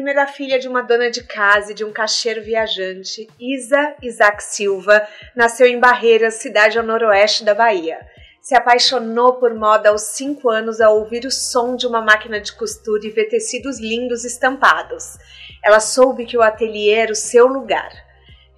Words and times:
Primeira 0.00 0.26
filha 0.26 0.58
de 0.58 0.66
uma 0.66 0.80
dona 0.80 1.10
de 1.10 1.22
casa 1.22 1.72
e 1.72 1.74
de 1.74 1.84
um 1.84 1.92
caixeiro 1.92 2.42
viajante, 2.42 3.28
Isa 3.38 3.94
Isaac 4.00 4.42
Silva 4.42 5.06
nasceu 5.36 5.66
em 5.66 5.78
Barreiras, 5.78 6.36
cidade 6.36 6.78
ao 6.78 6.84
noroeste 6.86 7.44
da 7.44 7.54
Bahia. 7.54 8.00
Se 8.40 8.54
apaixonou 8.54 9.34
por 9.34 9.52
moda 9.52 9.90
aos 9.90 10.00
5 10.00 10.48
anos 10.48 10.80
ao 10.80 10.98
ouvir 10.98 11.26
o 11.26 11.30
som 11.30 11.76
de 11.76 11.86
uma 11.86 12.00
máquina 12.00 12.40
de 12.40 12.50
costura 12.54 13.06
e 13.06 13.10
ver 13.10 13.26
tecidos 13.26 13.78
lindos 13.78 14.24
estampados. 14.24 15.18
Ela 15.62 15.80
soube 15.80 16.24
que 16.24 16.38
o 16.38 16.40
ateliê 16.40 16.94
era 16.94 17.12
o 17.12 17.14
seu 17.14 17.46
lugar 17.46 17.92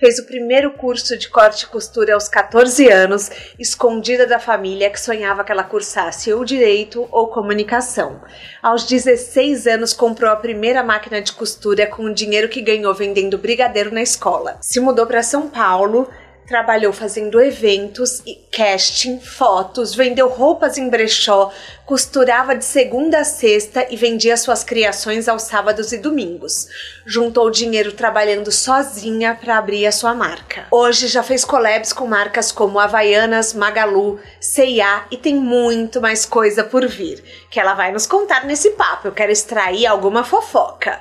fez 0.02 0.18
o 0.18 0.26
primeiro 0.26 0.72
curso 0.72 1.16
de 1.16 1.28
corte 1.28 1.62
e 1.62 1.68
costura 1.68 2.14
aos 2.14 2.26
14 2.26 2.90
anos, 2.90 3.30
escondida 3.56 4.26
da 4.26 4.40
família 4.40 4.90
que 4.90 5.00
sonhava 5.00 5.44
que 5.44 5.52
ela 5.52 5.62
cursasse 5.62 6.32
ou 6.32 6.44
direito 6.44 7.06
ou 7.12 7.28
comunicação. 7.28 8.20
Aos 8.60 8.82
16 8.82 9.68
anos, 9.68 9.92
comprou 9.92 10.28
a 10.28 10.34
primeira 10.34 10.82
máquina 10.82 11.22
de 11.22 11.32
costura 11.32 11.86
com 11.86 12.06
o 12.06 12.12
dinheiro 12.12 12.48
que 12.48 12.60
ganhou 12.60 12.92
vendendo 12.92 13.38
brigadeiro 13.38 13.94
na 13.94 14.02
escola. 14.02 14.58
Se 14.60 14.80
mudou 14.80 15.06
para 15.06 15.22
São 15.22 15.48
Paulo 15.48 16.10
trabalhou 16.52 16.92
fazendo 16.92 17.40
eventos 17.40 18.20
e 18.26 18.34
casting, 18.54 19.18
fotos, 19.18 19.94
vendeu 19.94 20.28
roupas 20.28 20.76
em 20.76 20.90
brechó, 20.90 21.50
costurava 21.86 22.54
de 22.54 22.62
segunda 22.62 23.20
a 23.20 23.24
sexta 23.24 23.86
e 23.88 23.96
vendia 23.96 24.36
suas 24.36 24.62
criações 24.62 25.28
aos 25.28 25.44
sábados 25.44 25.92
e 25.92 25.96
domingos. 25.96 26.68
Juntou 27.06 27.48
dinheiro 27.50 27.92
trabalhando 27.92 28.52
sozinha 28.52 29.34
para 29.34 29.56
abrir 29.56 29.86
a 29.86 29.92
sua 29.92 30.12
marca. 30.12 30.66
Hoje 30.70 31.08
já 31.08 31.22
fez 31.22 31.42
collabs 31.42 31.90
com 31.90 32.06
marcas 32.06 32.52
como 32.52 32.78
Havaianas, 32.78 33.54
Magalu, 33.54 34.20
C&A 34.38 35.06
e 35.10 35.16
tem 35.16 35.34
muito 35.34 36.02
mais 36.02 36.26
coisa 36.26 36.62
por 36.62 36.86
vir, 36.86 37.24
que 37.50 37.58
ela 37.58 37.72
vai 37.72 37.92
nos 37.92 38.06
contar 38.06 38.44
nesse 38.44 38.72
papo. 38.72 39.08
Eu 39.08 39.12
quero 39.12 39.32
extrair 39.32 39.86
alguma 39.86 40.22
fofoca. 40.22 41.00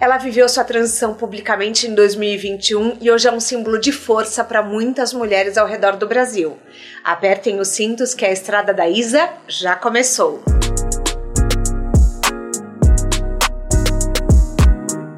Ela 0.00 0.18
viveu 0.18 0.48
sua 0.48 0.64
transição 0.64 1.14
publicamente 1.14 1.86
em 1.86 1.94
2021 1.94 2.98
e 3.00 3.10
hoje 3.10 3.28
é 3.28 3.32
um 3.32 3.40
símbolo 3.40 3.78
de 3.78 3.92
força 3.92 4.42
para 4.42 4.62
muitas 4.62 5.12
mulheres 5.12 5.56
ao 5.56 5.66
redor 5.66 5.96
do 5.96 6.06
Brasil. 6.06 6.58
Apertem 7.04 7.60
os 7.60 7.68
cintos 7.68 8.14
que 8.14 8.24
a 8.24 8.32
estrada 8.32 8.74
da 8.74 8.88
Isa 8.88 9.28
já 9.46 9.76
começou. 9.76 10.42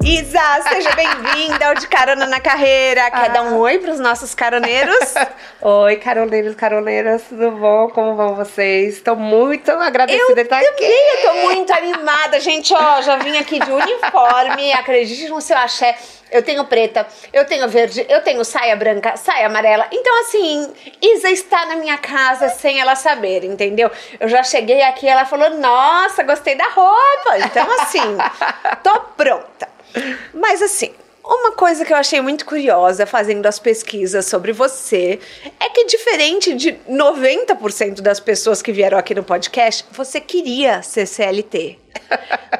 Isa, 0.07 0.63
seja 0.69 0.89
bem-vinda 0.95 1.67
ao 1.67 1.75
De 1.75 1.85
Carona 1.85 2.25
na 2.27 2.39
Carreira. 2.39 3.11
Quer 3.11 3.25
ah. 3.25 3.27
dar 3.27 3.41
um 3.41 3.57
oi 3.57 3.77
para 3.77 3.91
os 3.91 3.99
nossos 3.99 4.33
caroneiros? 4.33 5.13
oi, 5.61 5.97
caroneiros, 5.97 6.55
caroneiras, 6.55 7.23
tudo 7.27 7.51
bom? 7.51 7.89
Como 7.89 8.15
vão 8.15 8.33
vocês? 8.33 8.95
Estou 8.95 9.17
muito 9.17 9.69
agradecida 9.69 10.31
eu 10.31 10.33
de 10.33 10.41
estar 10.43 10.59
aqui. 10.59 10.85
Eu 10.85 11.15
estou 11.15 11.35
muito 11.51 11.73
animada. 11.73 12.39
Gente, 12.39 12.73
ó, 12.73 13.01
já 13.01 13.17
vim 13.17 13.35
aqui 13.35 13.59
de 13.59 13.69
uniforme, 13.69 14.71
acredite 14.71 15.27
no 15.27 15.41
seu 15.41 15.57
axé. 15.57 15.97
Eu 16.31 16.41
tenho 16.41 16.63
preta, 16.63 17.05
eu 17.33 17.45
tenho 17.45 17.67
verde, 17.67 18.05
eu 18.07 18.21
tenho 18.21 18.45
saia 18.45 18.77
branca, 18.77 19.17
saia 19.17 19.47
amarela. 19.47 19.87
Então, 19.91 20.21
assim, 20.21 20.73
Isa 21.01 21.29
está 21.31 21.65
na 21.65 21.75
minha 21.75 21.97
casa 21.97 22.47
sem 22.47 22.79
ela 22.79 22.95
saber, 22.95 23.43
entendeu? 23.43 23.91
Eu 24.21 24.29
já 24.29 24.41
cheguei 24.41 24.81
aqui 24.83 25.05
ela 25.05 25.25
falou: 25.25 25.49
Nossa, 25.49 26.23
gostei 26.23 26.55
da 26.55 26.69
roupa. 26.69 27.39
Então, 27.39 27.67
assim, 27.81 28.17
tô 28.81 28.99
pronta. 29.17 29.66
Mas 30.33 30.61
assim, 30.61 30.91
uma 31.23 31.51
coisa 31.51 31.83
que 31.83 31.91
eu 31.91 31.97
achei 31.97 32.21
muito 32.21 32.45
curiosa 32.45 33.05
fazendo 33.05 33.45
as 33.45 33.59
pesquisas 33.59 34.25
sobre 34.25 34.53
você 34.53 35.19
é 35.59 35.69
que, 35.69 35.85
diferente 35.85 36.53
de 36.53 36.73
90% 36.89 38.01
das 38.01 38.19
pessoas 38.19 38.61
que 38.61 38.71
vieram 38.71 38.97
aqui 38.97 39.13
no 39.13 39.23
podcast, 39.23 39.83
você 39.91 40.21
queria 40.21 40.81
ser 40.81 41.05
CLT. 41.05 41.77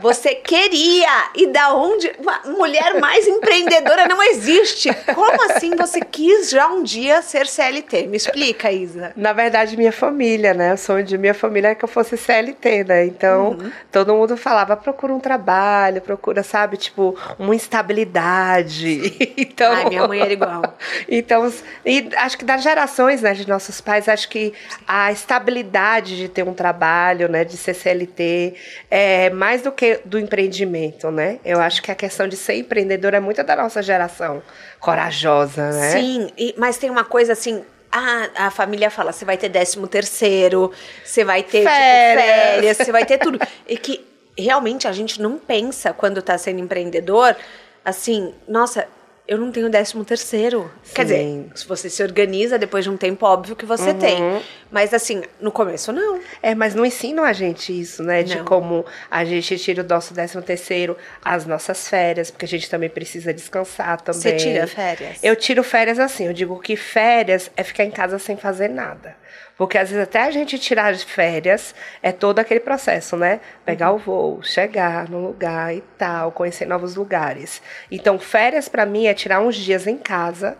Você 0.02 0.36
queria. 0.36 1.30
E 1.36 1.48
da 1.48 1.74
onde. 1.74 2.12
Uma 2.20 2.42
mulher 2.46 3.00
mais 3.00 3.28
empreendedora 3.28 4.08
não 4.08 4.22
existe. 4.24 4.90
Como 5.14 5.52
assim 5.52 5.76
você 5.76 6.02
quis 6.02 6.50
já 6.50 6.68
um 6.68 6.84
dia 6.84 7.22
ser 7.22 7.48
CLT? 7.48 8.08
Me 8.08 8.18
explica, 8.18 8.72
Isa. 8.72 9.12
Na 9.16 9.34
verdade, 9.34 9.76
minha 9.76 9.92
família, 9.92 10.54
né? 10.54 10.74
O 10.74 10.78
sonho 10.78 11.04
de 11.04 11.18
minha 11.18 11.34
família 11.34 11.70
é 11.70 11.76
que 11.76 11.84
eu 11.84 11.90
fosse 11.90 12.18
CLT, 12.18 12.84
né? 12.84 13.06
Então, 13.06 13.52
uhum. 13.52 13.72
todo 13.92 14.14
mundo 14.14 14.38
falava: 14.38 14.76
procura 14.76 15.14
um 15.14 15.20
trabalho, 15.20 16.02
procura, 16.02 16.44
sabe, 16.44 16.78
tipo, 16.78 17.18
uma 17.40 17.56
estabilidade. 17.56 19.34
então, 19.38 19.74
Ai, 19.74 19.90
minha 19.90 20.08
mãe 20.08 20.20
era 20.20 20.34
igual. 20.34 20.62
então, 21.10 21.52
e 21.86 22.10
acho 22.18 22.38
que 22.38 22.46
das 22.46 22.62
gerações, 22.62 23.22
né, 23.22 23.34
de 23.34 23.48
nossos 23.48 23.82
pais, 23.82 24.08
acho 24.08 24.30
que 24.30 24.54
a 24.88 25.12
estabilidade 25.12 26.18
de 26.18 26.28
ter 26.28 26.44
um 26.44 26.54
trabalho, 26.54 27.28
né, 27.28 27.44
de 27.44 27.58
ser 27.58 27.74
CLT, 27.74 28.56
é 28.90 29.27
é 29.28 29.30
mais 29.30 29.62
do 29.62 29.72
que 29.72 30.02
do 30.04 30.18
empreendimento, 30.18 31.12
né? 31.12 31.40
Eu 31.46 31.60
acho 31.60 31.82
que 31.82 31.92
a 31.92 31.96
questão 31.96 32.28
de 32.28 32.36
ser 32.36 32.56
empreendedor 32.56 33.14
é 33.14 33.20
muito 33.20 33.44
da 33.44 33.56
nossa 33.56 33.82
geração 33.82 34.42
corajosa, 34.80 35.72
né? 35.72 35.92
Sim, 35.92 36.30
e, 36.38 36.56
mas 36.58 36.78
tem 36.78 36.90
uma 36.90 37.04
coisa 37.04 37.34
assim, 37.34 37.64
a, 37.92 38.48
a 38.48 38.52
família 38.52 38.90
fala, 38.90 39.12
você 39.12 39.26
vai 39.26 39.38
ter 39.38 39.50
décimo 39.50 39.88
terceiro, 39.88 40.72
você 41.04 41.24
vai 41.24 41.44
ter 41.44 41.60
tipo, 41.60 41.70
férias, 41.70 42.26
tipo, 42.26 42.42
férias 42.42 42.78
você 42.78 42.92
vai 42.92 43.06
ter 43.06 43.18
tudo. 43.18 43.40
E 43.68 43.78
que 43.78 44.06
realmente 44.38 44.88
a 44.88 44.92
gente 44.92 45.22
não 45.22 45.38
pensa 45.38 45.94
quando 45.94 46.20
está 46.20 46.38
sendo 46.38 46.60
empreendedor, 46.60 47.36
assim, 47.84 48.34
nossa, 48.48 48.88
eu 49.28 49.38
não 49.38 49.52
tenho 49.52 49.70
décimo 49.70 50.06
terceiro. 50.06 50.72
Sim. 50.84 50.94
Quer 50.96 51.04
dizer, 51.04 51.46
se 51.54 51.68
você 51.68 51.90
se 51.90 52.02
organiza, 52.02 52.58
depois 52.58 52.86
de 52.86 52.90
um 52.90 52.96
tempo, 52.96 53.26
óbvio 53.26 53.56
que 53.56 53.66
você 53.66 53.90
uhum. 53.90 54.00
tem. 54.00 54.42
Mas 54.72 54.94
assim, 54.94 55.22
no 55.42 55.52
começo 55.52 55.92
não. 55.92 56.20
É, 56.42 56.56
mas 56.56 56.74
não 56.74 56.86
ensinam 56.86 57.24
a 57.24 57.34
gente 57.34 57.78
isso, 57.78 58.02
né? 58.04 58.24
De 58.24 58.38
não. 58.38 58.46
como 58.46 58.86
a 59.12 59.26
gente 59.26 59.58
tira 59.58 59.84
o 59.84 59.86
nosso 59.88 60.14
décimo 60.14 60.42
terceiro, 60.42 60.96
as 61.24 61.46
nossas 61.46 61.90
férias, 61.90 62.32
porque 62.32 62.46
a 62.46 62.48
gente 62.48 62.70
também 62.70 62.90
precisa 62.90 63.34
descansar 63.34 64.00
também. 64.00 64.22
Você 64.22 64.36
tira 64.38 64.66
férias? 64.66 65.18
Eu 65.22 65.36
tiro 65.36 65.64
férias 65.64 66.00
assim, 66.00 66.28
eu 66.28 66.34
digo 66.34 66.58
que 66.60 66.78
férias 66.78 67.52
é 67.58 67.64
ficar 67.64 67.84
em 67.84 67.92
casa 67.92 68.18
sem 68.18 68.38
fazer 68.38 68.70
nada. 68.70 69.16
Porque 69.58 69.78
às 69.78 69.90
vezes 69.90 70.04
até 70.04 70.22
a 70.22 70.32
gente 70.32 70.60
tirar 70.60 70.94
de 70.94 71.04
férias 71.04 71.74
é 72.02 72.12
todo 72.12 72.40
aquele 72.40 72.60
processo, 72.60 73.18
né? 73.18 73.42
Pegar 73.66 73.92
uhum. 73.92 73.96
o 73.96 74.00
voo, 74.00 74.44
chegar 74.44 75.10
no 75.10 75.20
lugar 75.20 75.76
e 75.76 75.82
tal, 75.98 76.32
conhecer 76.32 76.66
novos 76.66 76.96
lugares. 76.96 77.62
Então, 77.92 78.20
férias 78.20 78.70
para 78.70 78.86
mim 78.86 79.08
é 79.08 79.14
tirar 79.14 79.42
uns 79.42 79.56
dias 79.56 79.88
em 79.88 79.98
casa 79.98 80.58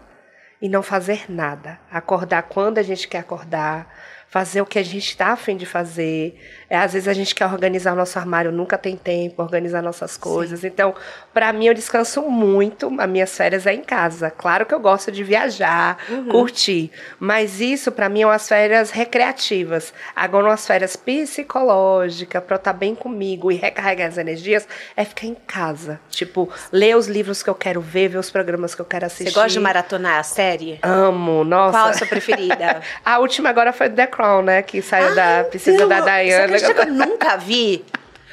e 0.60 0.68
não 0.68 0.82
fazer 0.82 1.26
nada. 1.30 1.80
Acordar 1.92 2.44
quando 2.44 2.80
a 2.80 2.84
gente 2.84 3.08
quer 3.08 3.20
acordar, 3.20 3.88
fazer 4.28 4.62
o 4.62 4.66
que 4.66 4.80
a 4.80 4.84
gente 4.84 5.10
está 5.10 5.28
afim 5.28 5.56
de 5.56 5.66
fazer. 5.66 6.40
É, 6.70 6.78
às 6.78 6.94
vezes 6.94 7.08
a 7.08 7.14
gente 7.14 7.34
quer 7.34 7.46
organizar 7.46 7.94
o 7.94 7.96
nosso 7.96 8.20
armário, 8.20 8.52
nunca 8.52 8.78
tem 8.78 8.98
tempo, 8.98 9.42
organizar 9.42 9.82
nossas 9.82 10.18
coisas. 10.18 10.60
Sim. 10.60 10.68
Então, 10.68 10.94
para 11.34 11.54
mim, 11.54 11.68
eu 11.68 11.74
descanso 11.74 12.22
muito. 12.24 12.94
As 13.00 13.10
minhas 13.10 13.36
férias 13.36 13.66
é 13.66 13.74
em 13.74 13.82
casa. 13.82 14.30
Claro 14.30 14.66
que 14.66 14.74
eu 14.74 14.80
gosto 14.80 15.12
de 15.12 15.24
viajar, 15.24 15.98
uhum. 16.10 16.28
curtir. 16.28 16.92
Mas 17.20 17.62
isso, 17.62 17.92
para 17.92 18.10
mim, 18.10 18.24
é 18.24 18.26
umas 18.26 18.48
férias 18.48 18.92
recreativas. 18.92 19.94
Agora, 20.16 20.48
umas 20.48 20.68
férias 20.68 20.96
psicológicas, 20.96 22.44
para 22.44 22.56
eu 22.56 22.58
estar 22.58 22.74
tá 22.74 22.78
bem 22.78 22.94
comigo 22.94 23.52
e 23.52 23.56
recarregar 23.56 24.10
as 24.10 24.18
energias, 24.18 24.68
é 24.96 25.06
ficar 25.06 25.28
em 25.28 25.36
casa. 25.36 26.00
Tipo, 26.10 26.50
ler 26.72 26.98
os 26.98 27.08
livros 27.08 27.42
que 27.42 27.50
eu 27.50 27.56
quero 27.56 27.80
ver, 27.80 28.10
ver 28.10 28.18
os 28.18 28.30
programas 28.30 28.76
que 28.76 28.82
eu 28.82 28.86
quero 28.86 29.06
assistir. 29.06 29.32
Você 29.32 29.36
gosta 29.36 29.50
de 29.50 29.60
maratonar 29.60 30.20
a 30.20 30.24
série? 30.24 30.80
Amo, 30.82 31.46
nossa. 31.46 31.78
Qual 31.78 31.88
a 31.88 31.94
sua 31.94 32.08
preferida? 32.08 32.82
a 33.06 33.20
última 33.20 33.50
agora 33.50 33.72
foi 33.72 33.90
The 33.90 34.08
Crown, 34.08 34.42
né? 34.42 34.62
Que 34.62 34.82
saiu 34.82 35.16
da 35.16 35.46
Precisa 35.46 35.88
da 35.88 36.02
Diana 36.02 36.57
acredita 36.58 36.86
que 36.86 36.92
eu 36.92 37.08
nunca 37.08 37.38
vi? 37.38 37.84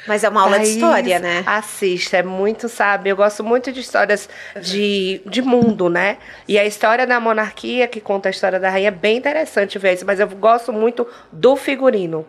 Mas 0.07 0.23
é 0.23 0.29
uma 0.29 0.41
aula 0.41 0.57
Thaís, 0.57 0.69
de 0.69 0.75
história, 0.75 1.19
né? 1.19 1.43
Assista, 1.45 2.17
é 2.17 2.23
muito, 2.23 2.69
sabe? 2.69 3.09
Eu 3.09 3.15
gosto 3.15 3.43
muito 3.43 3.71
de 3.71 3.79
histórias 3.79 4.29
de, 4.61 5.21
de 5.25 5.41
mundo, 5.41 5.89
né? 5.89 6.17
E 6.47 6.59
a 6.59 6.65
história 6.65 7.07
da 7.07 7.19
monarquia, 7.19 7.87
que 7.87 7.99
conta 7.99 8.29
a 8.29 8.31
história 8.31 8.59
da 8.59 8.69
rainha, 8.69 8.89
é 8.89 8.91
bem 8.91 9.17
interessante 9.17 9.79
ver 9.79 9.93
isso. 9.93 10.05
Mas 10.05 10.19
eu 10.19 10.27
gosto 10.27 10.71
muito 10.71 11.07
do 11.31 11.55
figurino. 11.55 12.25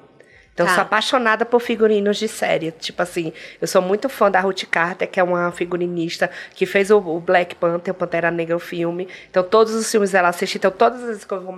Então, 0.56 0.64
Tá. 0.64 0.72
eu 0.72 0.74
sou 0.76 0.82
apaixonada 0.84 1.44
por 1.44 1.60
figurinos 1.60 2.16
de 2.16 2.26
série. 2.28 2.70
Tipo 2.70 3.02
assim, 3.02 3.30
eu 3.60 3.68
sou 3.68 3.82
muito 3.82 4.08
fã 4.08 4.30
da 4.30 4.40
Ruth 4.40 4.64
Carter, 4.70 5.06
que 5.06 5.20
é 5.20 5.22
uma 5.22 5.52
figurinista 5.52 6.30
que 6.54 6.64
fez 6.64 6.90
o, 6.90 6.96
o 6.96 7.20
Black 7.20 7.54
Panther, 7.56 7.92
o 7.92 7.94
Pantera 7.94 8.30
Negra, 8.30 8.56
o 8.56 8.58
filme. 8.58 9.06
Então, 9.30 9.42
todos 9.42 9.74
os 9.74 9.90
filmes 9.90 10.12
dela 10.12 10.28
assisti. 10.28 10.56
Então, 10.56 10.70
todas 10.70 11.00
as 11.02 11.06
vezes 11.08 11.24
que 11.26 11.32
eu 11.34 11.42
vou 11.42 11.52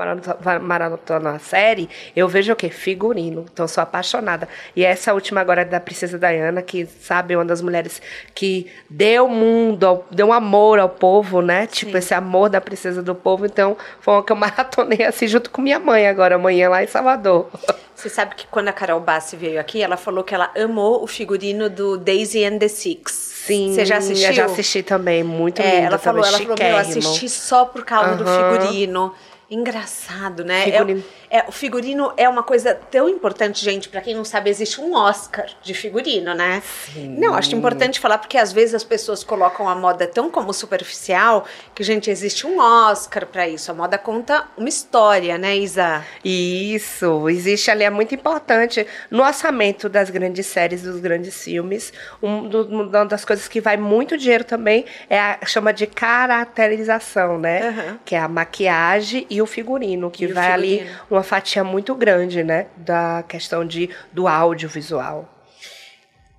maratonar 0.60 1.36
a 1.36 1.38
série, 1.38 1.88
eu 2.16 2.26
vejo 2.26 2.52
o 2.52 2.56
quê? 2.56 2.70
Figurino. 2.70 3.46
Então, 3.52 3.64
eu 3.64 3.68
sou 3.68 3.82
apaixonada. 3.82 4.48
E 4.74 4.84
essa 4.84 5.14
última 5.14 5.40
agora 5.40 5.62
é 5.62 5.64
da 5.64 5.78
Princesa 5.78 6.18
Diana, 6.18 6.60
que, 6.60 6.84
sabe, 6.86 7.36
uma 7.36 7.44
das 7.44 7.62
mulheres 7.62 8.02
que 8.34 8.66
deu 8.90 9.28
mundo, 9.28 9.86
ao- 9.86 10.06
deu 10.10 10.26
um 10.26 10.32
amor 10.32 10.80
ao 10.80 10.88
povo, 10.88 11.40
né? 11.40 11.68
Tipo, 11.68 11.96
esse 11.96 12.14
amor 12.14 12.48
da 12.50 12.60
princesa 12.60 13.00
do 13.00 13.14
povo. 13.14 13.46
Então, 13.46 13.76
foi 14.00 14.14
uma 14.14 14.24
que 14.24 14.32
eu 14.32 14.36
maratonei 14.36 15.04
assim, 15.04 15.28
junto 15.28 15.50
com 15.50 15.62
minha 15.62 15.78
mãe 15.78 16.08
agora, 16.08 16.34
amanhã, 16.34 16.68
lá 16.68 16.82
em 16.82 16.88
Salvador. 16.88 17.48
Você 17.98 18.08
sabe 18.08 18.36
que 18.36 18.46
quando 18.46 18.68
a 18.68 18.72
Carol 18.72 19.00
Bassi 19.00 19.34
veio 19.34 19.58
aqui, 19.60 19.82
ela 19.82 19.96
falou 19.96 20.22
que 20.22 20.32
ela 20.32 20.52
amou 20.56 21.02
o 21.02 21.06
figurino 21.08 21.68
do 21.68 21.98
Daisy 21.98 22.44
and 22.44 22.58
the 22.58 22.68
Six. 22.68 23.10
Sim, 23.44 23.74
Você 23.74 23.84
já 23.84 23.96
assistiu? 23.96 24.28
Eu 24.28 24.32
já 24.34 24.44
assisti 24.44 24.84
também, 24.84 25.24
muito 25.24 25.60
lindo. 25.60 25.74
É, 25.74 25.80
ela 25.80 25.98
falou, 25.98 26.22
também, 26.22 26.36
ela 26.36 26.42
falou, 26.44 26.56
meu, 26.60 26.68
eu 26.68 26.76
assisti 26.76 27.28
só 27.28 27.64
por 27.64 27.84
causa 27.84 28.14
do 28.14 28.22
Aham. 28.22 28.60
figurino. 28.60 29.12
Engraçado, 29.50 30.44
né? 30.44 30.62
Figurino. 30.62 31.00
É, 31.00 31.18
é, 31.30 31.44
o 31.48 31.52
figurino 31.52 32.12
é 32.16 32.28
uma 32.28 32.42
coisa 32.42 32.75
tão 32.75 33.08
importante, 33.08 33.64
gente. 33.64 33.88
Pra 33.88 34.00
quem 34.00 34.14
não 34.14 34.25
sabe, 34.25 34.50
existe 34.50 34.80
um 34.80 34.94
Oscar 34.94 35.46
de 35.62 35.75
figurino, 35.75 36.34
né? 36.34 36.62
Não, 36.96 37.34
acho 37.34 37.54
importante 37.54 38.00
falar 38.00 38.19
porque 38.19 38.38
às 38.38 38.52
vezes 38.52 38.75
as 38.75 38.84
pessoas 38.84 39.22
colocam 39.22 39.69
a 39.69 39.75
moda 39.75 40.06
tão 40.06 40.30
como 40.30 40.52
superficial 40.52 41.44
que, 41.75 41.82
gente, 41.82 42.10
existe 42.10 42.46
um 42.46 42.58
Oscar 42.60 43.26
pra 43.26 43.48
isso. 43.48 43.70
A 43.70 43.75
moda 43.75 43.98
conta 43.98 44.44
uma 44.56 44.69
história, 44.69 45.36
né, 45.38 45.56
Isa? 45.56 46.04
Isso, 46.25 47.28
existe 47.28 47.70
ali, 47.70 47.84
é 47.84 47.90
muito 47.90 48.14
importante. 48.14 48.86
No 49.10 49.22
orçamento 49.22 49.88
das 49.88 50.10
grandes 50.10 50.46
séries, 50.46 50.82
dos 50.82 51.00
grandes 51.00 51.42
filmes, 51.42 51.92
um 52.22 52.48
do- 52.48 52.66
uma 52.69 53.04
das 53.06 53.24
coisas 53.24 53.48
que 53.48 53.60
vai 53.60 53.76
muito 53.76 54.16
dinheiro 54.16 54.44
também 54.44 54.84
é 55.10 55.19
a 55.20 55.38
chama 55.46 55.72
de 55.72 55.86
caracterização, 55.86 57.38
né? 57.38 57.69
Aham. 57.69 57.98
Que 58.04 58.14
é 58.14 58.19
a 58.19 58.28
maquiagem 58.28 59.26
e 59.28 59.40
o 59.42 59.46
figurino, 59.46 60.10
que 60.10 60.24
E 60.24 60.32
vai 60.32 60.52
ali 60.52 60.78
figurino. 60.78 60.98
Uma 61.19 61.23
fatia 61.25 61.65
muito 61.65 61.94
grande, 61.94 62.43
né? 62.43 62.69
Da 62.76 63.23
questão 63.23 63.67
de, 63.67 63.91
do 64.12 64.26
audiovisual. 64.26 65.29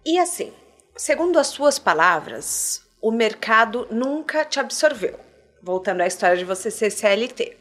E 0.06 0.18
assim, 0.18 0.54
segundo 0.96 1.38
as 1.38 1.48
suas 1.48 1.78
palavras, 1.78 2.82
o 3.02 3.12
mercado 3.12 3.88
nunca 3.92 4.46
te 4.46 4.60
absorveu. 4.60 5.20
Voltando 5.62 6.02
à 6.02 6.08
história 6.08 6.38
de 6.38 6.46
você 6.46 6.72
ser 6.72 6.90
CLT. 6.90 7.58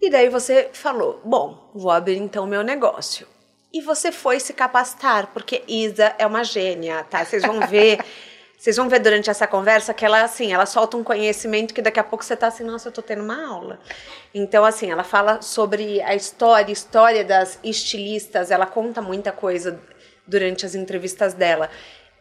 E 0.00 0.10
daí 0.10 0.28
você 0.28 0.70
falou: 0.72 1.20
bom, 1.24 1.70
vou 1.74 1.90
abrir 1.90 2.18
então 2.18 2.46
meu 2.46 2.62
negócio. 2.62 3.26
E 3.72 3.80
você 3.80 4.12
foi 4.12 4.38
se 4.38 4.52
capacitar, 4.52 5.26
porque 5.34 5.64
Isa 5.66 6.14
é 6.16 6.24
uma 6.24 6.44
gênia, 6.44 7.02
tá? 7.04 7.24
Vocês 7.24 7.42
vão 7.42 7.66
ver. 7.66 7.98
Vocês 8.64 8.78
vão 8.78 8.88
ver 8.88 9.00
durante 9.00 9.28
essa 9.28 9.46
conversa 9.46 9.92
que 9.92 10.06
ela, 10.06 10.22
assim, 10.22 10.50
ela 10.50 10.64
solta 10.64 10.96
um 10.96 11.04
conhecimento 11.04 11.74
que 11.74 11.82
daqui 11.82 12.00
a 12.00 12.02
pouco 12.02 12.24
você 12.24 12.34
tá 12.34 12.46
assim, 12.46 12.64
nossa, 12.64 12.88
eu 12.88 12.92
tô 12.92 13.02
tendo 13.02 13.22
uma 13.22 13.46
aula. 13.46 13.78
Então, 14.32 14.64
assim, 14.64 14.90
ela 14.90 15.04
fala 15.04 15.42
sobre 15.42 16.00
a 16.00 16.14
história, 16.14 16.72
história 16.72 17.22
das 17.22 17.58
estilistas, 17.62 18.50
ela 18.50 18.64
conta 18.64 19.02
muita 19.02 19.30
coisa 19.32 19.78
durante 20.26 20.64
as 20.64 20.74
entrevistas 20.74 21.34
dela. 21.34 21.68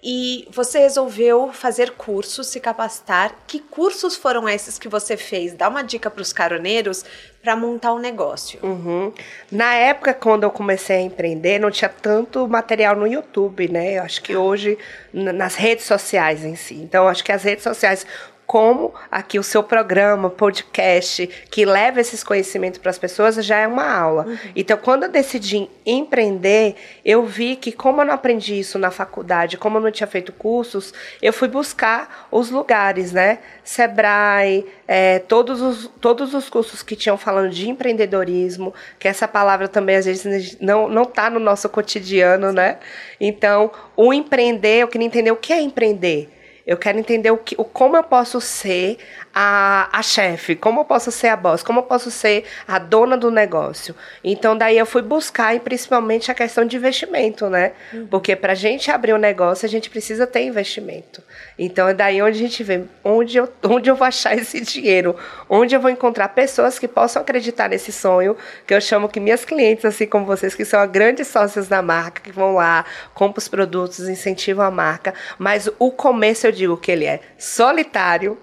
E 0.06 0.46
você 0.52 0.80
resolveu 0.80 1.54
fazer 1.54 1.92
cursos, 1.92 2.48
se 2.48 2.60
capacitar. 2.60 3.34
Que 3.48 3.60
cursos 3.60 4.18
foram 4.18 4.50
esses 4.50 4.78
que 4.78 4.90
você 4.90 5.16
fez? 5.16 5.54
Dá 5.54 5.70
uma 5.70 5.82
dica 5.82 6.10
para 6.12 6.22
os 6.22 6.34
caroneiros 6.34 7.06
para 7.42 7.56
montar 7.56 7.94
um 7.94 8.00
negócio. 8.00 8.60
Uhum. 8.62 9.14
Na 9.50 9.74
época, 9.76 10.14
quando 10.14 10.44
eu 10.44 10.52
comecei 10.52 10.98
a 10.98 11.02
empreender, 11.02 11.58
não 11.60 11.72
tinha 11.72 11.88
tanto 11.90 12.46
material 12.50 12.96
no 12.98 13.08
YouTube, 13.08 13.70
né? 13.70 13.98
Eu 13.98 14.04
acho 14.04 14.22
que 14.22 14.36
hoje, 14.36 14.78
n- 15.14 15.32
nas 15.32 15.56
redes 15.56 15.86
sociais 15.86 16.44
em 16.44 16.56
si. 16.58 16.76
Então, 16.76 17.08
acho 17.08 17.24
que 17.24 17.32
as 17.32 17.44
redes 17.44 17.64
sociais, 17.64 18.06
como 18.54 18.94
aqui 19.10 19.40
o 19.40 19.44
seu 19.44 19.64
programa, 19.64 20.30
podcast, 20.30 21.26
que 21.50 21.66
leva 21.66 22.00
esses 22.00 22.24
conhecimentos 22.24 22.78
para 22.78 22.92
as 22.92 23.00
pessoas, 23.00 23.44
já 23.44 23.58
é 23.58 23.68
uma 23.68 23.92
aula. 23.92 24.28
Então, 24.56 24.78
quando 24.78 25.06
eu 25.06 25.10
decidi 25.10 25.68
empreender, 25.84 26.76
eu 27.04 27.26
vi 27.26 27.56
que, 27.56 27.72
como 27.72 28.02
eu 28.02 28.06
não 28.06 28.14
aprendi 28.14 28.60
isso 28.60 28.78
na 28.78 28.92
faculdade, 28.92 29.58
como 29.58 29.80
eu 29.80 29.82
não 29.82 29.90
tinha 29.90 30.06
feito 30.06 30.32
cursos, 30.32 30.94
eu 31.20 31.34
fui 31.34 31.48
buscar 31.48 32.28
os 32.30 32.52
lugares, 32.52 33.12
né? 33.12 33.40
Sebrae, 33.64 34.64
é, 34.88 35.18
todos, 35.18 35.60
os, 35.60 35.90
todos 36.00 36.36
os 36.36 36.48
cursos 36.48 36.84
que 36.84 36.96
tinham 36.96 37.18
falando 37.18 37.50
de 37.50 37.68
empreendedorismo, 37.68 38.72
que 39.00 39.08
essa 39.08 39.28
palavra 39.28 39.68
também 39.68 39.96
às 39.96 40.06
vezes 40.06 40.60
não 40.62 40.88
não 40.88 41.02
está 41.02 41.28
no 41.28 41.40
nosso 41.40 41.68
cotidiano, 41.70 42.52
né? 42.52 42.78
Então, 43.20 43.72
o 43.98 44.14
empreender, 44.14 44.84
eu 44.84 44.88
queria 44.88 45.08
entender 45.08 45.32
o 45.32 45.38
que 45.38 45.52
é 45.52 45.60
empreender. 45.60 46.43
Eu 46.66 46.78
quero 46.78 46.98
entender 47.00 47.32
o 47.32 47.38
que, 47.38 47.56
o, 47.58 47.66
como 47.66 47.98
eu 47.98 48.04
posso 48.04 48.40
ser 48.42 48.98
a, 49.34 49.90
a 49.92 50.04
chefe, 50.04 50.56
como 50.56 50.82
eu 50.82 50.86
posso 50.86 51.12
ser 51.12 51.30
a 51.30 51.36
boss, 51.36 51.64
como 51.64 51.80
eu 51.80 51.84
posso 51.84 52.12
ser 52.12 52.46
a 52.68 52.78
dona 52.78 53.18
do 53.18 53.32
negócio. 53.32 53.96
Então, 54.24 54.56
daí 54.56 54.78
eu 54.78 54.86
fui 54.86 55.02
buscar, 55.02 55.56
e 55.56 55.60
principalmente 55.60 56.30
a 56.30 56.36
questão 56.36 56.66
de 56.66 56.78
investimento, 56.78 57.50
né? 57.50 57.72
Porque 58.12 58.36
para 58.36 58.52
a 58.52 58.56
gente 58.56 58.92
abrir 58.92 59.14
um 59.14 59.18
negócio, 59.18 59.66
a 59.66 59.70
gente 59.70 59.90
precisa 59.90 60.28
ter 60.28 60.44
investimento. 60.44 61.24
Então, 61.58 61.88
é 61.88 61.94
daí 61.94 62.22
onde 62.22 62.38
a 62.38 62.42
gente 62.42 62.64
vê 62.64 62.84
onde 63.04 63.38
eu, 63.38 63.52
onde 63.64 63.90
eu 63.90 63.96
vou 63.96 64.06
achar 64.06 64.38
esse 64.38 64.62
dinheiro, 64.62 65.16
onde 65.50 65.76
eu 65.76 65.80
vou 65.80 65.90
encontrar 65.90 66.28
pessoas 66.30 66.78
que 66.78 66.88
possam 66.88 67.22
acreditar 67.22 67.68
nesse 67.70 67.92
sonho, 67.92 68.38
que 68.68 68.74
eu 68.74 68.82
chamo 68.82 69.10
que 69.10 69.20
minhas 69.20 69.44
clientes, 69.44 69.84
assim 69.84 70.06
como 70.06 70.26
vocês, 70.26 70.54
que 70.54 70.66
são 70.66 70.86
grandes 70.88 71.28
sócias 71.28 71.68
da 71.68 71.82
marca, 71.82 72.22
que 72.22 72.32
vão 72.32 72.54
lá, 72.54 72.86
compram 73.16 73.40
os 73.40 73.48
produtos, 73.48 74.08
incentivam 74.08 74.66
a 74.66 74.72
marca, 74.72 75.14
mas 75.40 75.70
o 75.80 75.92
começo 75.92 76.46
eu 76.46 76.52
digo 76.52 76.78
que 76.78 76.92
ele 76.92 77.06
é 77.06 77.20
solitário, 77.38 78.38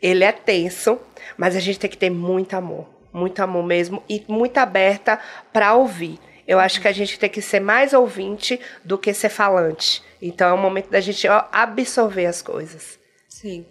ele 0.00 0.24
é 0.24 0.32
tenso, 0.32 0.98
mas 1.36 1.56
a 1.56 1.60
gente 1.60 1.78
tem 1.78 1.90
que 1.90 1.96
ter 1.96 2.10
muito 2.10 2.54
amor, 2.54 2.86
muito 3.12 3.40
amor 3.40 3.64
mesmo 3.64 4.02
e 4.08 4.24
muito 4.28 4.58
aberta 4.58 5.18
para 5.52 5.74
ouvir. 5.74 6.18
Eu 6.46 6.58
acho 6.58 6.80
que 6.80 6.88
a 6.88 6.92
gente 6.92 7.18
tem 7.18 7.30
que 7.30 7.40
ser 7.40 7.60
mais 7.60 7.92
ouvinte 7.92 8.58
do 8.84 8.98
que 8.98 9.14
ser 9.14 9.28
falante. 9.28 10.02
Então 10.20 10.48
é 10.48 10.52
o 10.52 10.58
momento 10.58 10.90
da 10.90 11.00
gente 11.00 11.26
absorver 11.52 12.26
as 12.26 12.42
coisas. 12.42 12.98
Sim. 13.28 13.64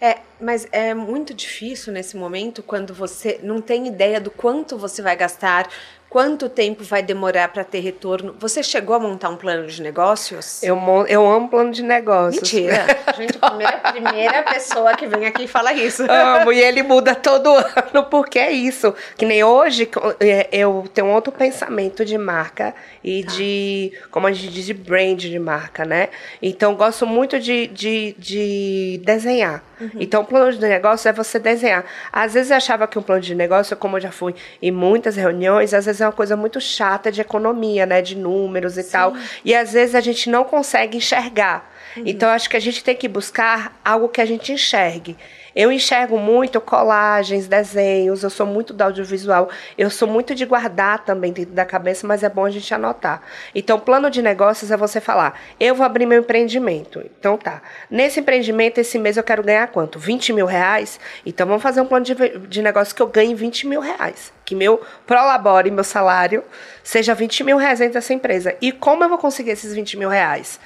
É, 0.00 0.18
mas 0.40 0.66
é 0.72 0.94
muito 0.94 1.34
difícil 1.34 1.92
nesse 1.92 2.16
momento 2.16 2.62
quando 2.62 2.94
você 2.94 3.38
não 3.42 3.60
tem 3.60 3.86
ideia 3.86 4.18
do 4.18 4.30
quanto 4.30 4.78
você 4.78 5.02
vai 5.02 5.14
gastar, 5.14 5.68
quanto 6.10 6.48
tempo 6.48 6.82
vai 6.82 7.04
demorar 7.04 7.48
para 7.48 7.62
ter 7.62 7.78
retorno. 7.78 8.34
Você 8.40 8.64
chegou 8.64 8.96
a 8.96 8.98
montar 8.98 9.28
um 9.28 9.36
plano 9.36 9.68
de 9.68 9.80
negócios? 9.80 10.60
Eu, 10.60 10.76
eu 11.08 11.30
amo 11.30 11.48
plano 11.48 11.70
de 11.70 11.84
negócios. 11.84 12.52
Mentira. 12.52 12.84
Gente, 13.16 13.38
a 13.40 13.48
primeira, 13.48 13.78
primeira 13.78 14.42
pessoa 14.42 14.96
que 14.96 15.06
vem 15.06 15.24
aqui 15.24 15.44
e 15.44 15.46
fala 15.46 15.72
isso. 15.72 16.02
Amo, 16.10 16.52
e 16.52 16.60
ele 16.60 16.82
muda 16.82 17.14
todo 17.14 17.48
ano, 17.54 18.04
porque 18.10 18.40
é 18.40 18.50
isso. 18.50 18.92
Que 19.16 19.24
nem 19.24 19.44
hoje, 19.44 19.88
é, 20.18 20.48
eu 20.50 20.84
tenho 20.92 21.06
outro 21.06 21.32
pensamento 21.32 22.04
de 22.04 22.18
marca 22.18 22.74
e 23.04 23.22
de, 23.22 23.92
como 24.10 24.26
a 24.26 24.32
gente 24.32 24.52
diz, 24.52 24.66
de 24.66 24.74
brand 24.74 25.20
de 25.20 25.38
marca, 25.38 25.84
né? 25.84 26.08
Então, 26.42 26.74
gosto 26.74 27.06
muito 27.06 27.38
de, 27.38 27.68
de, 27.68 28.16
de 28.18 29.00
desenhar. 29.04 29.62
Então, 29.98 30.22
o 30.22 30.24
plano 30.26 30.52
de 30.52 30.60
negócio 30.60 31.08
é 31.08 31.12
você 31.12 31.38
desenhar. 31.38 31.84
Às 32.12 32.34
vezes 32.34 32.50
eu 32.50 32.56
achava 32.56 32.86
que 32.86 32.98
um 32.98 33.02
plano 33.02 33.22
de 33.22 33.34
negócio, 33.34 33.74
como 33.76 33.96
eu 33.96 34.00
já 34.00 34.10
fui 34.10 34.34
em 34.60 34.70
muitas 34.70 35.16
reuniões, 35.16 35.72
às 35.72 35.86
vezes 35.86 35.99
é 36.00 36.06
uma 36.06 36.12
coisa 36.12 36.36
muito 36.36 36.60
chata 36.60 37.10
de 37.10 37.20
economia, 37.20 37.86
né? 37.86 38.02
De 38.02 38.16
números 38.16 38.76
e 38.78 38.84
tal. 38.84 39.14
E 39.44 39.54
às 39.54 39.72
vezes 39.72 39.94
a 39.94 40.00
gente 40.00 40.28
não 40.30 40.44
consegue 40.44 40.98
enxergar. 40.98 41.70
Então, 41.96 42.28
eu 42.28 42.34
acho 42.34 42.48
que 42.48 42.56
a 42.56 42.60
gente 42.60 42.84
tem 42.84 42.94
que 42.94 43.08
buscar 43.08 43.78
algo 43.84 44.08
que 44.08 44.20
a 44.20 44.26
gente 44.26 44.52
enxergue. 44.52 45.16
Eu 45.60 45.70
enxergo 45.70 46.18
muito 46.18 46.58
colagens, 46.58 47.46
desenhos, 47.46 48.22
eu 48.22 48.30
sou 48.30 48.46
muito 48.46 48.72
do 48.72 48.80
audiovisual, 48.80 49.50
eu 49.76 49.90
sou 49.90 50.08
muito 50.08 50.34
de 50.34 50.46
guardar 50.46 51.04
também 51.04 51.34
dentro 51.34 51.52
da 51.52 51.66
cabeça, 51.66 52.06
mas 52.06 52.22
é 52.22 52.30
bom 52.30 52.46
a 52.46 52.50
gente 52.50 52.72
anotar. 52.72 53.20
Então, 53.54 53.78
plano 53.78 54.08
de 54.08 54.22
negócios 54.22 54.70
é 54.70 54.76
você 54.78 55.02
falar: 55.02 55.38
eu 55.60 55.74
vou 55.74 55.84
abrir 55.84 56.06
meu 56.06 56.20
empreendimento. 56.20 57.02
Então, 57.04 57.36
tá. 57.36 57.60
Nesse 57.90 58.20
empreendimento, 58.20 58.78
esse 58.78 58.98
mês 58.98 59.18
eu 59.18 59.22
quero 59.22 59.42
ganhar 59.42 59.66
quanto? 59.66 59.98
20 59.98 60.32
mil 60.32 60.46
reais? 60.46 60.98
Então, 61.26 61.46
vamos 61.46 61.62
fazer 61.62 61.82
um 61.82 61.86
plano 61.86 62.06
de, 62.06 62.14
de 62.14 62.62
negócio 62.62 62.94
que 62.94 63.02
eu 63.02 63.08
ganhe 63.08 63.34
20 63.34 63.66
mil 63.66 63.82
reais. 63.82 64.32
Que 64.46 64.54
meu 64.54 64.80
prolabore, 65.06 65.70
meu 65.70 65.84
salário, 65.84 66.42
seja 66.82 67.14
20 67.14 67.44
mil 67.44 67.58
reais 67.58 67.80
dentro 67.80 67.94
dessa 67.94 68.14
empresa. 68.14 68.56
E 68.62 68.72
como 68.72 69.04
eu 69.04 69.10
vou 69.10 69.18
conseguir 69.18 69.50
esses 69.50 69.74
20 69.74 69.98
mil 69.98 70.08
reais? 70.08 70.58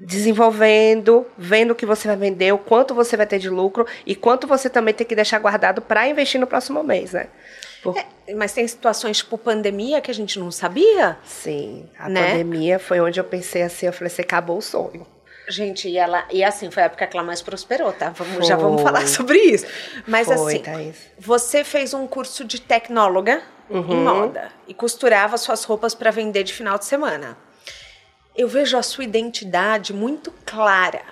Desenvolvendo, 0.00 1.26
vendo 1.36 1.72
o 1.72 1.74
que 1.74 1.84
você 1.86 2.08
vai 2.08 2.16
vender, 2.16 2.52
o 2.52 2.58
quanto 2.58 2.94
você 2.94 3.16
vai 3.16 3.26
ter 3.26 3.38
de 3.38 3.50
lucro 3.50 3.86
e 4.06 4.14
quanto 4.14 4.46
você 4.46 4.70
também 4.70 4.94
tem 4.94 5.06
que 5.06 5.14
deixar 5.14 5.38
guardado 5.38 5.82
para 5.82 6.08
investir 6.08 6.40
no 6.40 6.46
próximo 6.46 6.82
mês, 6.82 7.12
né? 7.12 7.26
Por- 7.82 7.96
É, 7.96 8.34
mas 8.34 8.52
tem 8.52 8.66
situações 8.66 9.18
tipo 9.18 9.36
pandemia 9.38 10.00
que 10.00 10.10
a 10.10 10.14
gente 10.14 10.38
não 10.38 10.50
sabia. 10.50 11.16
Sim, 11.24 11.88
a 11.98 12.08
Né? 12.08 12.30
pandemia 12.30 12.78
foi 12.78 13.00
onde 13.00 13.18
eu 13.18 13.24
pensei 13.24 13.62
assim, 13.62 13.86
eu 13.86 13.92
falei, 13.92 14.10
você 14.10 14.22
acabou 14.22 14.58
o 14.58 14.62
sonho. 14.62 15.06
Gente, 15.48 15.88
e 15.88 15.98
ela 15.98 16.24
e 16.30 16.44
assim 16.44 16.70
foi 16.70 16.82
a 16.84 16.86
época 16.86 17.06
que 17.06 17.16
ela 17.16 17.26
mais 17.26 17.42
prosperou, 17.42 17.92
tá? 17.92 18.10
Vamos, 18.10 18.34
Foi. 18.36 18.44
já 18.44 18.56
vamos 18.56 18.82
falar 18.82 19.06
sobre 19.08 19.36
isso. 19.38 19.66
Mas 20.06 20.28
Foi, 20.28 20.36
assim, 20.36 20.58
Thaís. 20.62 20.96
você 21.18 21.64
fez 21.64 21.92
um 21.92 22.06
curso 22.06 22.44
de 22.44 22.60
tecnóloga, 22.60 23.42
uhum. 23.68 23.92
em 23.92 23.96
moda 23.96 24.52
e 24.68 24.74
costurava 24.74 25.36
suas 25.38 25.64
roupas 25.64 25.92
para 25.94 26.10
vender 26.12 26.44
de 26.44 26.52
final 26.52 26.78
de 26.78 26.84
semana. 26.84 27.36
Eu 28.40 28.48
vejo 28.48 28.78
a 28.78 28.82
sua 28.82 29.04
identidade 29.04 29.92
muito 29.92 30.32
clara. 30.46 31.02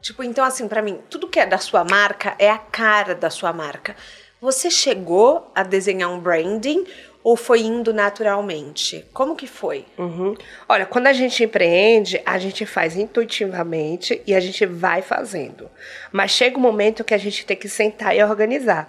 Tipo, 0.00 0.24
então 0.24 0.44
assim, 0.44 0.66
para 0.66 0.82
mim, 0.82 0.98
tudo 1.08 1.28
que 1.28 1.38
é 1.38 1.46
da 1.46 1.56
sua 1.56 1.84
marca 1.84 2.34
é 2.40 2.50
a 2.50 2.58
cara 2.58 3.14
da 3.14 3.30
sua 3.30 3.52
marca. 3.52 3.94
Você 4.40 4.68
chegou 4.68 5.48
a 5.54 5.62
desenhar 5.62 6.10
um 6.10 6.18
branding 6.18 6.84
ou 7.22 7.36
foi 7.36 7.60
indo 7.60 7.94
naturalmente? 7.94 9.06
Como 9.12 9.36
que 9.36 9.46
foi? 9.46 9.84
Uhum. 9.96 10.36
Olha, 10.68 10.84
quando 10.84 11.06
a 11.06 11.12
gente 11.12 11.44
empreende, 11.44 12.20
a 12.26 12.36
gente 12.36 12.66
faz 12.66 12.96
intuitivamente 12.96 14.20
e 14.26 14.34
a 14.34 14.40
gente 14.40 14.66
vai 14.66 15.02
fazendo. 15.02 15.70
Mas 16.10 16.32
chega 16.32 16.58
um 16.58 16.60
momento 16.60 17.04
que 17.04 17.14
a 17.14 17.18
gente 17.18 17.46
tem 17.46 17.56
que 17.56 17.68
sentar 17.68 18.16
e 18.16 18.24
organizar. 18.24 18.88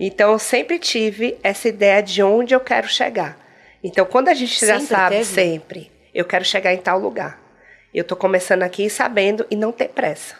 Então, 0.00 0.32
eu 0.32 0.38
sempre 0.38 0.78
tive 0.78 1.36
essa 1.42 1.68
ideia 1.68 2.02
de 2.02 2.22
onde 2.22 2.54
eu 2.54 2.60
quero 2.60 2.88
chegar. 2.88 3.38
Então, 3.84 4.06
quando 4.06 4.28
a 4.28 4.34
gente 4.34 4.58
já 4.64 4.80
sabe 4.80 5.16
teve? 5.16 5.26
sempre, 5.26 5.90
eu 6.14 6.24
quero 6.24 6.44
chegar 6.44 6.72
em 6.72 6.78
tal 6.78 6.98
lugar. 6.98 7.40
Eu 7.92 8.02
estou 8.02 8.16
começando 8.16 8.62
aqui 8.62 8.88
sabendo 8.88 9.46
e 9.50 9.56
não 9.56 9.72
ter 9.72 9.88
pressa. 9.88 10.36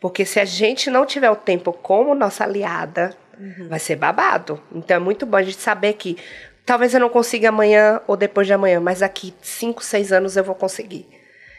Porque 0.00 0.24
se 0.24 0.38
a 0.38 0.44
gente 0.44 0.90
não 0.90 1.06
tiver 1.06 1.30
o 1.30 1.36
tempo 1.36 1.72
como 1.72 2.14
nossa 2.14 2.44
aliada, 2.44 3.16
uhum. 3.38 3.68
vai 3.68 3.78
ser 3.78 3.96
babado. 3.96 4.62
Então 4.72 4.96
é 4.96 5.00
muito 5.00 5.24
bom 5.24 5.36
a 5.36 5.42
gente 5.42 5.60
saber 5.60 5.94
que 5.94 6.16
Talvez 6.64 6.94
eu 6.94 7.00
não 7.00 7.10
consiga 7.10 7.50
amanhã 7.50 8.00
ou 8.06 8.16
depois 8.16 8.46
de 8.46 8.52
amanhã, 8.52 8.80
mas 8.80 9.00
daqui 9.00 9.34
5, 9.42 9.84
6 9.84 10.12
anos 10.12 10.36
eu 10.36 10.42
vou 10.42 10.54
conseguir. 10.54 11.06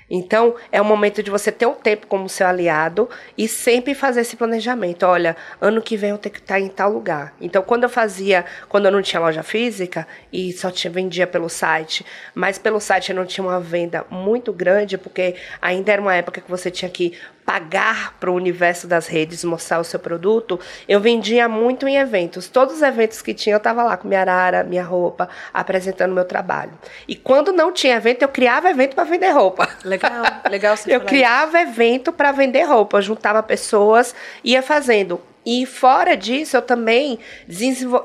Então, 0.10 0.56
é 0.72 0.82
o 0.82 0.86
momento 0.86 1.24
de 1.24 1.32
você 1.32 1.52
ter 1.52 1.66
o 1.66 1.74
tempo 1.74 2.08
como 2.08 2.30
seu 2.30 2.46
aliado 2.48 3.10
e 3.38 3.48
sempre 3.48 3.96
fazer 3.96 4.22
esse 4.22 4.36
planejamento. 4.36 5.04
Olha, 5.04 5.36
ano 5.60 5.82
que 5.82 5.98
vem 5.98 6.12
eu 6.12 6.18
tenho 6.18 6.34
que 6.34 6.42
estar 6.42 6.60
em 6.60 6.68
tal 6.68 6.92
lugar. 6.92 7.34
Então, 7.42 7.64
quando 7.64 7.84
eu 7.84 7.90
fazia, 7.90 8.46
quando 8.70 8.86
eu 8.86 8.92
não 8.92 9.02
tinha 9.02 9.20
loja 9.20 9.42
física 9.42 10.08
e 10.32 10.54
só 10.54 10.70
tinha, 10.70 10.92
vendia 10.92 11.26
pelo 11.26 11.50
site, 11.50 12.06
mas 12.34 12.58
pelo 12.58 12.80
site 12.80 13.10
eu 13.10 13.16
não 13.16 13.26
tinha 13.26 13.46
uma 13.46 13.60
venda 13.60 14.06
muito 14.10 14.54
grande, 14.54 14.98
porque 14.98 15.36
ainda 15.62 15.92
era 15.92 16.02
uma 16.02 16.16
época 16.16 16.42
que 16.42 16.50
você 16.50 16.70
tinha 16.70 16.90
que 16.90 17.18
pagar 17.46 18.16
para 18.20 18.32
o 18.32 18.34
universo 18.34 18.88
das 18.88 19.06
redes 19.08 19.44
mostrar 19.44 19.80
o 19.80 19.84
seu 19.84 20.00
produto, 20.00 20.60
eu 20.90 21.00
vendia 21.00 21.48
muito 21.48 21.88
em 21.88 21.98
eventos. 21.98 22.48
Todos 22.48 22.76
os 22.76 22.82
eventos 22.82 23.22
que 23.22 23.34
tinha, 23.34 23.54
eu 23.54 23.58
estava 23.58 23.84
lá 23.84 23.96
com 23.96 24.08
minha 24.08 24.22
arara, 24.22 24.64
minha 24.64 24.84
roupa, 24.84 25.30
apresentando 25.54 26.14
meu 26.14 26.26
trabalho. 26.26 26.72
E 27.08 27.16
quando 27.16 27.54
não 27.54 27.72
tinha 27.72 27.96
evento, 27.96 28.24
eu 28.24 28.28
criava 28.28 28.70
evento 28.70 28.96
para 28.96 29.04
vender 29.04 29.30
roupa. 29.30 29.70
Legal, 29.84 30.24
legal 30.50 30.76
Eu 30.88 31.02
criava 31.02 31.62
isso. 31.62 31.70
evento 31.70 32.12
para 32.12 32.32
vender 32.32 32.64
roupa, 32.64 33.02
juntava 33.02 33.44
pessoas, 33.44 34.16
ia 34.44 34.64
fazendo. 34.64 35.22
E 35.46 35.66
fora 35.68 36.18
disso, 36.18 36.58
eu 36.58 36.62
também 36.62 37.20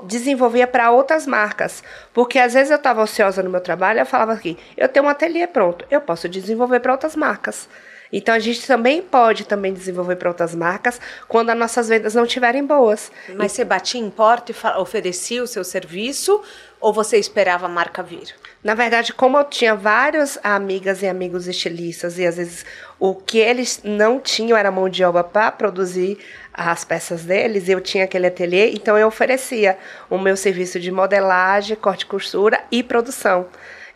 desenvolvia 0.03 0.67
para 0.67 0.91
outras 0.91 1.27
marcas. 1.27 1.83
Porque 2.13 2.39
às 2.39 2.53
vezes 2.53 2.71
eu 2.71 2.77
estava 2.77 3.03
ociosa 3.03 3.43
no 3.43 3.49
meu 3.49 3.63
trabalho, 3.63 4.01
eu 4.01 4.07
falava 4.07 4.35
aqui, 4.35 4.59
eu 4.77 4.87
tenho 4.87 5.07
um 5.07 5.09
ateliê 5.09 5.47
pronto, 5.47 5.87
eu 5.91 6.03
posso 6.03 6.29
desenvolver 6.29 6.81
para 6.81 6.93
outras 6.93 7.17
marcas. 7.17 7.67
Então 8.13 8.35
a 8.35 8.39
gente 8.39 8.67
também 8.67 9.01
pode 9.03 9.45
também 9.45 9.73
desenvolver 9.73 10.17
para 10.17 10.29
outras 10.29 10.55
marcas 10.55 11.01
quando 11.29 11.51
as 11.51 11.59
nossas 11.59 11.89
vendas 11.89 12.15
não 12.15 12.25
estiverem 12.25 12.65
boas. 12.65 13.11
Mas 13.35 13.53
e... 13.53 13.57
você 13.57 13.65
batia 13.65 14.01
em 14.01 14.11
porta 14.11 14.53
e 14.53 14.81
oferecia 14.81 15.43
o 15.43 15.47
seu 15.47 15.65
serviço 15.65 16.43
ou 16.81 16.93
você 16.93 17.19
esperava 17.19 17.67
a 17.67 17.69
marca 17.69 18.03
vir? 18.03 18.35
Na 18.65 18.75
verdade, 18.75 19.13
como 19.13 19.39
eu 19.39 19.45
tinha 19.45 19.75
várias 19.75 20.39
amigas 20.43 21.03
e 21.03 21.07
amigos 21.07 21.47
estilistas 21.47 22.19
e 22.19 22.27
às 22.27 22.37
vezes 22.37 22.65
o 22.99 23.15
que 23.15 23.39
eles 23.39 23.81
não 23.85 24.19
tinham 24.19 24.57
era 24.57 24.71
mão 24.71 24.89
de 24.89 25.05
obra 25.05 25.25
para 25.25 25.53
produzir 25.53 26.19
as 26.53 26.85
peças 26.85 27.25
deles, 27.25 27.69
eu 27.69 27.81
tinha 27.81 28.05
aquele 28.05 28.27
ateliê, 28.27 28.71
então 28.73 28.99
eu 28.99 29.07
oferecia 29.07 29.79
o 30.11 30.19
meu 30.19 30.37
serviço 30.37 30.79
de 30.79 30.91
modelagem, 30.91 31.77
corte 31.77 32.03
e 32.03 32.07
costura 32.07 32.63
e 32.71 32.83
produção. 32.83 33.47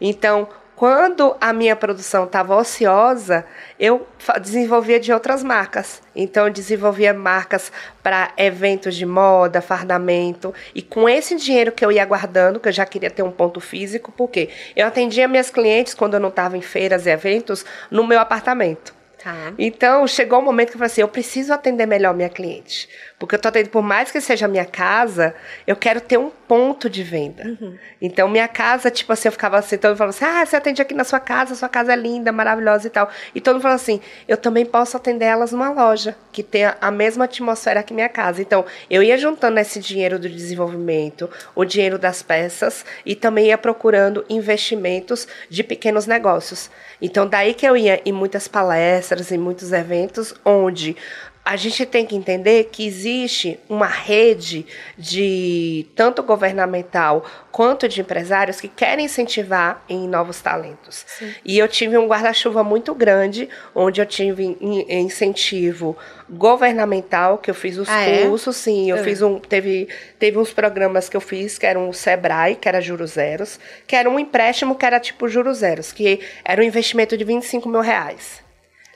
Então, 0.01 0.49
quando 0.77 1.37
a 1.41 1.53
minha 1.53 1.77
produção 1.77 2.25
estava 2.25 2.57
ociosa, 2.57 3.47
eu 3.79 4.07
desenvolvia 4.43 4.99
de 4.99 5.13
outras 5.13 5.43
marcas. 5.43 6.03
Então, 6.17 6.47
eu 6.47 6.53
desenvolvia 6.53 7.15
marcas 7.15 7.71
para 8.03 8.33
eventos 8.37 8.97
de 8.97 9.07
moda, 9.07 9.61
fardamento. 9.61 10.53
E 10.75 10.83
com 10.83 11.09
esse 11.09 11.37
dinheiro 11.37 11.71
que 11.71 11.85
eu 11.85 11.93
ia 11.93 12.05
guardando, 12.05 12.59
que 12.59 12.69
eu 12.69 12.73
já 12.73 12.85
queria 12.85 13.11
ter 13.11 13.23
um 13.23 13.31
ponto 13.31 13.61
físico, 13.61 14.13
porque 14.17 14.49
eu 14.75 14.87
atendia 14.87 15.29
minhas 15.29 15.49
clientes 15.49 15.95
quando 15.95 16.15
eu 16.15 16.21
não 16.21 16.29
estava 16.29 16.57
em 16.57 16.63
feiras 16.63 17.07
e 17.07 17.11
eventos 17.11 17.65
no 17.91 18.05
meu 18.05 18.19
apartamento. 18.19 19.04
Tá. 19.25 19.55
Então, 19.59 20.07
chegou 20.07 20.39
o 20.39 20.43
um 20.43 20.45
momento 20.45 20.69
que 20.69 20.75
eu 20.75 20.79
falei 20.79 20.93
assim: 20.93 21.01
eu 21.01 21.09
preciso 21.09 21.51
atender 21.51 21.87
melhor 21.87 22.15
minha 22.15 22.29
cliente. 22.29 22.87
Porque 23.19 23.37
eu 23.37 23.39
tô 23.39 23.49
atendendo, 23.49 23.71
por 23.71 23.83
mais 23.83 24.11
que 24.11 24.21
seja 24.21 24.45
a 24.45 24.49
minha 24.49 24.67
casa, 24.67 25.35
eu 25.67 25.75
quero 25.75 25.99
ter 25.99 26.19
um 26.19 26.31
ponto 26.47 26.91
de 26.91 27.03
venda. 27.03 27.43
Uhum. 27.43 27.79
Então, 28.03 28.29
minha 28.29 28.47
casa, 28.47 28.91
tipo 28.91 29.11
assim, 29.15 29.29
eu 29.29 29.33
ficava 29.33 29.57
assim, 29.57 29.79
todo 29.79 29.93
mundo 29.93 29.99
falava 29.99 30.15
assim: 30.15 30.25
ah, 30.27 30.45
você 30.45 30.57
atende 30.57 30.83
aqui 30.83 30.93
na 30.93 31.05
sua 31.05 31.19
casa, 31.19 31.55
sua 31.55 31.71
casa 31.71 31.95
é 31.95 31.97
linda, 31.97 32.31
maravilhosa 32.33 32.87
e 32.87 32.91
tal. 32.91 33.09
E 33.35 33.41
todo 33.41 33.55
mundo 33.55 33.63
falava 33.63 33.81
assim: 33.81 33.99
eu 34.29 34.37
também 34.37 34.67
posso 34.67 34.95
atender 34.95 35.25
elas 35.25 35.53
numa 35.53 35.71
loja, 35.71 36.15
que 36.31 36.43
tenha 36.43 36.77
a 36.79 36.91
mesma 36.91 37.25
atmosfera 37.25 37.83
que 37.83 37.95
minha 37.95 38.11
casa. 38.11 38.43
Então, 38.43 38.67
eu 38.91 39.03
ia 39.03 39.17
juntando 39.17 39.59
esse 39.59 39.81
dinheiro 39.81 40.19
do 40.19 40.29
desenvolvimento, 40.29 41.31
o 41.55 41.65
dinheiro 41.65 41.99
das 41.99 42.23
peças, 42.23 42.85
e 43.07 43.15
também 43.15 43.47
ia 43.47 43.57
procurando 43.57 44.23
investimentos 44.29 45.27
de 45.49 45.65
pequenos 45.65 46.07
negócios. 46.07 46.71
Então, 47.01 47.27
daí 47.27 47.55
que 47.55 47.67
eu 47.67 47.75
ia 47.75 48.03
em 48.05 48.13
muitas 48.13 48.49
palestras, 48.49 49.14
em 49.31 49.39
muitos 49.39 49.73
eventos, 49.73 50.35
onde 50.45 50.97
a 51.45 51.57
gente 51.57 51.85
tem 51.85 52.07
que 52.07 52.17
entender 52.17 52.71
que 52.73 52.87
existe 52.87 53.61
uma 53.69 53.87
rede 53.87 54.65
de 54.97 55.87
tanto 55.95 56.23
governamental 56.23 57.23
quanto 57.53 57.87
de 57.87 58.01
empresários 58.01 58.63
que 58.63 58.67
querem 58.67 59.05
incentivar 59.05 59.85
em 59.87 60.09
novos 60.09 60.41
talentos. 60.41 61.05
Sim. 61.07 61.35
E 61.45 61.59
eu 61.59 61.69
tive 61.69 61.99
um 61.99 62.07
guarda-chuva 62.07 62.65
muito 62.65 62.95
grande, 62.95 63.47
onde 63.75 64.01
eu 64.01 64.07
tive 64.07 64.57
incentivo 64.89 65.95
governamental, 66.31 67.37
que 67.37 67.51
eu 67.51 67.55
fiz 67.55 67.77
os 67.77 67.91
ah, 67.91 68.03
é? 68.03 68.27
cursos, 68.27 68.57
é? 68.57 68.61
sim, 68.61 68.91
eu 68.91 68.97
uhum. 68.97 69.05
fiz 69.05 69.21
um, 69.21 69.39
teve, 69.39 69.89
teve 70.19 70.39
uns 70.39 70.51
programas 70.51 71.11
que 71.11 71.17
eu 71.17 71.21
fiz, 71.21 71.59
que 71.59 71.67
eram 71.67 71.91
o 71.91 71.93
Sebrae, 71.93 72.57
que 72.57 72.67
era 72.67 72.81
juros 72.81 73.13
zeros, 73.13 73.61
que 73.87 73.95
era 73.95 74.09
um 74.09 74.19
empréstimo 74.19 74.75
que 74.75 74.87
era 74.87 74.99
tipo 74.99 75.29
juros 75.29 75.59
zeros, 75.59 75.93
que 75.93 76.21
era 76.43 76.63
um 76.63 76.65
investimento 76.65 77.19
de 77.19 77.25
25 77.25 77.69
mil 77.69 77.83
reais. 77.83 78.44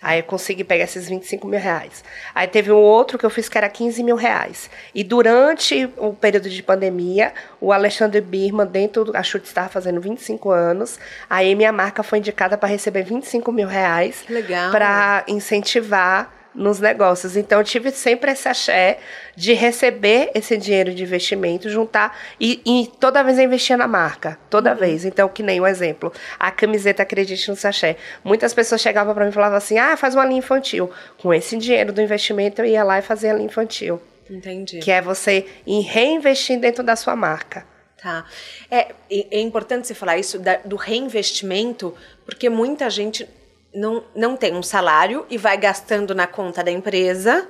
Aí 0.01 0.21
eu 0.21 0.25
consegui 0.25 0.65
pegar 0.65 0.85
esses 0.85 1.09
25 1.09 1.47
mil 1.47 1.59
reais. 1.59 2.05
Aí 2.35 2.47
teve 2.47 2.71
um 2.71 2.77
outro 2.77 3.19
que 3.19 3.27
eu 3.27 3.31
fiz 3.31 3.49
que 3.49 3.59
era 3.59 3.69
15 3.69 4.03
mil 4.03 4.17
reais. 4.17 4.71
E 4.95 5.03
durante 5.03 5.91
o 5.97 6.13
período 6.13 6.49
de 6.49 6.63
pandemia, 6.63 7.33
o 7.61 7.73
Alexandre 7.73 8.21
Birman, 8.21 8.67
dentro 8.67 9.05
do. 9.05 9.17
A 9.17 9.23
Chute 9.23 9.47
estava 9.47 9.69
fazendo 9.69 10.01
25 10.01 10.51
anos. 10.51 10.99
Aí 11.29 11.55
minha 11.55 11.73
marca 11.73 12.03
foi 12.03 12.19
indicada 12.19 12.57
para 12.57 12.69
receber 12.69 13.03
25 13.03 13.51
mil 13.51 13.67
reais. 13.67 14.25
Para 14.71 15.25
incentivar 15.27 16.38
nos 16.59 16.81
negócios. 16.81 17.37
Então, 17.37 17.61
eu 17.61 17.65
tive 17.65 17.91
sempre 17.93 18.33
esse 18.33 18.49
axé 18.49 18.99
de 19.37 19.53
receber 19.55 20.31
esse 20.35 20.57
dinheiro 20.57 20.93
de 20.93 21.03
investimento, 21.03 21.71
juntar 21.71 22.19
e, 22.41 22.61
e 22.67 22.91
toda 22.99 23.23
vez 23.23 23.39
eu 23.39 23.45
investia 23.45 23.77
na 23.77 23.87
marca. 23.87 24.39
Toda 24.51 24.73
uhum. 24.73 24.77
vez. 24.77 25.05
Então, 25.05 25.29
que 25.29 25.43
nem 25.43 25.61
um 25.61 25.67
exemplo. 25.67 26.13
A 26.39 26.51
camiseta 26.51 27.03
Acredite 27.03 27.49
no 27.49 27.57
Sachê. 27.57 27.97
Muitas 28.25 28.53
pessoas 28.53 28.81
chegavam 28.81 29.15
para 29.15 29.25
mim 29.25 29.31
e 29.31 29.35
falavam 29.35 29.57
assim: 29.57 29.79
ah, 29.79 29.97
faz 29.97 30.15
uma 30.15 30.25
linha 30.25 30.41
infantil. 30.41 30.91
Com 31.19 31.33
esse 31.33 31.57
dinheiro 31.57 31.93
do 31.93 32.03
investimento, 32.03 32.61
eu 32.61 32.67
ia 32.67 32.83
lá 32.83 32.99
e 32.99 33.03
fazia 33.03 33.31
a 33.31 33.35
linha 33.35 33.47
infantil. 33.47 34.03
Entendi. 34.29 34.81
Que 34.81 34.91
é 34.91 35.01
você 35.01 35.47
ir 35.67 35.81
reinvestir 35.81 36.59
dentro 36.59 36.83
da 36.83 36.97
sua 36.97 37.17
marca. 37.17 37.65
Tá. 38.01 38.25
É, 38.71 38.95
é 39.11 39.41
importante 39.41 39.87
você 39.87 39.95
falar 39.95 40.19
isso 40.19 40.39
da, 40.39 40.57
do 40.65 40.77
reinvestimento, 40.77 41.95
porque 42.25 42.49
muita 42.49 42.89
gente 42.89 43.29
não, 43.79 44.05
não 44.15 44.37
tem 44.37 44.55
um 44.55 44.63
salário 44.63 45.25
e 45.31 45.39
vai 45.39 45.57
gastando 45.57 46.15
na 46.15 46.27
conta 46.27 46.63
da 46.63 46.71
empresa 46.71 47.47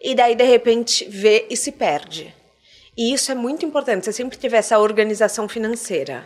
e 0.00 0.14
daí 0.14 0.34
de 0.34 0.44
repente 0.44 1.04
vê 1.08 1.46
e 1.48 1.56
se 1.56 1.72
perde. 1.72 2.34
E 2.96 3.14
isso 3.14 3.32
é 3.32 3.34
muito 3.34 3.64
importante, 3.64 4.04
você 4.04 4.12
sempre 4.12 4.36
tiver 4.36 4.58
essa 4.58 4.78
organização 4.78 5.48
financeira. 5.48 6.24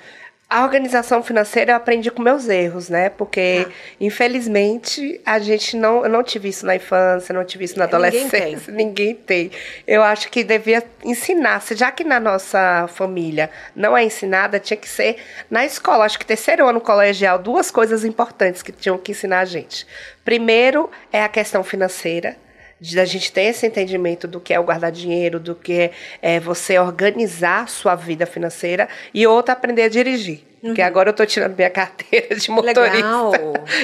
A 0.49 0.63
organização 0.63 1.25
financeira 1.25 1.73
eu 1.73 1.77
aprendi 1.77 2.09
com 2.09 2.23
meus 2.23 2.49
erros, 2.49 2.89
né? 2.89 3.09
Porque, 3.09 3.67
ah. 3.67 3.73
infelizmente, 4.01 5.21
a 5.27 5.41
gente 5.41 5.77
não. 5.77 6.05
Eu 6.05 6.09
não 6.09 6.23
tive 6.23 6.49
isso 6.49 6.65
na 6.65 6.77
infância, 6.77 7.33
não 7.35 7.45
tive 7.45 7.65
isso 7.65 7.77
na 7.77 7.85
adolescência. 7.85 8.73
Ninguém 8.73 9.15
tem. 9.15 9.51
Ninguém 9.51 9.51
tem. 9.51 9.51
Eu 9.85 10.05
acho 10.05 10.31
que 10.31 10.45
devia 10.45 10.85
ensinar, 11.05 11.61
já 11.73 11.91
que 11.91 12.05
na 12.05 12.21
nossa 12.21 12.87
família 12.87 13.51
não 13.75 13.97
é 13.97 14.05
ensinada, 14.05 14.61
tinha 14.61 14.77
que 14.77 14.89
ser 14.89 15.17
na 15.51 15.65
escola. 15.65 16.05
Acho 16.05 16.17
que 16.17 16.25
terceiro 16.25 16.65
ano 16.69 16.81
colegial, 16.81 17.41
duas 17.41 17.69
coisas 17.73 18.05
importantes 18.05 18.63
que 18.63 18.71
tinham 18.71 18.97
que 18.99 19.11
ensinar 19.11 19.41
a 19.41 19.45
gente. 19.45 19.85
Primeiro 20.25 20.89
é 21.13 21.25
a 21.25 21.29
questão 21.29 21.65
financeira 21.65 22.37
de 22.81 23.01
a 23.01 23.05
gente 23.05 23.33
ter 23.33 23.43
esse 23.43 23.67
entendimento 23.67 24.29
do 24.29 24.41
que 24.41 24.53
é 24.53 24.61
o 24.61 24.65
guardar 24.65 24.93
dinheiro, 24.93 25.41
do 25.41 25.55
que 25.55 25.91
é 26.21 26.39
você 26.39 26.79
organizar 26.79 27.69
sua 27.69 27.95
vida 27.95 28.27
financeira 28.27 28.89
e 29.15 29.27
outra 29.27 29.55
aprender 29.55 29.83
a 29.83 29.89
dirigir. 29.89 30.45
Uhum. 30.63 30.71
Porque 30.71 30.83
agora 30.83 31.09
eu 31.09 31.13
estou 31.13 31.27
tirando 31.27 31.55
minha 31.55 31.71
carteira 31.71 32.35
de 32.35 32.51
motorista. 32.51 32.91
Legal. 32.91 33.33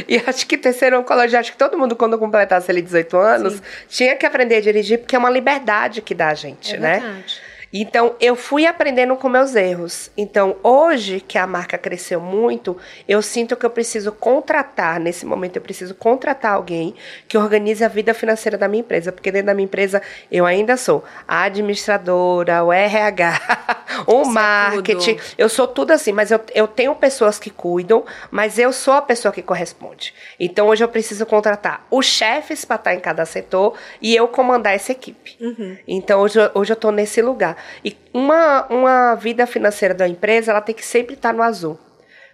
E 0.08 0.22
acho 0.26 0.46
que 0.46 0.56
terceiro 0.56 0.96
ano 0.96 1.04
colégio, 1.04 1.38
acho 1.38 1.52
que 1.52 1.58
todo 1.58 1.78
mundo, 1.78 1.96
quando 1.96 2.18
completasse 2.18 2.70
ali 2.70 2.82
18 2.82 3.16
anos, 3.16 3.54
Sim. 3.54 3.60
tinha 3.88 4.16
que 4.16 4.26
aprender 4.26 4.56
a 4.56 4.60
dirigir, 4.60 4.98
porque 4.98 5.16
é 5.16 5.18
uma 5.18 5.30
liberdade 5.30 6.02
que 6.02 6.14
dá 6.14 6.28
a 6.28 6.34
gente, 6.34 6.74
é 6.74 6.78
né? 6.78 6.98
Verdade. 7.00 7.51
Então, 7.72 8.14
eu 8.20 8.36
fui 8.36 8.66
aprendendo 8.66 9.16
com 9.16 9.28
meus 9.28 9.54
erros. 9.54 10.10
Então, 10.16 10.56
hoje 10.62 11.20
que 11.20 11.38
a 11.38 11.46
marca 11.46 11.78
cresceu 11.78 12.20
muito, 12.20 12.76
eu 13.08 13.22
sinto 13.22 13.56
que 13.56 13.64
eu 13.64 13.70
preciso 13.70 14.12
contratar, 14.12 15.00
nesse 15.00 15.24
momento, 15.24 15.56
eu 15.56 15.62
preciso 15.62 15.94
contratar 15.94 16.54
alguém 16.54 16.94
que 17.26 17.38
organize 17.38 17.82
a 17.82 17.88
vida 17.88 18.12
financeira 18.12 18.58
da 18.58 18.68
minha 18.68 18.80
empresa. 18.80 19.10
Porque 19.10 19.32
dentro 19.32 19.46
da 19.46 19.54
minha 19.54 19.64
empresa, 19.64 20.02
eu 20.30 20.44
ainda 20.44 20.76
sou 20.76 21.02
a 21.26 21.44
administradora, 21.44 22.62
o 22.62 22.72
RH, 22.72 23.40
o 24.06 24.24
Você 24.24 24.30
é 24.30 24.32
marketing. 24.32 25.12
É 25.12 25.20
eu 25.38 25.48
sou 25.48 25.66
tudo 25.66 25.92
assim, 25.92 26.12
mas 26.12 26.30
eu, 26.30 26.40
eu 26.54 26.68
tenho 26.68 26.94
pessoas 26.94 27.38
que 27.38 27.48
cuidam, 27.48 28.04
mas 28.30 28.58
eu 28.58 28.72
sou 28.72 28.94
a 28.94 29.02
pessoa 29.02 29.32
que 29.32 29.40
corresponde. 29.40 30.14
Então, 30.38 30.68
hoje 30.68 30.84
eu 30.84 30.88
preciso 30.88 31.24
contratar 31.24 31.86
os 31.90 32.04
chefes 32.04 32.64
para 32.64 32.76
estar 32.76 32.94
em 32.94 33.00
cada 33.00 33.24
setor 33.24 33.78
e 34.00 34.14
eu 34.14 34.28
comandar 34.28 34.74
essa 34.74 34.92
equipe. 34.92 35.36
Uhum. 35.40 35.78
Então, 35.88 36.20
hoje, 36.20 36.38
hoje 36.54 36.72
eu 36.72 36.74
estou 36.74 36.92
nesse 36.92 37.22
lugar. 37.22 37.56
E 37.84 37.96
uma, 38.12 38.66
uma 38.68 39.14
vida 39.14 39.46
financeira 39.46 39.94
da 39.94 40.08
empresa, 40.08 40.50
ela 40.50 40.60
tem 40.60 40.74
que 40.74 40.84
sempre 40.84 41.14
estar 41.14 41.32
no 41.32 41.42
azul. 41.42 41.78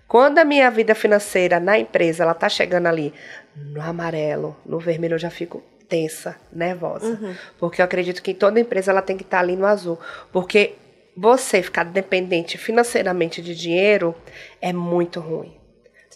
Quando 0.06 0.38
a 0.38 0.44
minha 0.44 0.70
vida 0.70 0.94
financeira 0.94 1.60
na 1.60 1.78
empresa, 1.78 2.22
ela 2.22 2.34
tá 2.34 2.48
chegando 2.48 2.86
ali 2.86 3.12
no 3.54 3.82
amarelo, 3.82 4.56
no 4.64 4.78
vermelho, 4.78 5.14
eu 5.14 5.18
já 5.18 5.30
fico 5.30 5.62
tensa, 5.88 6.36
nervosa. 6.52 7.06
Uhum. 7.06 7.34
Porque 7.58 7.80
eu 7.80 7.84
acredito 7.84 8.22
que 8.22 8.34
toda 8.34 8.60
empresa 8.60 8.90
ela 8.90 9.02
tem 9.02 9.16
que 9.16 9.22
estar 9.22 9.40
ali 9.40 9.56
no 9.56 9.66
azul. 9.66 9.98
Porque 10.32 10.74
você 11.16 11.62
ficar 11.62 11.84
dependente 11.84 12.56
financeiramente 12.56 13.42
de 13.42 13.54
dinheiro 13.54 14.14
é 14.60 14.72
muito 14.72 15.20
ruim. 15.20 15.58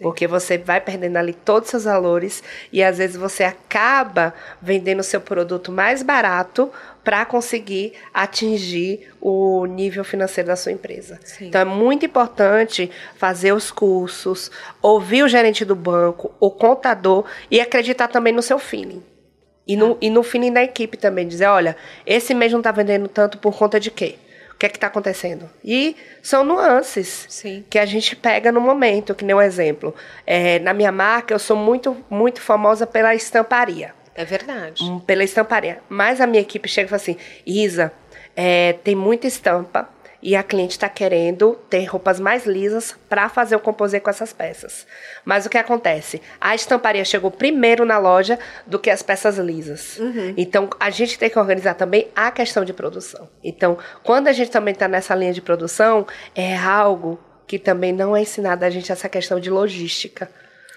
Sim. 0.03 0.09
Porque 0.09 0.27
você 0.27 0.59
vai 0.59 0.81
perdendo 0.81 1.17
ali 1.17 1.33
todos 1.33 1.69
os 1.69 1.71
seus 1.71 1.85
valores 1.85 2.43
e 2.73 2.83
às 2.83 2.99
vezes 2.99 3.17
você 3.17 3.45
acaba 3.45 4.35
vendendo 4.61 5.01
o 5.01 5.05
seu 5.05 5.21
produto 5.21 5.71
mais 5.71 6.03
barato 6.03 6.71
para 7.05 7.25
conseguir 7.25 7.95
atingir 8.13 9.13
o 9.21 9.65
nível 9.67 10.05
financeiro 10.05 10.49
da 10.49 10.57
sua 10.57 10.73
empresa. 10.73 11.19
Sim. 11.25 11.47
Então 11.47 11.61
é 11.61 11.65
muito 11.65 12.07
importante 12.07 12.91
fazer 13.17 13.53
os 13.53 13.71
cursos, 13.71 14.51
ouvir 14.81 15.23
o 15.23 15.29
gerente 15.29 15.65
do 15.65 15.75
banco, 15.75 16.33
o 16.39 16.51
contador 16.51 17.25
e 17.51 17.61
acreditar 17.61 18.09
também 18.09 18.33
no 18.33 18.43
seu 18.43 18.59
feeling. 18.59 19.03
E 19.67 19.77
no, 19.77 19.93
ah. 19.93 19.97
e 20.01 20.11
no 20.11 20.23
feeling 20.23 20.53
da 20.53 20.63
equipe 20.63 20.97
também, 20.97 21.27
dizer, 21.27 21.47
olha, 21.47 21.77
esse 22.05 22.35
mês 22.35 22.51
não 22.53 22.61
está 22.61 22.73
vendendo 22.73 23.09
tanto 23.09 23.39
por 23.39 23.57
conta 23.57 23.79
de 23.79 23.91
quê? 23.91 24.17
O 24.63 24.65
que 24.65 24.67
é 24.67 24.69
que 24.69 24.77
está 24.77 24.87
acontecendo? 24.87 25.51
E 25.65 25.97
são 26.23 26.45
nuances 26.45 27.27
Sim. 27.29 27.65
que 27.69 27.81
a 27.81 27.85
gente 27.85 28.15
pega 28.15 28.53
no 28.53 28.61
momento, 28.61 29.13
que 29.13 29.25
nem 29.25 29.35
um 29.35 29.43
exemplo. 29.43 29.93
É, 30.25 30.61
na 30.61 30.73
minha 30.73 30.93
marca, 30.93 31.35
eu 31.35 31.39
sou 31.41 31.57
muito, 31.57 31.97
muito 32.09 32.41
famosa 32.41 32.87
pela 32.87 33.13
estamparia. 33.13 33.93
É 34.15 34.25
verdade. 34.25 34.85
Hum, 34.85 35.01
pela 35.01 35.25
estamparia. 35.25 35.81
Mas 35.89 36.21
a 36.21 36.29
minha 36.29 36.41
equipe 36.41 36.69
chega 36.69 36.87
e 36.87 36.91
fala 36.91 37.03
assim: 37.03 37.17
Isa, 37.45 37.93
é, 38.37 38.75
tem 38.85 38.95
muita 38.95 39.27
estampa 39.27 39.89
e 40.23 40.37
a 40.37 40.43
cliente 40.43 40.73
está 40.73 40.89
querendo 40.89 41.59
ter 41.69 41.85
roupas 41.85 42.21
mais 42.21 42.47
lisas 42.47 42.95
para 43.09 43.29
fazer 43.29 43.57
o 43.57 43.61
composê 43.61 43.99
com 43.99 44.09
essas 44.09 44.33
peças. 44.33 44.87
Mas 45.25 45.45
o 45.45 45.51
que 45.51 45.59
acontece? 45.59 46.23
A 46.41 46.55
estamparia 46.55 47.05
chegou 47.05 47.31
primeiro 47.31 47.85
na 47.85 47.99
loja 47.99 48.39
do 48.67 48.79
que 48.79 48.89
as 48.89 49.03
peças 49.03 49.37
lisas. 49.39 49.99
Uhum. 49.99 50.35
Então 50.37 50.71
a 50.79 50.91
gente 50.91 51.19
tem 51.19 51.29
que 51.29 51.39
organizar 51.39 51.75
também 51.75 52.09
a 52.15 52.31
questão 52.31 52.65
de 52.65 52.73
produção. 52.73 53.29
Então, 53.43 53.77
quando 54.05 54.29
a 54.29 54.33
gente 54.33 54.51
também 54.51 54.73
está 54.73 54.87
nessa 54.87 55.15
linha 55.15 55.33
de 55.33 55.43
produção, 55.43 56.07
é 56.35 56.57
algo 56.57 57.19
que 57.47 57.59
também 57.59 57.93
não 57.93 58.17
é 58.17 58.23
ensinado 58.23 58.65
a 58.65 58.71
gente 58.71 58.93
essa 58.93 59.09
questão 59.09 59.41
de 59.41 59.51
logística. 59.51 60.31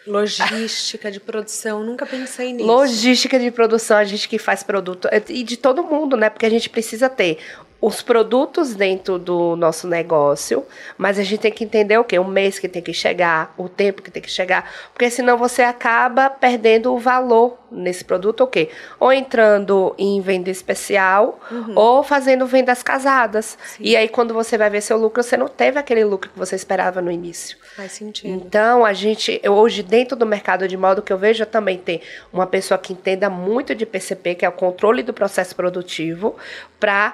Logística 0.07 1.11
de 1.11 1.19
produção, 1.19 1.83
nunca 1.83 2.05
pensei 2.05 2.53
nisso. 2.53 2.67
Logística 2.67 3.39
de 3.39 3.49
produção, 3.49 3.97
a 3.97 4.03
gente 4.03 4.29
que 4.29 4.37
faz 4.37 4.61
produto, 4.61 5.07
e 5.29 5.43
de 5.43 5.57
todo 5.57 5.83
mundo, 5.83 6.15
né? 6.15 6.29
Porque 6.29 6.45
a 6.45 6.49
gente 6.49 6.69
precisa 6.69 7.09
ter 7.09 7.39
os 7.81 8.01
produtos 8.01 8.73
dentro 8.73 9.19
do 9.19 9.55
nosso 9.55 9.87
negócio, 9.87 10.65
mas 10.97 11.19
a 11.19 11.23
gente 11.23 11.41
tem 11.41 11.51
que 11.51 11.63
entender 11.63 11.97
o 11.97 12.03
que? 12.03 12.17
O 12.17 12.25
mês 12.25 12.57
que 12.57 12.67
tem 12.67 12.81
que 12.81 12.93
chegar, 12.93 13.53
o 13.57 13.69
tempo 13.69 14.01
que 14.01 14.09
tem 14.09 14.21
que 14.21 14.31
chegar, 14.31 14.71
porque 14.93 15.09
senão 15.09 15.37
você 15.37 15.61
acaba 15.61 16.29
perdendo 16.29 16.93
o 16.93 16.97
valor 16.97 17.57
nesse 17.69 18.03
produto, 18.03 18.41
o 18.41 18.47
quê? 18.47 18.69
Ou 18.99 19.11
entrando 19.11 19.93
em 19.97 20.21
venda 20.21 20.49
especial, 20.49 21.39
uhum. 21.51 21.73
ou 21.75 22.03
fazendo 22.03 22.47
vendas 22.47 22.81
casadas. 22.81 23.57
Sim. 23.65 23.83
E 23.83 23.95
aí, 23.95 24.07
quando 24.07 24.33
você 24.33 24.57
vai 24.57 24.69
ver 24.69 24.81
seu 24.81 24.97
lucro, 24.97 25.21
você 25.21 25.35
não 25.35 25.47
teve 25.47 25.77
aquele 25.77 26.03
lucro 26.03 26.29
que 26.29 26.39
você 26.39 26.55
esperava 26.55 27.01
no 27.01 27.11
início. 27.11 27.57
Faz 27.75 27.91
sentido. 27.91 28.29
Então, 28.29 28.85
a 28.85 28.93
gente, 28.93 29.39
eu, 29.43 29.53
hoje, 29.53 29.83
dentro 29.83 30.15
do 30.15 30.25
mercado 30.25 30.67
de 30.67 30.77
modo 30.77 31.01
que 31.01 31.11
eu 31.11 31.17
vejo 31.17 31.45
também 31.45 31.77
tem 31.77 32.01
uma 32.31 32.47
pessoa 32.47 32.77
que 32.77 32.93
entenda 32.93 33.29
muito 33.29 33.75
de 33.75 33.85
PCP, 33.85 34.35
que 34.35 34.45
é 34.45 34.49
o 34.49 34.53
controle 34.53 35.03
do 35.03 35.13
processo 35.13 35.55
produtivo, 35.55 36.35
para 36.79 37.13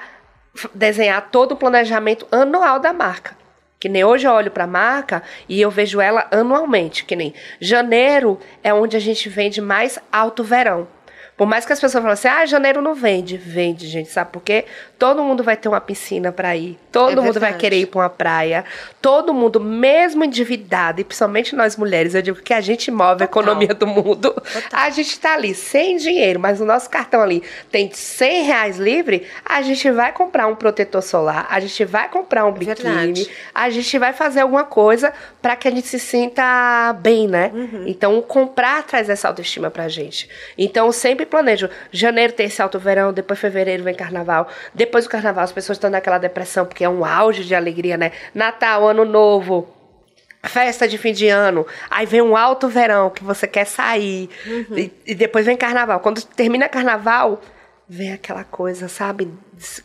desenhar 0.73 1.29
todo 1.31 1.53
o 1.53 1.57
planejamento 1.57 2.27
anual 2.31 2.79
da 2.79 2.93
marca. 2.93 3.37
Que 3.79 3.89
nem 3.89 4.03
hoje 4.03 4.27
eu 4.27 4.31
olho 4.31 4.51
para 4.51 4.65
a 4.65 4.67
marca 4.67 5.23
e 5.49 5.59
eu 5.59 5.71
vejo 5.71 5.99
ela 5.99 6.27
anualmente, 6.31 7.03
que 7.03 7.15
nem 7.15 7.33
janeiro 7.59 8.39
é 8.61 8.71
onde 8.73 8.95
a 8.95 8.99
gente 8.99 9.27
vende 9.27 9.59
mais 9.59 9.97
alto 10.11 10.43
verão. 10.43 10.87
Por 11.41 11.47
mais 11.47 11.65
que 11.65 11.73
as 11.73 11.79
pessoas 11.79 12.03
falem 12.03 12.13
assim, 12.13 12.27
ah, 12.27 12.45
janeiro 12.45 12.83
não 12.83 12.93
vende. 12.93 13.35
Vende, 13.35 13.87
gente, 13.87 14.11
sabe 14.11 14.31
por 14.31 14.43
quê? 14.43 14.63
Todo 14.99 15.23
mundo 15.23 15.41
vai 15.41 15.57
ter 15.57 15.67
uma 15.67 15.81
piscina 15.81 16.31
para 16.31 16.55
ir. 16.55 16.77
Todo 16.91 17.19
é 17.19 17.23
mundo 17.23 17.39
vai 17.39 17.57
querer 17.57 17.79
ir 17.79 17.87
para 17.87 18.01
uma 18.01 18.09
praia. 18.11 18.63
Todo 19.01 19.33
mundo, 19.33 19.59
mesmo 19.59 20.23
endividado, 20.23 21.01
e 21.01 21.03
principalmente 21.03 21.55
nós 21.55 21.75
mulheres, 21.75 22.13
eu 22.13 22.21
digo 22.21 22.39
que 22.43 22.53
a 22.53 22.61
gente 22.61 22.91
move 22.91 23.13
Total. 23.13 23.21
a 23.21 23.25
economia 23.25 23.73
do 23.73 23.87
mundo. 23.87 24.31
Total. 24.33 24.69
A 24.71 24.91
gente 24.91 25.19
tá 25.19 25.33
ali 25.33 25.55
sem 25.55 25.97
dinheiro, 25.97 26.39
mas 26.39 26.61
o 26.61 26.65
nosso 26.65 26.87
cartão 26.87 27.21
ali 27.21 27.41
tem 27.71 27.89
100 27.91 28.43
reais 28.43 28.77
livre, 28.77 29.25
a 29.43 29.63
gente 29.63 29.89
vai 29.89 30.11
comprar 30.11 30.45
um 30.45 30.55
protetor 30.55 31.01
solar, 31.01 31.47
a 31.49 31.59
gente 31.59 31.83
vai 31.85 32.07
comprar 32.07 32.45
um 32.45 32.49
é 32.49 32.51
biquíni, 32.51 32.83
verdade. 32.83 33.29
a 33.55 33.67
gente 33.71 33.97
vai 33.97 34.13
fazer 34.13 34.41
alguma 34.41 34.63
coisa 34.63 35.11
para 35.41 35.55
que 35.55 35.67
a 35.67 35.71
gente 35.71 35.87
se 35.87 35.97
sinta 35.97 36.93
bem, 37.01 37.27
né? 37.27 37.49
Uhum. 37.51 37.85
Então, 37.87 38.21
comprar 38.21 38.83
traz 38.83 39.09
essa 39.09 39.27
autoestima 39.27 39.71
pra 39.71 39.87
gente. 39.87 40.29
Então, 40.55 40.91
sempre 40.91 41.30
planejo. 41.31 41.69
Janeiro 41.91 42.33
tem 42.33 42.45
esse 42.45 42.61
alto 42.61 42.77
verão, 42.77 43.11
depois 43.11 43.39
fevereiro 43.39 43.83
vem 43.83 43.95
carnaval. 43.95 44.47
Depois 44.73 45.05
do 45.05 45.09
carnaval, 45.09 45.43
as 45.43 45.51
pessoas 45.51 45.77
estão 45.77 45.89
naquela 45.89 46.19
depressão, 46.19 46.65
porque 46.65 46.83
é 46.83 46.89
um 46.89 47.03
auge 47.03 47.43
de 47.43 47.55
alegria, 47.55 47.97
né? 47.97 48.11
Natal, 48.35 48.87
ano 48.87 49.03
novo. 49.03 49.75
Festa 50.43 50.87
de 50.87 50.97
fim 50.97 51.13
de 51.13 51.27
ano, 51.27 51.67
aí 51.87 52.07
vem 52.07 52.19
um 52.19 52.35
alto 52.35 52.67
verão 52.67 53.11
que 53.11 53.23
você 53.23 53.47
quer 53.47 53.65
sair, 53.65 54.27
uhum. 54.47 54.75
e, 54.75 54.91
e 55.05 55.13
depois 55.13 55.45
vem 55.45 55.55
carnaval. 55.55 55.99
Quando 55.99 56.23
termina 56.23 56.67
carnaval, 56.67 57.39
vem 57.87 58.11
aquela 58.11 58.43
coisa, 58.43 58.87
sabe, 58.87 59.31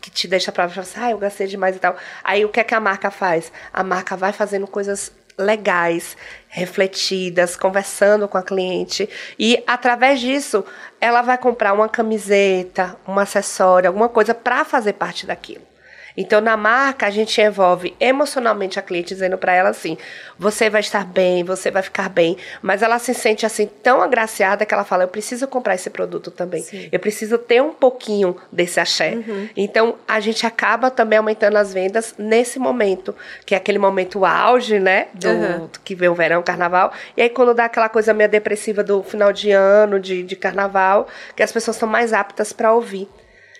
que 0.00 0.11
te 0.11 0.26
deixa 0.26 0.50
pra 0.50 0.64
assim, 0.64 0.98
ah, 0.98 1.11
eu 1.11 1.18
gastei 1.18 1.46
demais 1.46 1.76
e 1.76 1.78
tal. 1.78 1.94
Aí 2.24 2.42
o 2.42 2.48
que 2.48 2.59
é 2.59 2.64
que 2.64 2.74
a 2.74 2.80
marca 2.80 3.11
faz? 3.11 3.52
A 3.70 3.85
marca 3.85 4.16
vai 4.16 4.32
fazendo 4.32 4.66
coisas 4.66 5.12
legais, 5.38 6.16
refletidas, 6.49 7.57
conversando 7.57 8.27
com 8.27 8.38
a 8.38 8.42
cliente. 8.42 9.09
E 9.38 9.62
através 9.66 10.20
disso, 10.20 10.64
ela 11.01 11.22
vai 11.22 11.37
comprar 11.37 11.72
uma 11.72 11.88
camiseta, 11.88 12.96
um 13.07 13.18
acessório, 13.18 13.88
alguma 13.88 14.09
coisa 14.09 14.35
para 14.35 14.64
fazer 14.64 14.94
parte 14.94 15.27
daquilo. 15.27 15.75
Então, 16.16 16.40
na 16.40 16.57
marca, 16.57 17.07
a 17.07 17.11
gente 17.11 17.40
envolve 17.40 17.94
emocionalmente 18.00 18.79
a 18.79 18.83
cliente, 18.83 19.09
dizendo 19.09 19.37
para 19.37 19.55
ela 19.55 19.68
assim: 19.68 19.98
você 20.38 20.70
vai 20.70 20.81
estar 20.81 21.05
bem, 21.05 21.44
você 21.44 21.70
vai 21.70 21.83
ficar 21.83 22.09
bem. 22.09 22.37
Mas 22.62 22.83
ela 22.83 22.98
se 22.98 23.12
sente 23.12 23.44
assim 23.44 23.68
tão 23.83 24.00
agraciada 24.00 24.64
que 24.64 24.72
ela 24.72 24.85
fala: 24.85 25.05
eu 25.05 25.09
preciso 25.09 25.46
comprar 25.46 25.74
esse 25.74 25.90
produto 25.90 26.31
também. 26.31 26.62
Sim. 26.62 26.88
Eu 26.90 26.98
preciso 26.98 27.37
ter 27.37 27.62
um 27.62 27.72
pouquinho 27.72 28.37
desse 28.50 28.81
axé. 28.81 29.14
Uhum. 29.14 29.48
Então, 29.57 29.96
a 30.09 30.18
gente 30.20 30.46
acaba 30.46 30.90
também 30.90 31.18
aumentando 31.18 31.57
as 31.57 31.74
vendas 31.74 32.14
nesse 32.16 32.59
momento, 32.59 33.14
que 33.44 33.55
é 33.55 33.59
aquele 33.59 33.79
momento 33.79 34.24
auge, 34.24 34.79
né? 34.79 35.09
Do, 35.12 35.29
uhum. 35.29 35.68
que 35.85 35.94
vem 35.94 36.09
o 36.09 36.14
verão, 36.14 36.40
o 36.40 36.44
carnaval. 36.44 36.92
E 37.16 37.22
aí, 37.22 37.29
quando 37.29 37.52
dá 37.52 37.66
aquela 37.66 37.88
coisa 37.88 38.14
meio 38.14 38.31
depressiva 38.31 38.83
do 38.83 39.02
final 39.02 39.33
de 39.33 39.50
ano, 39.50 40.00
de, 40.00 40.22
de 40.22 40.37
carnaval, 40.37 41.09
que 41.35 41.42
as 41.42 41.52
pessoas 41.52 41.76
são 41.76 41.88
mais 41.88 42.12
aptas 42.12 42.52
para 42.52 42.72
ouvir. 42.72 43.09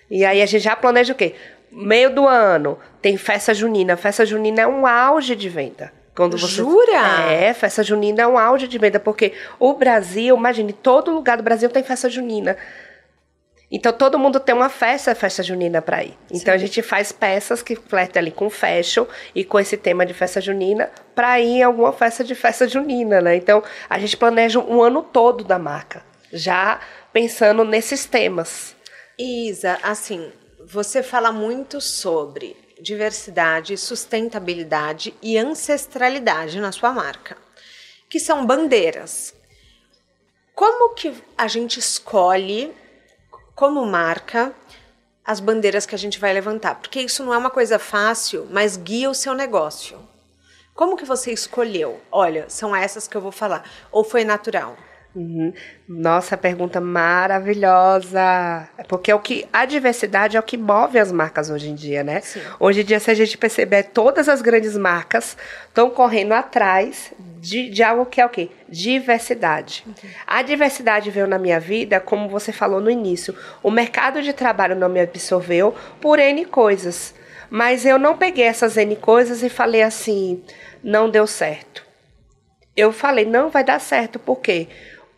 E 0.09 0.23
aí 0.23 0.41
a 0.41 0.45
gente 0.45 0.63
já 0.63 0.75
planeja 0.75 1.11
o 1.13 1.15
quê? 1.15 1.35
Meio 1.71 2.13
do 2.13 2.27
ano 2.27 2.77
tem 3.01 3.17
festa 3.17 3.53
junina. 3.53 3.95
Festa 3.97 4.25
junina 4.25 4.61
é 4.61 4.67
um 4.67 4.85
auge 4.85 5.35
de 5.35 5.49
venda. 5.49 5.91
Quando 6.15 6.37
você... 6.37 6.55
Jura? 6.55 7.31
É, 7.31 7.53
festa 7.53 7.83
junina 7.83 8.23
é 8.23 8.27
um 8.27 8.39
auge 8.39 8.67
de 8.67 8.77
venda, 8.79 8.99
porque 8.99 9.33
o 9.59 9.73
Brasil, 9.75 10.35
imagine, 10.35 10.73
todo 10.73 11.11
lugar 11.11 11.37
do 11.37 11.43
Brasil 11.43 11.69
tem 11.69 11.83
festa 11.83 12.09
junina. 12.09 12.57
Então 13.69 13.91
todo 13.91 14.17
mundo 14.17 14.39
tem 14.39 14.55
uma 14.55 14.69
festa, 14.69 15.13
festa 15.13 15.43
junina 15.43 15.81
para 15.81 16.03
ir. 16.03 16.17
Então 16.31 16.51
Sim. 16.51 16.51
a 16.51 16.57
gente 16.57 16.81
faz 16.81 17.11
peças 17.11 17.61
que 17.61 17.75
flertam 17.75 18.21
ali 18.21 18.31
com 18.31 18.49
fashion 18.49 19.05
e 19.35 19.43
com 19.43 19.59
esse 19.59 19.75
tema 19.75 20.05
de 20.05 20.13
festa 20.13 20.39
junina 20.39 20.89
para 21.13 21.39
ir 21.39 21.57
em 21.57 21.63
alguma 21.63 21.91
festa 21.91 22.23
de 22.23 22.33
festa 22.33 22.67
junina, 22.67 23.19
né? 23.19 23.35
Então 23.35 23.61
a 23.89 23.99
gente 23.99 24.15
planeja 24.15 24.59
um 24.59 24.81
ano 24.81 25.03
todo 25.03 25.43
da 25.43 25.59
marca, 25.59 26.01
já 26.31 26.79
pensando 27.11 27.65
nesses 27.65 28.05
temas. 28.05 28.75
Isa, 29.19 29.77
assim, 29.83 30.31
você 30.69 31.01
fala 31.01 31.31
muito 31.31 31.79
sobre 31.79 32.57
diversidade, 32.81 33.77
sustentabilidade 33.77 35.15
e 35.21 35.37
ancestralidade 35.37 36.59
na 36.59 36.73
sua 36.73 36.91
marca, 36.91 37.37
que 38.09 38.19
são 38.19 38.45
bandeiras. 38.45 39.33
Como 40.53 40.93
que 40.93 41.13
a 41.37 41.47
gente 41.47 41.79
escolhe, 41.79 42.73
como 43.55 43.85
marca, 43.85 44.53
as 45.23 45.39
bandeiras 45.39 45.85
que 45.85 45.95
a 45.95 45.97
gente 45.97 46.19
vai 46.19 46.33
levantar, 46.33 46.75
porque 46.75 46.99
isso 46.99 47.23
não 47.23 47.33
é 47.33 47.37
uma 47.37 47.49
coisa 47.49 47.79
fácil, 47.79 48.45
mas 48.51 48.75
guia 48.75 49.09
o 49.09 49.15
seu 49.15 49.33
negócio. 49.33 49.97
Como 50.73 50.97
que 50.97 51.05
você 51.05 51.31
escolheu? 51.31 52.01
Olha, 52.11 52.49
são 52.49 52.75
essas 52.75 53.07
que 53.07 53.15
eu 53.15 53.21
vou 53.21 53.31
falar. 53.31 53.67
Ou 53.89 54.03
foi 54.03 54.23
natural? 54.23 54.77
Uhum. 55.15 55.51
Nossa, 55.87 56.37
pergunta 56.37 56.79
maravilhosa. 56.79 58.69
Porque 58.87 59.09
é 59.09 59.15
o 59.15 59.19
que 59.19 59.47
a 59.51 59.65
diversidade 59.65 60.37
é 60.37 60.39
o 60.39 60.43
que 60.43 60.57
move 60.57 60.99
as 60.99 61.11
marcas 61.11 61.49
hoje 61.49 61.69
em 61.69 61.75
dia, 61.75 62.03
né? 62.03 62.21
Sim. 62.21 62.41
Hoje 62.59 62.81
em 62.81 62.85
dia, 62.85 62.99
se 62.99 63.09
a 63.09 63.13
gente 63.13 63.37
perceber, 63.37 63.83
todas 63.83 64.29
as 64.29 64.41
grandes 64.41 64.77
marcas 64.77 65.35
estão 65.67 65.89
correndo 65.89 66.33
atrás 66.33 67.11
de, 67.39 67.69
de 67.69 67.81
algo 67.81 68.05
que 68.05 68.21
é 68.21 68.25
o 68.25 68.29
quê? 68.29 68.49
Diversidade. 68.69 69.83
Uhum. 69.87 70.09
A 70.27 70.41
diversidade 70.41 71.09
veio 71.09 71.27
na 71.27 71.39
minha 71.39 71.59
vida, 71.59 71.99
como 71.99 72.29
você 72.29 72.51
falou 72.51 72.79
no 72.79 72.91
início. 72.91 73.35
O 73.63 73.71
mercado 73.71 74.21
de 74.21 74.33
trabalho 74.33 74.75
não 74.75 74.89
me 74.89 74.99
absorveu 74.99 75.73
por 75.99 76.19
N 76.19 76.45
coisas. 76.45 77.15
Mas 77.49 77.85
eu 77.85 77.97
não 77.97 78.17
peguei 78.17 78.45
essas 78.45 78.77
N 78.77 78.95
coisas 78.97 79.41
e 79.41 79.49
falei 79.49 79.81
assim, 79.81 80.43
não 80.83 81.09
deu 81.09 81.25
certo. 81.25 81.85
Eu 82.75 82.91
falei, 82.91 83.25
não 83.25 83.49
vai 83.49 83.63
dar 83.63 83.79
certo, 83.79 84.19
por 84.19 84.39
quê? 84.39 84.67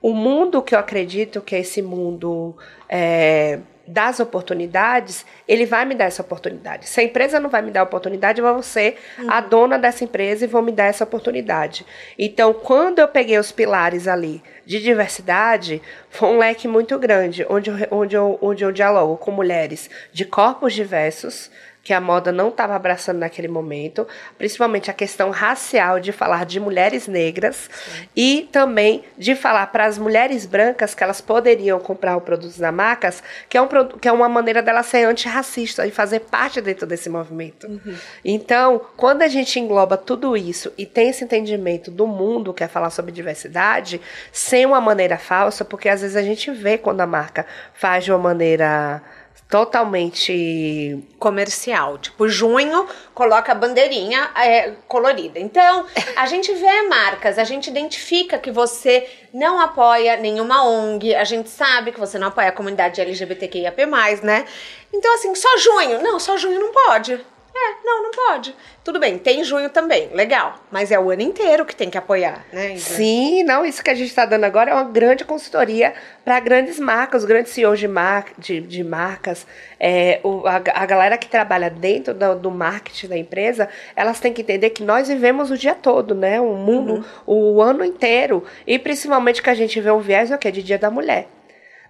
O 0.02 0.14
mundo 0.14 0.62
que 0.62 0.74
eu 0.74 0.80
acredito 0.80 1.42
que 1.42 1.56
é 1.56 1.60
esse 1.60 1.82
mundo 1.82 2.56
é, 2.88 3.60
das 3.90 4.20
oportunidades, 4.20 5.26
ele 5.48 5.66
vai 5.66 5.84
me 5.84 5.96
dar 5.96 6.06
essa 6.06 6.22
oportunidade. 6.22 6.88
Se 6.88 7.00
a 7.02 7.04
empresa 7.04 7.40
não 7.40 7.50
vai 7.50 7.64
me 7.64 7.72
dar 7.72 7.82
a 7.82 7.84
oportunidade, 7.84 8.40
eu 8.40 8.54
vou 8.54 8.62
ser 8.62 8.98
uhum. 9.18 9.32
a 9.32 9.42
dona 9.42 9.80
dessa 9.80 10.04
empresa 10.04 10.46
e 10.46 10.48
vou 10.48 10.62
me 10.62 10.72
dar 10.72 10.86
essa 10.86 11.04
oportunidade. 11.04 11.86
Então, 12.18 12.54
quando 12.54 13.00
eu 13.00 13.08
peguei 13.08 13.40
os 13.40 13.52
pilares 13.52 14.08
ali 14.08 14.44
de 14.64 14.80
diversidade, 14.80 15.82
foi 16.10 16.30
um 16.30 16.38
leque 16.38 16.68
muito 16.68 17.00
grande, 17.00 17.46
onde 17.50 17.72
eu, 17.72 17.76
onde 17.90 18.16
eu, 18.16 18.38
onde 18.42 18.64
eu 18.64 18.72
dialogo 18.72 19.18
com 19.18 19.32
mulheres 19.32 19.90
de 20.14 20.24
corpos 20.24 20.74
diversos, 20.74 21.50
que 21.90 21.94
a 21.96 22.00
moda 22.00 22.32
não 22.32 22.50
estava 22.50 22.76
abraçando 22.76 23.18
naquele 23.18 23.48
momento, 23.48 24.08
principalmente 24.38 24.92
a 24.92 24.94
questão 24.94 25.32
racial 25.32 26.00
de 26.00 26.12
falar 26.12 26.46
de 26.46 26.60
mulheres 26.60 27.08
negras 27.08 27.68
Sim. 27.74 28.08
e 28.16 28.50
também 28.52 29.04
de 29.18 29.34
falar 29.34 29.66
para 29.72 29.88
as 29.88 29.98
mulheres 29.98 30.46
brancas 30.46 30.94
que 30.94 31.04
elas 31.04 31.20
poderiam 31.20 31.80
comprar 31.80 32.16
o 32.16 32.22
produto 32.22 32.60
da 32.60 32.72
marcas, 32.72 33.24
que 33.50 33.58
é, 33.58 33.62
um, 33.64 33.68
que 34.00 34.08
é 34.08 34.12
uma 34.12 34.30
maneira 34.30 34.62
dela 34.62 34.84
ser 34.84 35.04
antirracista 35.06 35.88
e 35.88 35.90
fazer 35.90 36.20
parte 36.20 36.62
dentro 36.62 36.86
desse 36.86 37.10
movimento. 37.10 37.66
Uhum. 37.66 37.96
Então, 38.24 38.80
quando 38.96 39.24
a 39.24 39.28
gente 39.28 39.60
engloba 39.60 39.98
tudo 39.98 40.38
isso 40.38 40.72
e 40.78 40.86
tem 40.86 41.10
esse 41.10 41.24
entendimento 41.24 41.90
do 41.90 42.06
mundo 42.06 42.54
que 42.54 42.64
é 42.64 42.68
falar 42.68 42.92
sobre 42.92 43.12
diversidade, 43.12 44.00
sem 44.32 44.64
uma 44.64 44.80
maneira 44.80 45.18
falsa, 45.18 45.66
porque 45.66 45.90
às 45.90 46.02
vezes 46.02 46.16
a 46.16 46.22
gente 46.22 46.52
vê 46.52 46.78
quando 46.78 47.02
a 47.02 47.08
marca 47.08 47.48
faz 47.74 48.04
de 48.06 48.12
uma 48.12 48.20
maneira 48.20 49.02
totalmente 49.50 51.04
comercial. 51.18 51.98
Tipo, 51.98 52.30
junho 52.30 52.88
coloca 53.16 53.52
a 53.52 53.56
bandeirinha 53.56 54.30
é, 54.36 54.74
colorida. 54.88 55.40
Então, 55.40 55.88
a 56.16 56.28
gente 56.28 56.54
vê 56.54 56.84
marcas, 56.84 57.40
a 57.40 57.44
gente 57.44 57.68
identifica 57.68 58.38
que 58.38 58.52
você 58.52 59.10
não 59.34 59.60
apoia 59.60 60.18
nenhuma 60.18 60.64
ONG, 60.64 61.16
a 61.16 61.24
gente 61.24 61.50
sabe 61.50 61.92
que 61.92 62.00
você 62.00 62.20
não 62.20 62.28
apoia 62.28 62.50
a 62.50 62.52
comunidade 62.52 63.02
LGBTQIAP+, 63.02 63.86
né? 64.22 64.46
Então, 64.94 65.14
assim, 65.16 65.34
só 65.34 65.58
junho? 65.58 66.02
Não, 66.02 66.20
só 66.20 66.38
junho 66.38 66.60
não 66.60 66.72
pode. 66.72 67.20
É, 67.54 67.84
não, 67.84 68.04
não 68.04 68.12
pode. 68.12 68.56
Tudo 68.84 69.00
bem, 69.00 69.18
tem 69.18 69.44
junho 69.44 69.70
também, 69.70 70.10
legal. 70.14 70.56
Mas 70.72 70.92
é 70.92 71.00
o 71.00 71.10
ano 71.10 71.22
inteiro 71.22 71.66
que 71.66 71.76
tem 71.76 71.90
que 71.90 71.98
apoiar, 71.98 72.46
né? 72.54 72.74
Isa? 72.74 72.96
Sim, 72.96 73.44
não, 73.44 73.66
isso 73.66 73.84
que 73.84 73.90
a 73.90 73.96
gente 73.96 74.08
está 74.08 74.26
dando 74.26 74.44
agora 74.44 74.72
é 74.72 74.74
uma 74.74 74.86
grande 74.86 75.26
consultoria 75.26 75.94
para 76.24 76.40
grandes 76.40 76.80
marcas, 76.80 77.26
grandes 77.26 77.52
CEOs 77.52 77.80
de, 77.80 77.88
mar, 77.88 78.26
de, 78.38 78.62
de 78.62 78.84
marcas, 78.84 79.46
é, 79.80 80.20
o, 80.24 80.48
a, 80.48 80.56
a, 80.56 80.86
galera 80.86 81.18
que 81.18 81.28
trabalha 81.28 81.70
dentro 81.70 82.14
do, 82.14 82.36
do, 82.36 82.52
marketing 82.52 83.08
da 83.08 83.18
empresa, 83.18 83.68
elas 83.96 84.20
têm 84.20 84.32
que 84.32 84.42
entender 84.42 84.70
que 84.70 84.84
nós 84.84 85.08
vivemos 85.08 85.50
o 85.52 85.58
dia 85.58 85.76
todo, 85.76 86.14
né? 86.14 86.40
O 86.40 86.54
mundo, 86.54 87.06
uhum. 87.26 87.56
o 87.56 87.62
ano 87.62 87.84
inteiro. 87.84 88.44
E 88.66 88.78
principalmente 88.78 89.42
que 89.42 89.50
a 89.50 89.56
gente 89.56 89.80
vê 89.82 89.90
o 89.90 90.00
viés, 90.00 90.32
o 90.32 90.38
que 90.38 90.48
é 90.48 90.52
de 90.52 90.62
Dia 90.62 90.78
da 90.78 90.92
Mulher. 90.92 91.28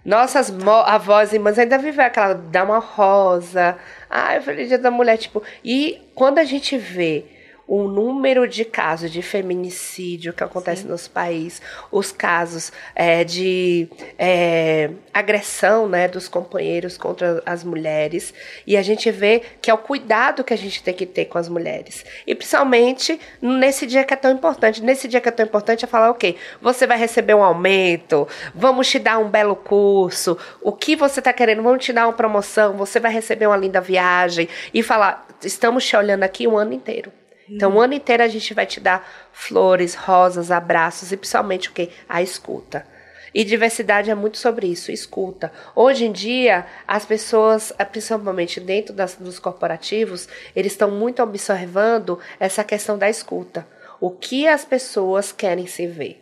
Nossas 0.04 0.50
avós 0.86 1.32
e 1.32 1.36
irmãs 1.36 1.58
ainda 1.58 1.76
vivem 1.76 2.04
aquela 2.04 2.34
dá 2.34 2.64
uma 2.64 2.78
rosa. 2.78 3.76
Ah, 4.08 4.36
eu 4.36 4.42
falei 4.42 4.66
dia 4.66 4.78
da 4.78 4.90
mulher, 4.90 5.18
tipo. 5.18 5.42
E 5.64 6.00
quando 6.14 6.38
a 6.38 6.44
gente 6.44 6.78
vê 6.78 7.24
o 7.70 7.86
número 7.86 8.48
de 8.48 8.64
casos 8.64 9.12
de 9.12 9.22
feminicídio 9.22 10.32
que 10.32 10.42
acontece 10.42 10.82
Sim. 10.82 10.88
nos 10.88 11.06
países, 11.06 11.62
os 11.92 12.10
casos 12.10 12.72
é, 12.96 13.22
de 13.22 13.88
é, 14.18 14.90
agressão 15.14 15.88
né, 15.88 16.08
dos 16.08 16.26
companheiros 16.26 16.98
contra 16.98 17.40
as 17.46 17.62
mulheres, 17.62 18.34
e 18.66 18.76
a 18.76 18.82
gente 18.82 19.08
vê 19.12 19.40
que 19.62 19.70
é 19.70 19.74
o 19.74 19.78
cuidado 19.78 20.42
que 20.42 20.52
a 20.52 20.58
gente 20.58 20.82
tem 20.82 20.92
que 20.92 21.06
ter 21.06 21.26
com 21.26 21.38
as 21.38 21.48
mulheres. 21.48 22.04
E 22.26 22.34
principalmente 22.34 23.20
nesse 23.40 23.86
dia 23.86 24.02
que 24.02 24.14
é 24.14 24.16
tão 24.16 24.32
importante. 24.32 24.82
Nesse 24.82 25.06
dia 25.06 25.20
que 25.20 25.28
é 25.28 25.32
tão 25.32 25.46
importante 25.46 25.84
é 25.84 25.88
falar, 25.88 26.10
ok, 26.10 26.36
você 26.60 26.88
vai 26.88 26.98
receber 26.98 27.34
um 27.34 27.44
aumento, 27.44 28.26
vamos 28.52 28.88
te 28.88 28.98
dar 28.98 29.18
um 29.18 29.30
belo 29.30 29.54
curso, 29.54 30.36
o 30.60 30.72
que 30.72 30.96
você 30.96 31.20
está 31.20 31.32
querendo, 31.32 31.62
vamos 31.62 31.84
te 31.84 31.92
dar 31.92 32.08
uma 32.08 32.14
promoção, 32.14 32.72
você 32.72 32.98
vai 32.98 33.12
receber 33.12 33.46
uma 33.46 33.56
linda 33.56 33.80
viagem, 33.80 34.48
e 34.74 34.82
falar, 34.82 35.24
estamos 35.44 35.86
te 35.86 35.96
olhando 35.96 36.24
aqui 36.24 36.48
o 36.48 36.56
ano 36.56 36.72
inteiro. 36.72 37.19
Então, 37.50 37.74
o 37.74 37.80
ano 37.80 37.94
inteiro 37.94 38.22
a 38.22 38.28
gente 38.28 38.54
vai 38.54 38.66
te 38.66 38.78
dar 38.78 39.06
flores, 39.32 39.94
rosas, 39.94 40.50
abraços 40.50 41.10
e 41.12 41.16
principalmente 41.16 41.68
o 41.68 41.72
quê? 41.72 41.90
A 42.08 42.22
escuta. 42.22 42.86
E 43.32 43.44
diversidade 43.44 44.10
é 44.10 44.14
muito 44.14 44.38
sobre 44.38 44.66
isso, 44.66 44.90
escuta. 44.90 45.52
Hoje 45.74 46.04
em 46.04 46.12
dia, 46.12 46.66
as 46.86 47.04
pessoas, 47.04 47.72
eh, 47.78 47.84
principalmente 47.84 48.58
dentro 48.58 48.92
das, 48.92 49.14
dos 49.14 49.38
corporativos, 49.38 50.28
eles 50.54 50.72
estão 50.72 50.90
muito 50.90 51.22
observando 51.22 52.18
essa 52.40 52.64
questão 52.64 52.98
da 52.98 53.08
escuta. 53.08 53.66
O 54.00 54.10
que 54.10 54.48
as 54.48 54.64
pessoas 54.64 55.30
querem 55.30 55.66
se 55.66 55.86
ver. 55.86 56.20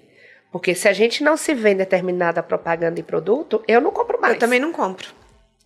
Porque 0.50 0.74
se 0.74 0.88
a 0.88 0.92
gente 0.92 1.22
não 1.22 1.36
se 1.36 1.54
vê 1.54 1.70
em 1.70 1.76
determinada 1.76 2.42
propaganda 2.42 3.00
e 3.00 3.02
produto, 3.02 3.62
eu 3.66 3.80
não 3.80 3.90
compro 3.90 4.20
mais. 4.20 4.34
Eu 4.34 4.40
também 4.40 4.60
não 4.60 4.72
compro. 4.72 5.08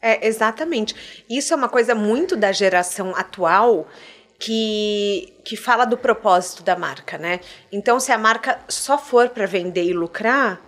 É, 0.00 0.26
exatamente. 0.26 1.24
Isso 1.30 1.54
é 1.54 1.56
uma 1.56 1.68
coisa 1.68 1.94
muito 1.94 2.36
da 2.36 2.50
geração 2.50 3.14
atual 3.16 3.86
que, 4.42 5.32
que 5.44 5.56
fala 5.56 5.84
do 5.84 5.96
propósito 5.96 6.64
da 6.64 6.74
marca, 6.74 7.16
né? 7.16 7.38
Então, 7.70 8.00
se 8.00 8.10
a 8.10 8.18
marca 8.18 8.58
só 8.68 8.98
for 8.98 9.28
para 9.28 9.46
vender 9.46 9.84
e 9.84 9.92
lucrar, 9.92 10.60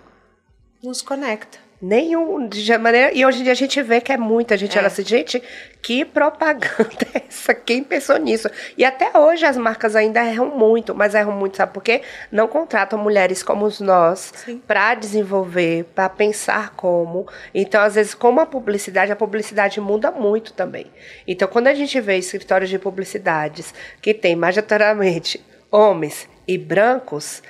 nos 0.80 1.02
conecta. 1.02 1.58
Nenhum, 1.86 2.48
de 2.48 2.78
maneira. 2.78 3.12
E 3.12 3.26
hoje 3.26 3.40
em 3.40 3.42
dia 3.42 3.52
a 3.52 3.54
gente 3.54 3.82
vê 3.82 4.00
que 4.00 4.10
é 4.10 4.16
muita 4.16 4.56
gente. 4.56 4.74
É. 4.74 4.78
Ela 4.78 4.86
assim, 4.86 5.04
gente, 5.04 5.42
que 5.82 6.02
propaganda 6.02 7.06
é 7.12 7.24
essa? 7.28 7.52
Quem 7.52 7.84
pensou 7.84 8.16
nisso? 8.16 8.48
E 8.78 8.86
até 8.86 9.18
hoje 9.18 9.44
as 9.44 9.58
marcas 9.58 9.94
ainda 9.94 10.24
erram 10.24 10.46
muito, 10.46 10.94
mas 10.94 11.14
erram 11.14 11.32
muito, 11.32 11.58
sabe 11.58 11.74
por 11.74 11.82
quê? 11.82 12.00
Não 12.32 12.48
contratam 12.48 12.98
mulheres 12.98 13.42
como 13.42 13.68
nós 13.80 14.32
para 14.66 14.94
desenvolver, 14.94 15.84
para 15.94 16.08
pensar 16.08 16.70
como. 16.70 17.28
Então, 17.54 17.82
às 17.82 17.96
vezes, 17.96 18.14
como 18.14 18.40
a 18.40 18.46
publicidade, 18.46 19.12
a 19.12 19.16
publicidade 19.16 19.78
muda 19.78 20.10
muito 20.10 20.54
também. 20.54 20.86
Então, 21.28 21.46
quando 21.46 21.66
a 21.66 21.74
gente 21.74 22.00
vê 22.00 22.16
escritórios 22.16 22.70
de 22.70 22.78
publicidades 22.78 23.74
que 24.00 24.14
tem 24.14 24.34
majoritariamente 24.34 25.44
homens 25.70 26.26
e 26.48 26.56
brancos, 26.56 27.42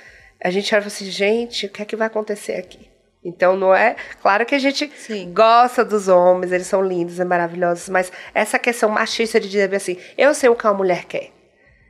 a 0.43 0.49
gente 0.49 0.75
olha 0.75 0.87
assim, 0.87 1.05
gente, 1.05 1.67
o 1.67 1.69
que 1.69 1.81
é 1.81 1.85
que 1.85 1.95
vai 1.95 2.07
acontecer 2.07 2.55
aqui? 2.55 2.94
Então 3.25 3.57
não 3.57 3.73
é. 3.73 3.95
Claro 4.21 4.45
que 4.45 4.53
a 4.53 4.59
gente 4.59 4.91
Sim. 4.95 5.33
gosta 5.33 5.83
dos 5.83 6.07
homens, 6.07 6.51
eles 6.51 6.67
são 6.67 6.83
lindos 6.83 7.17
e 7.17 7.25
maravilhosos, 7.25 7.89
mas 7.89 8.11
essa 8.35 8.59
questão 8.59 8.87
machista 8.87 9.39
de 9.39 9.49
dizer 9.49 9.73
assim, 9.73 9.97
eu 10.15 10.33
sei 10.35 10.47
o 10.47 10.55
que 10.55 10.67
a 10.67 10.73
mulher 10.73 11.05
quer. 11.05 11.31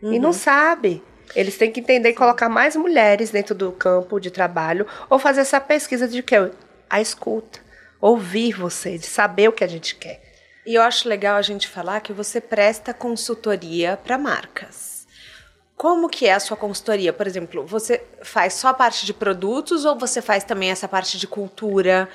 Uhum. 0.02 0.14
E 0.14 0.20
não 0.20 0.30
uhum. 0.30 0.34
sabe. 0.34 1.04
Eles 1.36 1.58
têm 1.58 1.72
que 1.72 1.82
entender 1.82 2.10
e 2.10 2.14
colocar 2.14 2.48
mais 2.48 2.78
mulheres 2.78 3.32
dentro 3.32 3.54
do 3.54 3.72
campo 3.74 4.20
de 4.20 4.32
trabalho 4.32 4.88
ou 5.10 5.20
fazer 5.20 5.42
essa 5.42 5.60
pesquisa 5.60 6.08
de 6.08 6.24
que 6.24 6.36
a 6.90 7.02
escuta, 7.02 7.60
ouvir 8.00 8.54
você, 8.54 8.98
de 8.98 9.06
saber 9.06 9.50
o 9.50 9.52
que 9.52 9.64
a 9.64 9.68
gente 9.68 9.96
quer. 9.96 10.22
E 10.66 10.76
eu 10.76 10.82
acho 10.82 11.10
legal 11.10 11.36
a 11.36 11.42
gente 11.42 11.68
falar 11.68 12.00
que 12.00 12.14
você 12.14 12.40
presta 12.40 12.94
consultoria 12.94 13.98
para 13.98 14.18
marcas. 14.18 14.95
Como 15.78 16.08
que 16.08 16.26
é 16.26 16.34
a 16.34 16.40
sua 16.40 16.56
consultoria? 16.56 17.12
Por 17.12 17.28
exemplo, 17.28 17.66
você 17.66 18.02
faz 18.22 18.54
só 18.54 18.70
a 18.70 18.74
parte 18.74 19.06
de 19.06 19.14
produtos 19.14 19.84
ou 19.84 19.98
você 19.98 20.22
faz 20.22 20.44
também 20.44 20.72
essa 20.72 20.88
parte 20.88 21.18
de 21.18 21.28
cultura, 21.28 22.08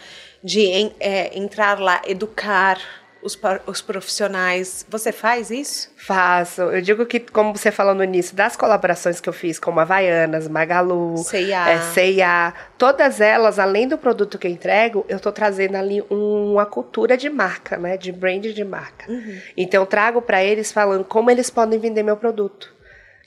de 0.42 0.92
é, 0.98 1.36
entrar 1.38 1.78
lá, 1.78 2.00
educar 2.06 2.78
os, 3.22 3.38
os, 3.66 3.82
profissionais? 3.82 4.86
Você 4.88 5.12
faz 5.12 5.50
isso? 5.50 5.92
Faço. 5.94 6.62
Eu 6.62 6.80
digo 6.80 7.04
que, 7.04 7.20
como 7.20 7.54
você 7.54 7.70
falou 7.70 7.94
no 7.94 8.02
início, 8.02 8.34
das 8.34 8.56
colaborações 8.56 9.20
que 9.20 9.28
eu 9.28 9.32
fiz, 9.32 9.58
como 9.58 9.78
Havaianas, 9.78 10.48
Magalu, 10.48 11.18
CIA. 11.18 12.48
É, 12.48 12.52
todas 12.78 13.20
elas, 13.20 13.58
além 13.58 13.86
do 13.86 13.98
produto 13.98 14.38
que 14.38 14.46
eu 14.46 14.50
entrego, 14.50 15.04
eu 15.06 15.18
estou 15.18 15.32
trazendo 15.32 15.76
ali 15.76 16.02
uma 16.08 16.64
cultura 16.64 17.14
de 17.14 17.28
marca, 17.28 17.76
né? 17.76 17.98
De 17.98 18.10
brand 18.10 18.46
de 18.46 18.64
marca. 18.64 19.10
Uhum. 19.12 19.38
Então, 19.54 19.82
eu 19.82 19.86
trago 19.86 20.22
para 20.22 20.42
eles 20.42 20.72
falando 20.72 21.04
como 21.04 21.30
eles 21.30 21.50
podem 21.50 21.78
vender 21.78 22.02
meu 22.02 22.16
produto 22.16 22.79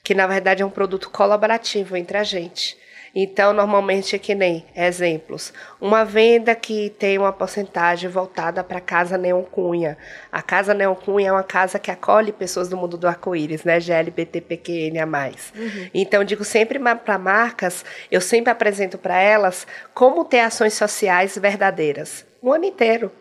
que 0.04 0.14
na 0.14 0.28
verdade 0.28 0.62
é 0.62 0.66
um 0.66 0.70
produto 0.70 1.10
colaborativo 1.10 1.96
entre 1.96 2.18
a 2.18 2.24
gente. 2.24 2.78
Então, 3.16 3.54
normalmente, 3.54 4.18
que 4.18 4.34
nem 4.34 4.66
exemplos. 4.76 5.54
Uma 5.80 6.04
venda 6.04 6.56
que 6.56 6.90
tem 6.98 7.20
uma 7.20 7.32
porcentagem 7.32 8.10
voltada 8.10 8.64
para 8.64 8.80
a 8.80 8.82
Casa 8.82 9.20
Neon 9.20 9.44
Cunha. 9.44 9.96
A 10.32 10.42
Casa 10.42 10.74
Neon 10.74 10.96
Cunha 10.96 11.30
é 11.30 11.32
uma 11.32 11.44
casa 11.44 11.78
que 11.78 11.92
acolhe 11.92 12.32
pessoas 12.32 12.70
do 12.70 12.76
mundo 12.76 12.98
do 12.98 13.08
arco-íris, 13.08 13.64
né? 13.64 13.80
GLBTPQN+. 13.80 15.00
Uhum. 15.04 15.90
Então, 15.94 16.24
digo 16.24 16.44
sempre 16.44 16.80
para 16.80 17.20
marcas, 17.20 17.86
eu 18.10 18.20
sempre 18.20 18.52
apresento 18.52 18.98
para 18.98 19.22
elas 19.22 19.68
como 19.94 20.26
ter 20.26 20.40
ações 20.40 20.74
sociais 20.74 21.38
verdadeiras. 21.38 22.26
O 22.42 22.52
ano 22.52 22.66
inteiro. 22.66 23.12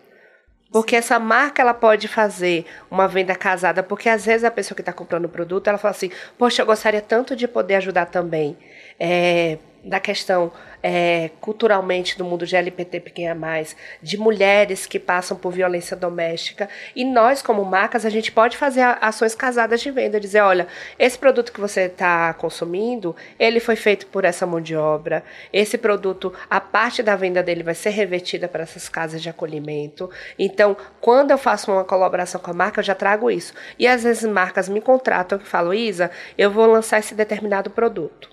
Porque 0.73 0.97
essa 0.97 1.19
marca 1.19 1.61
ela 1.61 1.75
pode 1.75 2.09
fazer 2.09 2.65
uma 2.91 3.07
venda 3.07 3.35
casada, 3.35 3.83
porque 3.83 4.09
às 4.09 4.25
vezes 4.25 4.43
a 4.43 4.51
pessoa 4.51 4.75
que 4.75 4.81
está 4.81 4.93
comprando 4.93 5.27
o 5.27 5.29
produto, 5.29 5.69
ela 5.69 5.77
fala 5.77 5.93
assim, 5.93 6.11
poxa, 6.39 6.63
eu 6.63 6.67
gostaria 6.67 7.03
tanto 7.03 7.37
de 7.37 7.47
poder 7.47 7.75
ajudar 7.75 8.07
também. 8.07 8.57
É, 8.99 9.59
da 9.85 9.99
questão 9.99 10.53
é, 10.83 11.31
culturalmente 11.41 12.19
do 12.19 12.25
mundo 12.25 12.47
GLPT 12.47 13.03
mais 13.35 13.77
de 14.03 14.17
mulheres 14.17 14.87
que 14.87 14.99
passam 14.99 15.37
por 15.37 15.53
violência 15.53 15.97
doméstica. 15.97 16.69
E 16.95 17.05
nós, 17.05 17.43
como 17.43 17.65
marcas, 17.65 18.05
a 18.05 18.11
gente 18.11 18.33
pode 18.33 18.57
fazer 18.57 18.83
ações 19.01 19.35
casadas 19.35 19.81
de 19.81 19.91
venda, 19.91 20.19
dizer, 20.19 20.41
olha, 20.41 20.67
esse 20.99 21.19
produto 21.19 21.53
que 21.53 21.61
você 21.61 21.83
está 21.83 22.33
consumindo, 22.35 23.15
ele 23.39 23.61
foi 23.61 23.77
feito 23.77 24.07
por 24.07 24.25
essa 24.25 24.47
mão 24.47 24.61
de 24.61 24.75
obra. 24.77 25.23
Esse 25.53 25.79
produto, 25.79 26.33
a 26.51 26.61
parte 26.61 27.03
da 27.03 27.17
venda 27.17 27.43
dele 27.43 27.63
vai 27.63 27.75
ser 27.75 27.91
revertida 27.91 28.49
para 28.49 28.63
essas 28.63 28.89
casas 28.89 29.23
de 29.23 29.29
acolhimento. 29.29 30.11
Então, 30.39 30.77
quando 31.01 31.31
eu 31.31 31.39
faço 31.39 31.71
uma 31.71 31.85
colaboração 31.85 32.41
com 32.41 32.51
a 32.51 32.55
marca, 32.55 32.81
eu 32.81 32.85
já 32.85 32.95
trago 32.95 33.31
isso. 33.31 33.55
E 33.79 33.87
às 33.87 34.03
vezes 34.03 34.29
marcas 34.29 34.69
me 34.69 34.81
contratam 34.81 35.39
e 35.39 35.47
falam, 35.47 35.75
Isa, 35.75 36.11
eu 36.37 36.51
vou 36.51 36.67
lançar 36.67 36.99
esse 36.99 37.15
determinado 37.15 37.71
produto. 37.71 38.32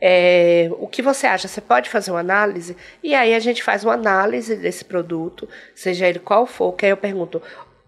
É, 0.00 0.68
o 0.78 0.86
que 0.86 1.02
você 1.02 1.26
acha? 1.26 1.48
Você 1.48 1.60
pode 1.60 1.90
fazer 1.90 2.10
uma 2.10 2.20
análise? 2.20 2.76
E 3.02 3.14
aí 3.14 3.34
a 3.34 3.40
gente 3.40 3.62
faz 3.62 3.84
uma 3.84 3.94
análise 3.94 4.54
desse 4.56 4.84
produto, 4.84 5.48
seja 5.74 6.06
ele 6.06 6.18
qual 6.18 6.46
for, 6.46 6.72
que 6.72 6.86
aí 6.86 6.92
eu 6.92 6.96
pergunto 6.96 7.42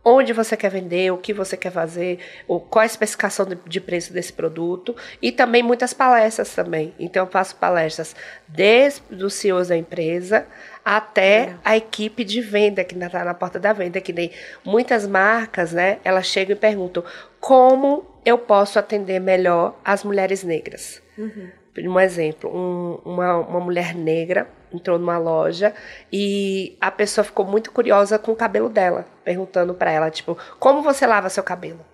onde 0.05 0.33
você 0.33 0.57
quer 0.57 0.70
vender, 0.70 1.12
o 1.12 1.18
que 1.18 1.33
você 1.33 1.57
quer 1.57 1.70
fazer, 1.70 2.18
qual 2.46 2.83
a 2.83 2.87
especificação 2.87 3.46
de, 3.66 3.81
preço 3.81 4.12
desse 4.12 4.33
produto 4.33 4.96
e 5.20 5.31
também 5.31 5.62
muitas 5.62 5.92
palestras 5.92 6.55
também. 6.55 6.94
Então 6.99 7.25
eu 7.25 7.31
faço 7.31 7.57
palestras 7.57 8.16
desde 8.49 9.03
os 9.23 9.35
CEOs 9.35 9.68
da 9.68 9.77
empresa 9.77 10.46
até 10.83 11.40
é. 11.42 11.55
a 11.64 11.77
equipe 11.77 12.25
de 12.25 12.40
venda 12.40 12.83
que 12.83 12.94
está 12.94 13.25
na 13.25 13.35
porta 13.35 13.61
da 13.61 13.73
venda, 13.73 14.01
que 14.01 14.12
nem 14.12 14.31
muitas 14.64 15.07
marcas, 15.07 15.73
né? 15.73 15.99
Elas 16.03 16.27
chegam 16.27 16.57
e 16.57 16.59
perguntam 16.59 17.05
como 17.38 18.07
eu 18.25 18.38
posso 18.38 18.79
atender 18.79 19.20
melhor 19.20 19.79
as 19.85 20.03
mulheres 20.03 20.42
negras. 20.42 21.03
Uhum 21.18 21.60
um 21.78 22.00
exemplo, 22.00 22.50
um, 22.54 23.00
uma, 23.04 23.37
uma 23.37 23.61
mulher 23.61 23.94
negra 23.94 24.48
entrou 24.72 24.98
numa 24.98 25.18
loja 25.18 25.74
e 26.12 26.76
a 26.80 26.90
pessoa 26.90 27.24
ficou 27.24 27.44
muito 27.44 27.70
curiosa 27.72 28.18
com 28.18 28.33
o 28.33 28.37
cabelo 28.37 28.68
dela, 28.68 29.06
perguntando 29.24 29.74
para 29.74 29.90
ela, 29.90 30.11
tipo, 30.11 30.37
como 30.59 30.83
você 30.83 31.06
lava 31.06 31.28
seu 31.28 31.42
cabelo? 31.42 31.85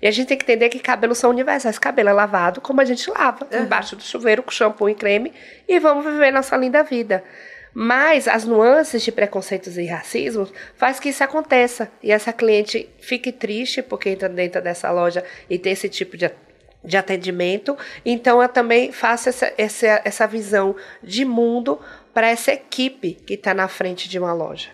E 0.00 0.06
a 0.06 0.10
gente 0.10 0.28
tem 0.28 0.36
que 0.36 0.44
entender 0.44 0.68
que 0.68 0.78
cabelos 0.78 1.18
são 1.18 1.30
universais. 1.30 1.78
Cabelo 1.78 2.08
é 2.08 2.12
lavado 2.12 2.60
como 2.60 2.80
a 2.80 2.84
gente 2.84 3.08
lava, 3.10 3.46
uhum. 3.52 3.62
embaixo 3.62 3.94
do 3.94 4.02
chuveiro, 4.02 4.42
com 4.42 4.50
shampoo 4.50 4.88
e 4.88 4.94
creme, 4.94 5.32
e 5.68 5.78
vamos 5.78 6.04
viver 6.04 6.32
nossa 6.32 6.56
linda 6.56 6.82
vida. 6.82 7.22
Mas 7.72 8.28
as 8.28 8.44
nuances 8.44 9.02
de 9.02 9.10
preconceitos 9.10 9.76
e 9.76 9.86
racismo 9.86 10.48
faz 10.76 11.00
que 11.00 11.08
isso 11.08 11.24
aconteça. 11.24 11.90
E 12.02 12.12
essa 12.12 12.32
cliente 12.32 12.88
fique 13.00 13.32
triste 13.32 13.82
porque 13.82 14.10
entra 14.10 14.28
dentro 14.28 14.62
dessa 14.62 14.90
loja 14.92 15.24
e 15.50 15.58
tem 15.58 15.72
esse 15.72 15.88
tipo 15.88 16.16
de 16.16 16.24
de 16.84 16.96
atendimento. 16.96 17.76
Então, 18.04 18.42
eu 18.42 18.48
também 18.48 18.92
faço 18.92 19.28
essa, 19.28 19.52
essa, 19.56 20.02
essa 20.04 20.26
visão 20.26 20.76
de 21.02 21.24
mundo 21.24 21.80
para 22.12 22.28
essa 22.28 22.52
equipe 22.52 23.14
que 23.14 23.34
está 23.34 23.54
na 23.54 23.66
frente 23.68 24.08
de 24.08 24.18
uma 24.18 24.32
loja. 24.32 24.68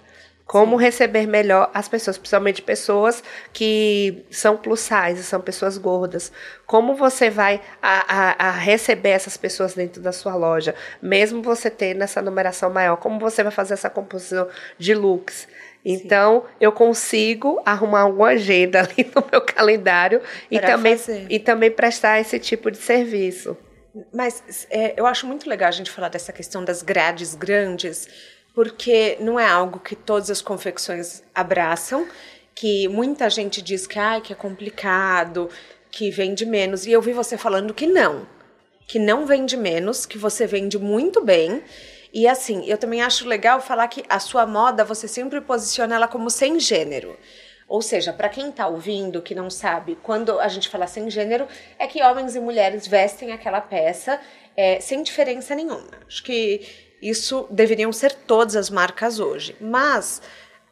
Como 0.50 0.76
Sim. 0.76 0.84
receber 0.84 1.28
melhor 1.28 1.70
as 1.72 1.88
pessoas, 1.88 2.18
principalmente 2.18 2.60
pessoas 2.60 3.22
que 3.52 4.24
são 4.32 4.56
plus 4.56 4.80
size, 4.80 5.22
são 5.22 5.40
pessoas 5.40 5.78
gordas. 5.78 6.32
Como 6.66 6.96
você 6.96 7.30
vai 7.30 7.60
a, 7.80 8.04
a, 8.08 8.48
a, 8.48 8.50
receber 8.50 9.10
essas 9.10 9.36
pessoas 9.36 9.74
dentro 9.74 10.02
da 10.02 10.10
sua 10.10 10.34
loja, 10.34 10.74
mesmo 11.00 11.40
você 11.40 11.70
tendo 11.70 12.02
essa 12.02 12.20
numeração 12.20 12.68
maior? 12.68 12.96
Como 12.96 13.20
você 13.20 13.44
vai 13.44 13.52
fazer 13.52 13.74
essa 13.74 13.88
composição 13.88 14.48
de 14.76 14.92
looks? 14.92 15.46
Então, 15.84 16.42
Sim. 16.42 16.54
eu 16.60 16.72
consigo 16.72 17.60
arrumar 17.64 18.06
uma 18.06 18.28
agenda 18.28 18.80
ali 18.84 19.10
no 19.14 19.24
meu 19.30 19.40
calendário 19.40 20.20
e 20.50 20.58
também, 20.58 20.96
e 21.28 21.38
também 21.38 21.70
prestar 21.70 22.20
esse 22.20 22.38
tipo 22.38 22.70
de 22.70 22.78
serviço. 22.78 23.56
Mas 24.12 24.66
é, 24.70 24.94
eu 24.96 25.06
acho 25.06 25.26
muito 25.26 25.48
legal 25.48 25.68
a 25.68 25.72
gente 25.72 25.90
falar 25.90 26.08
dessa 26.08 26.32
questão 26.32 26.64
das 26.64 26.82
grades 26.82 27.34
grandes, 27.34 28.08
porque 28.54 29.16
não 29.20 29.38
é 29.38 29.46
algo 29.46 29.80
que 29.80 29.96
todas 29.96 30.30
as 30.30 30.40
confecções 30.40 31.22
abraçam, 31.34 32.06
que 32.54 32.86
muita 32.88 33.28
gente 33.30 33.62
diz 33.62 33.86
que, 33.86 33.98
ah, 33.98 34.20
que 34.20 34.32
é 34.32 34.36
complicado, 34.36 35.48
que 35.90 36.10
vende 36.10 36.46
menos. 36.46 36.86
E 36.86 36.92
eu 36.92 37.02
vi 37.02 37.12
você 37.12 37.36
falando 37.36 37.74
que 37.74 37.86
não, 37.86 38.26
que 38.86 38.98
não 38.98 39.26
vende 39.26 39.56
menos, 39.56 40.06
que 40.06 40.18
você 40.18 40.46
vende 40.46 40.78
muito 40.78 41.24
bem 41.24 41.62
e 42.12 42.26
assim, 42.26 42.64
eu 42.66 42.76
também 42.76 43.02
acho 43.02 43.26
legal 43.26 43.60
falar 43.60 43.86
que 43.88 44.04
a 44.08 44.18
sua 44.18 44.46
moda 44.46 44.84
você 44.84 45.06
sempre 45.06 45.40
posiciona 45.40 45.94
ela 45.94 46.08
como 46.08 46.30
sem 46.30 46.58
gênero. 46.58 47.16
Ou 47.68 47.80
seja, 47.80 48.12
para 48.12 48.28
quem 48.28 48.48
está 48.48 48.66
ouvindo 48.66 49.22
que 49.22 49.34
não 49.34 49.48
sabe, 49.48 49.96
quando 50.02 50.40
a 50.40 50.48
gente 50.48 50.68
fala 50.68 50.88
sem 50.88 51.08
gênero, 51.08 51.46
é 51.78 51.86
que 51.86 52.02
homens 52.02 52.34
e 52.34 52.40
mulheres 52.40 52.88
vestem 52.88 53.32
aquela 53.32 53.60
peça 53.60 54.20
é, 54.56 54.80
sem 54.80 55.04
diferença 55.04 55.54
nenhuma. 55.54 55.88
Acho 56.04 56.24
que 56.24 56.66
isso 57.00 57.46
deveriam 57.48 57.92
ser 57.92 58.12
todas 58.12 58.56
as 58.56 58.70
marcas 58.70 59.20
hoje. 59.20 59.54
Mas 59.60 60.20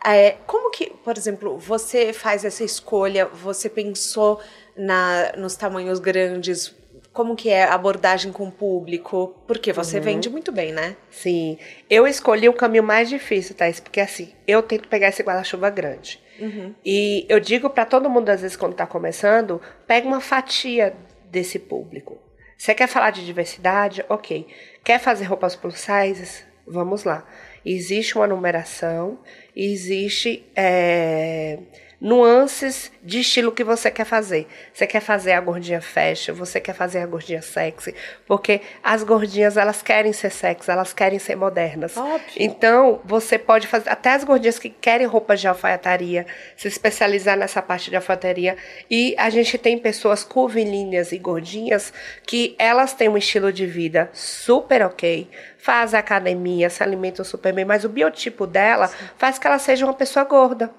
é, 0.04 0.32
como 0.46 0.70
que, 0.70 0.90
por 1.04 1.16
exemplo, 1.16 1.56
você 1.56 2.12
faz 2.12 2.44
essa 2.44 2.64
escolha? 2.64 3.26
Você 3.26 3.68
pensou 3.68 4.40
na, 4.76 5.32
nos 5.36 5.54
tamanhos 5.54 6.00
grandes? 6.00 6.74
Como 7.12 7.34
que 7.34 7.50
é 7.50 7.64
a 7.64 7.74
abordagem 7.74 8.32
com 8.32 8.48
o 8.48 8.52
público? 8.52 9.34
Porque 9.46 9.72
você 9.72 9.98
uhum. 9.98 10.02
vende 10.02 10.30
muito 10.30 10.52
bem, 10.52 10.72
né? 10.72 10.96
Sim. 11.10 11.58
Eu 11.88 12.06
escolhi 12.06 12.48
o 12.48 12.52
caminho 12.52 12.84
mais 12.84 13.08
difícil, 13.08 13.54
Thais, 13.54 13.80
porque 13.80 14.00
assim, 14.00 14.32
eu 14.46 14.62
tento 14.62 14.88
pegar 14.88 15.08
esse 15.08 15.22
guarda-chuva 15.22 15.70
grande. 15.70 16.20
Uhum. 16.38 16.74
E 16.84 17.26
eu 17.28 17.40
digo 17.40 17.68
para 17.70 17.84
todo 17.84 18.08
mundo, 18.08 18.28
às 18.28 18.42
vezes, 18.42 18.56
quando 18.56 18.72
está 18.72 18.86
começando, 18.86 19.60
pega 19.86 20.06
uma 20.06 20.20
fatia 20.20 20.94
desse 21.30 21.58
público. 21.58 22.18
Você 22.56 22.74
quer 22.74 22.86
falar 22.86 23.10
de 23.10 23.24
diversidade? 23.24 24.04
Ok. 24.08 24.46
Quer 24.84 25.00
fazer 25.00 25.24
roupas 25.24 25.56
plus 25.56 25.78
sizes? 25.78 26.44
Vamos 26.66 27.04
lá. 27.04 27.26
Existe 27.64 28.16
uma 28.16 28.26
numeração, 28.26 29.18
existe. 29.54 30.44
É 30.54 31.58
nuances 32.00 32.92
de 33.02 33.20
estilo 33.20 33.50
que 33.50 33.64
você 33.64 33.90
quer 33.90 34.04
fazer. 34.04 34.46
Você 34.72 34.86
quer 34.86 35.00
fazer 35.00 35.32
a 35.32 35.40
gordinha 35.40 35.80
fashion, 35.80 36.34
você 36.34 36.60
quer 36.60 36.72
fazer 36.72 37.00
a 37.00 37.06
gordinha 37.06 37.42
sexy, 37.42 37.94
porque 38.26 38.60
as 38.82 39.02
gordinhas 39.02 39.56
elas 39.56 39.82
querem 39.82 40.12
ser 40.12 40.30
sexy, 40.30 40.70
elas 40.70 40.92
querem 40.92 41.18
ser 41.18 41.36
modernas. 41.36 41.96
Óbvio. 41.96 42.20
Então, 42.36 43.00
você 43.04 43.38
pode 43.38 43.66
fazer 43.66 43.90
até 43.90 44.12
as 44.12 44.22
gordinhas 44.22 44.58
que 44.58 44.68
querem 44.70 45.06
roupas 45.06 45.40
de 45.40 45.48
alfaiataria, 45.48 46.26
se 46.56 46.68
especializar 46.68 47.36
nessa 47.36 47.60
parte 47.60 47.90
de 47.90 47.96
alfaiataria, 47.96 48.56
e 48.88 49.14
a 49.18 49.28
gente 49.30 49.58
tem 49.58 49.76
pessoas 49.76 50.22
curvilíneas 50.22 51.10
e 51.10 51.18
gordinhas 51.18 51.92
que 52.24 52.54
elas 52.58 52.92
têm 52.92 53.08
um 53.08 53.18
estilo 53.18 53.52
de 53.52 53.66
vida 53.66 54.08
super 54.12 54.82
OK, 54.82 55.28
fazem 55.58 55.98
academia, 55.98 56.70
se 56.70 56.82
alimentam 56.82 57.24
super 57.24 57.52
bem, 57.52 57.64
mas 57.64 57.84
o 57.84 57.88
biotipo 57.88 58.46
dela 58.46 58.86
Sim. 58.86 58.96
faz 59.16 59.38
que 59.38 59.46
ela 59.46 59.58
seja 59.58 59.84
uma 59.84 59.94
pessoa 59.94 60.24
gorda. 60.24 60.70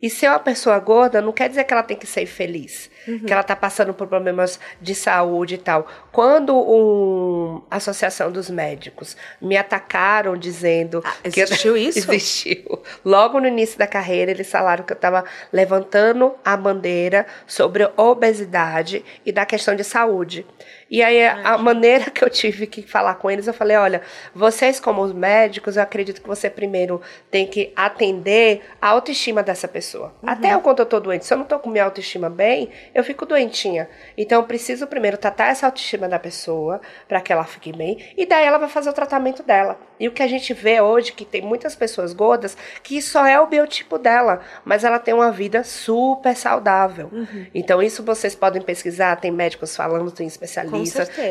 E 0.00 0.08
ser 0.08 0.28
uma 0.28 0.38
pessoa 0.38 0.78
gorda 0.78 1.20
não 1.20 1.32
quer 1.32 1.48
dizer 1.48 1.64
que 1.64 1.72
ela 1.72 1.82
tem 1.82 1.96
que 1.96 2.06
ser 2.06 2.24
feliz, 2.24 2.88
uhum. 3.06 3.18
que 3.18 3.32
ela 3.32 3.40
está 3.40 3.56
passando 3.56 3.92
por 3.92 4.06
problemas 4.06 4.60
de 4.80 4.94
saúde 4.94 5.56
e 5.56 5.58
tal. 5.58 5.88
Quando 6.12 6.56
um, 6.56 7.62
a 7.68 7.76
Associação 7.76 8.30
dos 8.30 8.48
Médicos 8.48 9.16
me 9.42 9.56
atacaram 9.56 10.36
dizendo 10.36 11.02
ah, 11.04 11.14
existiu 11.24 11.74
que 11.74 11.80
isso? 11.80 11.98
existiu. 11.98 12.80
Logo 13.04 13.40
no 13.40 13.48
início 13.48 13.76
da 13.76 13.88
carreira, 13.88 14.30
eles 14.30 14.48
falaram 14.48 14.84
que 14.84 14.92
eu 14.92 14.96
estava 14.96 15.24
levantando 15.52 16.32
a 16.44 16.56
bandeira 16.56 17.26
sobre 17.44 17.90
obesidade 17.96 19.04
e 19.26 19.32
da 19.32 19.44
questão 19.44 19.74
de 19.74 19.82
saúde. 19.82 20.46
E 20.90 21.02
aí, 21.02 21.26
a 21.26 21.58
maneira 21.58 22.10
que 22.10 22.24
eu 22.24 22.30
tive 22.30 22.66
que 22.66 22.82
falar 22.82 23.16
com 23.16 23.30
eles, 23.30 23.46
eu 23.46 23.52
falei: 23.52 23.76
olha, 23.76 24.02
vocês, 24.34 24.80
como 24.80 25.02
os 25.02 25.12
médicos, 25.12 25.76
eu 25.76 25.82
acredito 25.82 26.22
que 26.22 26.28
você 26.28 26.48
primeiro 26.48 27.00
tem 27.30 27.46
que 27.46 27.72
atender 27.76 28.62
a 28.80 28.88
autoestima 28.88 29.42
dessa 29.42 29.68
pessoa. 29.68 30.14
Uhum. 30.22 30.30
Até 30.30 30.54
eu, 30.54 30.60
quando 30.60 30.80
eu 30.80 30.86
tô 30.86 30.98
doente, 30.98 31.26
se 31.26 31.34
eu 31.34 31.38
não 31.38 31.44
tô 31.44 31.58
com 31.58 31.68
minha 31.68 31.84
autoestima 31.84 32.30
bem, 32.30 32.70
eu 32.94 33.04
fico 33.04 33.26
doentinha. 33.26 33.88
Então, 34.16 34.40
eu 34.40 34.46
preciso 34.46 34.86
primeiro 34.86 35.18
tratar 35.18 35.48
essa 35.48 35.66
autoestima 35.66 36.08
da 36.08 36.18
pessoa, 36.18 36.80
para 37.06 37.20
que 37.20 37.32
ela 37.32 37.44
fique 37.44 37.72
bem, 37.72 37.98
e 38.16 38.24
daí 38.24 38.46
ela 38.46 38.58
vai 38.58 38.68
fazer 38.68 38.88
o 38.88 38.94
tratamento 38.94 39.42
dela. 39.42 39.78
E 40.00 40.08
o 40.08 40.12
que 40.12 40.22
a 40.22 40.28
gente 40.28 40.54
vê 40.54 40.80
hoje, 40.80 41.12
que 41.12 41.24
tem 41.24 41.42
muitas 41.42 41.74
pessoas 41.74 42.12
gordas, 42.12 42.56
que 42.82 43.02
só 43.02 43.26
é 43.26 43.38
o 43.40 43.46
biotipo 43.46 43.98
dela, 43.98 44.40
mas 44.64 44.84
ela 44.84 44.98
tem 44.98 45.12
uma 45.12 45.30
vida 45.30 45.64
super 45.64 46.36
saudável. 46.36 47.10
Uhum. 47.12 47.46
Então, 47.54 47.82
isso 47.82 48.02
vocês 48.02 48.34
podem 48.34 48.62
pesquisar, 48.62 49.16
tem 49.16 49.30
médicos 49.30 49.76
falando, 49.76 50.10
tem 50.10 50.26
especialistas, 50.26 50.77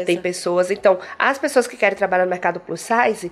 tem 0.05 0.19
pessoas. 0.19 0.71
Então, 0.71 0.99
as 1.17 1.38
pessoas 1.38 1.67
que 1.67 1.77
querem 1.77 1.97
trabalhar 1.97 2.25
no 2.25 2.29
mercado 2.29 2.60
plus 2.60 2.81
size, 2.81 3.31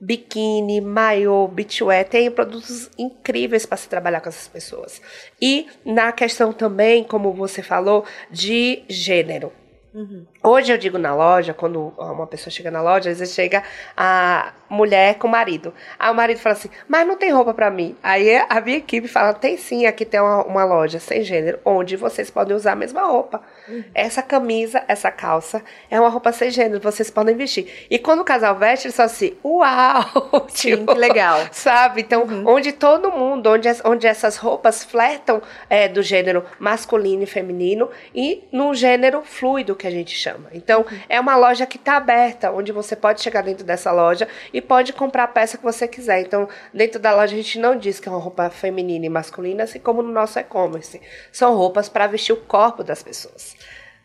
biquíni, 0.00 0.80
maiô, 0.80 1.46
beachwear, 1.46 2.04
tem 2.04 2.28
produtos 2.30 2.90
incríveis 2.98 3.64
para 3.64 3.76
se 3.76 3.88
trabalhar 3.88 4.20
com 4.20 4.28
essas 4.28 4.48
pessoas. 4.48 5.00
E 5.40 5.68
na 5.84 6.10
questão 6.10 6.52
também, 6.52 7.04
como 7.04 7.32
você 7.32 7.62
falou, 7.62 8.04
de 8.28 8.82
gênero. 8.88 9.52
Uhum. 9.94 10.26
Hoje 10.42 10.72
eu 10.72 10.78
digo 10.78 10.98
na 10.98 11.14
loja, 11.14 11.52
quando 11.52 11.92
uma 11.98 12.26
pessoa 12.26 12.50
chega 12.50 12.70
na 12.70 12.80
loja, 12.80 13.10
às 13.10 13.18
vezes 13.18 13.34
chega 13.34 13.62
a 13.96 14.52
mulher 14.72 15.16
com 15.16 15.28
o 15.28 15.30
marido. 15.30 15.72
Aí 15.98 16.10
o 16.10 16.14
marido 16.14 16.40
fala 16.40 16.54
assim, 16.54 16.70
mas 16.88 17.06
não 17.06 17.16
tem 17.16 17.30
roupa 17.30 17.52
para 17.52 17.70
mim. 17.70 17.94
Aí 18.02 18.36
a 18.48 18.60
minha 18.60 18.78
equipe 18.78 19.06
fala, 19.06 19.34
tem 19.34 19.56
sim, 19.58 19.84
aqui 19.84 20.04
tem 20.04 20.18
uma, 20.18 20.44
uma 20.44 20.64
loja 20.64 20.98
sem 20.98 21.22
gênero, 21.22 21.60
onde 21.62 21.94
vocês 21.94 22.30
podem 22.30 22.56
usar 22.56 22.72
a 22.72 22.76
mesma 22.76 23.02
roupa. 23.02 23.42
Uhum. 23.68 23.84
Essa 23.94 24.22
camisa, 24.22 24.82
essa 24.88 25.10
calça, 25.10 25.62
é 25.90 26.00
uma 26.00 26.08
roupa 26.08 26.32
sem 26.32 26.50
gênero, 26.50 26.80
vocês 26.80 27.10
podem 27.10 27.36
vestir. 27.36 27.86
E 27.90 27.98
quando 27.98 28.20
o 28.20 28.24
casal 28.24 28.56
veste, 28.56 28.86
eles 28.86 28.96
falam 28.96 29.12
assim, 29.12 29.36
uau! 29.44 30.46
Sim, 30.48 30.76
tipo, 30.76 30.94
que 30.94 30.98
legal. 30.98 31.40
Sabe? 31.52 32.00
Então, 32.00 32.22
uhum. 32.22 32.44
onde 32.46 32.72
todo 32.72 33.12
mundo, 33.12 33.50
onde, 33.50 33.68
onde 33.84 34.06
essas 34.06 34.38
roupas 34.38 34.82
flertam 34.82 35.42
é, 35.68 35.86
do 35.86 36.02
gênero 36.02 36.44
masculino 36.58 37.24
e 37.24 37.26
feminino 37.26 37.90
e 38.14 38.42
no 38.50 38.74
gênero 38.74 39.22
fluido 39.22 39.76
que 39.76 39.86
a 39.86 39.90
gente 39.90 40.16
chama. 40.16 40.48
Então, 40.52 40.80
uhum. 40.80 40.98
é 41.10 41.20
uma 41.20 41.36
loja 41.36 41.66
que 41.66 41.76
está 41.76 41.98
aberta, 41.98 42.50
onde 42.50 42.72
você 42.72 42.96
pode 42.96 43.20
chegar 43.20 43.42
dentro 43.42 43.64
dessa 43.64 43.92
loja 43.92 44.26
e 44.50 44.61
pode 44.62 44.92
comprar 44.92 45.24
a 45.24 45.28
peça 45.28 45.58
que 45.58 45.62
você 45.62 45.86
quiser. 45.86 46.22
Então, 46.22 46.48
dentro 46.72 46.98
da 46.98 47.14
loja 47.14 47.34
a 47.34 47.36
gente 47.36 47.58
não 47.58 47.76
diz 47.76 48.00
que 48.00 48.08
é 48.08 48.12
uma 48.12 48.20
roupa 48.20 48.48
feminina 48.48 49.04
e 49.04 49.08
masculina, 49.08 49.64
assim 49.64 49.78
como 49.78 50.02
no 50.02 50.10
nosso 50.10 50.38
e-commerce. 50.38 51.00
São 51.30 51.54
roupas 51.54 51.88
para 51.88 52.06
vestir 52.06 52.32
o 52.32 52.36
corpo 52.36 52.82
das 52.82 53.02
pessoas. 53.02 53.54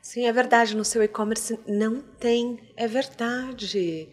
Sim, 0.01 0.25
é 0.25 0.31
verdade. 0.31 0.75
No 0.75 0.85
seu 0.85 1.03
e-commerce 1.03 1.59
não 1.67 2.01
tem. 2.01 2.59
É 2.75 2.87
verdade. 2.87 4.09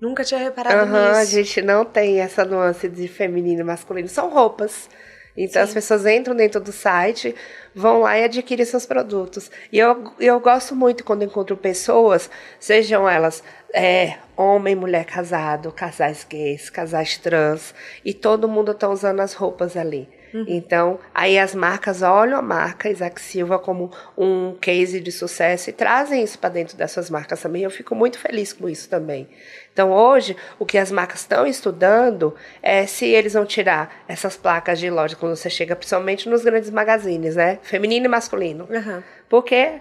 Nunca 0.00 0.24
tinha 0.24 0.40
reparado 0.40 0.90
uhum, 0.90 1.08
nisso. 1.08 1.20
A 1.20 1.24
gente 1.24 1.62
não 1.62 1.84
tem 1.84 2.20
essa 2.20 2.44
nuance 2.44 2.88
de 2.88 3.08
feminino 3.08 3.60
e 3.60 3.64
masculino. 3.64 4.08
São 4.08 4.30
roupas. 4.30 4.88
Então 5.36 5.60
Sim. 5.62 5.68
as 5.68 5.74
pessoas 5.74 6.06
entram 6.06 6.34
dentro 6.34 6.60
do 6.60 6.72
site, 6.72 7.34
vão 7.74 8.00
lá 8.00 8.18
e 8.18 8.24
adquirem 8.24 8.64
seus 8.64 8.86
produtos. 8.86 9.50
E 9.72 9.78
eu, 9.78 10.14
eu 10.20 10.38
gosto 10.38 10.76
muito 10.76 11.04
quando 11.04 11.24
encontro 11.24 11.56
pessoas, 11.56 12.30
sejam 12.60 13.08
elas 13.08 13.42
é, 13.74 14.18
homem, 14.36 14.76
mulher 14.76 15.04
casado, 15.04 15.72
casais 15.72 16.24
gays, 16.28 16.70
casais 16.70 17.18
trans, 17.18 17.74
e 18.04 18.14
todo 18.14 18.48
mundo 18.48 18.70
está 18.70 18.88
usando 18.88 19.18
as 19.20 19.34
roupas 19.34 19.76
ali. 19.76 20.08
Uhum. 20.32 20.44
Então, 20.48 20.98
aí 21.14 21.38
as 21.38 21.54
marcas 21.54 22.02
olham 22.02 22.38
a 22.38 22.42
marca 22.42 22.90
Isaac 22.90 23.20
Silva 23.20 23.56
como 23.56 23.92
um 24.16 24.56
case 24.60 24.98
de 25.00 25.12
sucesso 25.12 25.70
e 25.70 25.72
trazem 25.72 26.22
isso 26.24 26.38
para 26.38 26.50
dentro 26.50 26.76
das 26.76 26.90
suas 26.90 27.08
marcas 27.08 27.40
também. 27.40 27.62
Eu 27.62 27.70
fico 27.70 27.94
muito 27.94 28.18
feliz 28.18 28.52
com 28.52 28.68
isso 28.68 28.88
também. 28.88 29.28
Então, 29.72 29.92
hoje, 29.92 30.36
o 30.58 30.66
que 30.66 30.78
as 30.78 30.90
marcas 30.90 31.20
estão 31.20 31.46
estudando 31.46 32.34
é 32.62 32.84
se 32.86 33.06
eles 33.06 33.34
vão 33.34 33.44
tirar 33.44 34.04
essas 34.08 34.36
placas 34.36 34.78
de 34.80 34.90
loja 34.90 35.14
quando 35.14 35.36
você 35.36 35.50
chega, 35.50 35.76
principalmente 35.76 36.28
nos 36.28 36.42
grandes 36.42 36.70
magazines, 36.70 37.36
né? 37.36 37.58
Feminino 37.62 38.06
e 38.06 38.08
masculino. 38.08 38.68
Uhum. 38.70 39.02
Porque 39.28 39.80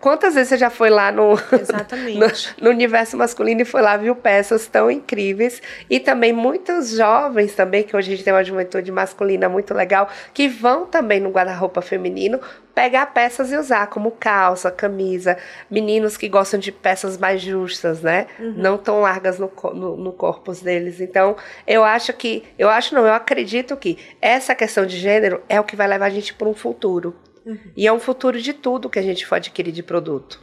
Quantas 0.00 0.34
vezes 0.34 0.48
você 0.50 0.58
já 0.58 0.70
foi 0.70 0.90
lá 0.90 1.10
no, 1.10 1.34
no, 2.14 2.26
no, 2.60 2.70
universo 2.70 3.16
masculino 3.16 3.62
e 3.62 3.64
foi 3.64 3.82
lá, 3.82 3.96
viu 3.96 4.14
peças 4.14 4.66
tão 4.66 4.90
incríveis? 4.90 5.62
E 5.88 5.98
também 5.98 6.32
muitos 6.32 6.90
jovens 6.90 7.54
também, 7.54 7.82
que 7.82 7.96
hoje 7.96 8.12
a 8.12 8.16
gente 8.16 8.24
tem 8.24 8.32
uma 8.32 8.44
juventude 8.44 8.90
masculina 8.92 9.48
muito 9.48 9.74
legal, 9.74 10.08
que 10.34 10.48
vão 10.48 10.86
também 10.86 11.20
no 11.20 11.30
guarda-roupa 11.30 11.80
feminino 11.80 12.40
pegar 12.74 13.06
peças 13.06 13.52
e 13.52 13.56
usar, 13.56 13.88
como 13.88 14.10
calça, 14.12 14.70
camisa. 14.70 15.36
Meninos 15.70 16.16
que 16.16 16.28
gostam 16.28 16.58
de 16.58 16.72
peças 16.72 17.18
mais 17.18 17.40
justas, 17.40 18.00
né? 18.00 18.26
Uhum. 18.38 18.54
Não 18.56 18.78
tão 18.78 19.00
largas 19.00 19.38
no, 19.38 19.52
no, 19.74 19.96
no 19.96 20.12
corpo 20.12 20.52
deles. 20.52 21.00
Então, 21.00 21.36
eu 21.66 21.84
acho 21.84 22.12
que, 22.12 22.44
eu 22.58 22.68
acho 22.68 22.94
não, 22.94 23.06
eu 23.06 23.12
acredito 23.12 23.76
que 23.76 23.98
essa 24.20 24.54
questão 24.54 24.86
de 24.86 24.96
gênero 24.96 25.42
é 25.48 25.60
o 25.60 25.64
que 25.64 25.76
vai 25.76 25.86
levar 25.86 26.06
a 26.06 26.10
gente 26.10 26.34
para 26.34 26.48
um 26.48 26.54
futuro. 26.54 27.14
Uhum. 27.50 27.72
E 27.76 27.84
é 27.84 27.92
um 27.92 27.98
futuro 27.98 28.40
de 28.40 28.52
tudo 28.52 28.88
que 28.88 28.98
a 28.98 29.02
gente 29.02 29.26
pode 29.26 29.48
adquirir 29.48 29.72
de 29.72 29.82
produto. 29.82 30.40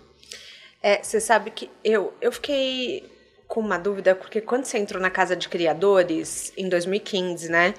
É, 0.84 1.02
você 1.02 1.22
sabe 1.22 1.52
que 1.52 1.70
eu, 1.84 2.14
eu 2.20 2.32
fiquei 2.34 3.10
com 3.48 3.62
uma 3.62 3.78
dúvida, 3.78 4.14
porque 4.14 4.42
quando 4.42 4.66
você 4.66 4.78
entrou 4.78 5.02
na 5.02 5.10
Casa 5.10 5.36
de 5.36 5.48
Criadores, 5.48 6.52
em 6.58 6.68
2015, 6.68 7.50
né? 7.50 7.74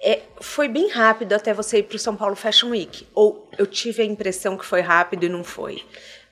É, 0.00 0.22
foi 0.40 0.68
bem 0.68 0.88
rápido 0.90 1.32
até 1.32 1.54
você 1.54 1.78
ir 1.78 1.84
para 1.84 1.96
o 1.96 1.98
São 1.98 2.16
Paulo 2.16 2.34
Fashion 2.34 2.70
Week. 2.70 3.06
Ou 3.14 3.48
eu 3.56 3.66
tive 3.66 4.02
a 4.02 4.04
impressão 4.04 4.56
que 4.56 4.64
foi 4.64 4.80
rápido 4.80 5.24
e 5.24 5.28
não 5.28 5.44
foi? 5.44 5.84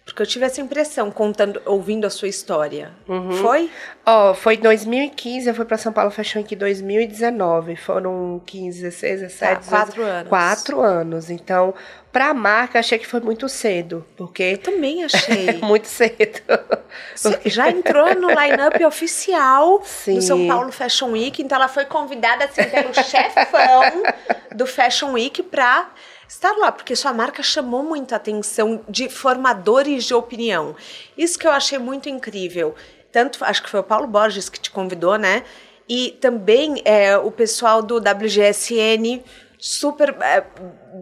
Porque 0.07 0.23
eu 0.23 0.27
tive 0.27 0.47
essa 0.47 0.61
impressão 0.61 1.11
contando, 1.11 1.61
ouvindo 1.66 2.07
a 2.07 2.11
sua 2.11 2.29
história. 2.29 2.92
Uhum. 3.09 3.33
Foi? 3.33 3.69
Ó, 4.07 4.31
oh, 4.31 4.35
foi 4.35 4.57
2015, 4.57 5.49
eu 5.49 5.55
fui 5.55 5.64
para 5.64 5.77
São 5.77 5.92
Paulo 5.92 6.12
Fashion 6.12 6.38
Week 6.42 6.55
2019. 6.55 7.75
Foram 7.75 8.40
15, 8.47 8.83
16, 8.83 9.21
17, 9.23 9.55
tá, 9.55 9.69
quatro 9.69 10.03
anos. 10.05 10.29
Quatro 10.29 10.81
anos. 10.81 11.29
Então, 11.29 11.75
para 12.12 12.29
a 12.29 12.35
marca, 12.35 12.79
achei 12.79 13.01
que 13.01 13.07
foi 13.07 13.19
muito 13.19 13.49
cedo, 13.49 14.07
porque 14.16 14.45
eu 14.45 14.59
também 14.59 15.03
achei 15.03 15.55
muito 15.61 15.88
cedo. 15.88 16.40
Porque... 17.21 17.51
Já 17.51 17.69
entrou 17.69 18.14
no 18.14 18.29
line-up 18.29 18.85
oficial 18.85 19.83
Sim. 19.85 20.14
do 20.16 20.23
São 20.23 20.47
Paulo 20.47 20.71
Fashion 20.71 21.11
Week, 21.11 21.42
então 21.42 21.57
ela 21.57 21.69
foi 21.69 21.85
convidada 21.85 22.45
assim 22.45 22.62
pelo 22.62 22.95
chefão 22.95 24.05
do 24.55 24.69
Fashion 24.69 25.14
Week 25.14 25.42
para 25.42 25.90
estar 26.29 26.53
lá, 26.57 26.73
porque 26.73 26.97
sua 26.97 27.12
marca 27.12 27.43
chamou 27.43 27.83
muita 27.83 28.17
atenção 28.17 28.83
de 28.89 29.09
formadores 29.09 30.05
de 30.05 30.15
opinião. 30.15 30.75
Isso 31.17 31.39
que 31.39 31.47
eu 31.47 31.51
achei 31.51 31.79
muito 31.79 32.09
incrível. 32.09 32.75
Tanto, 33.12 33.45
acho 33.45 33.62
que 33.62 33.71
foi 33.71 33.81
o 33.81 33.85
Paulo 33.85 34.07
Borges 34.07 34.49
que 34.49 34.61
te 34.61 34.71
convidou, 34.71 35.17
né? 35.17 35.45
E 35.89 36.17
também 36.21 36.83
é, 36.85 37.17
o 37.17 37.31
pessoal 37.31 37.81
do 37.81 37.97
WGSN 37.99 39.23
super 39.67 40.15
é, 40.21 40.45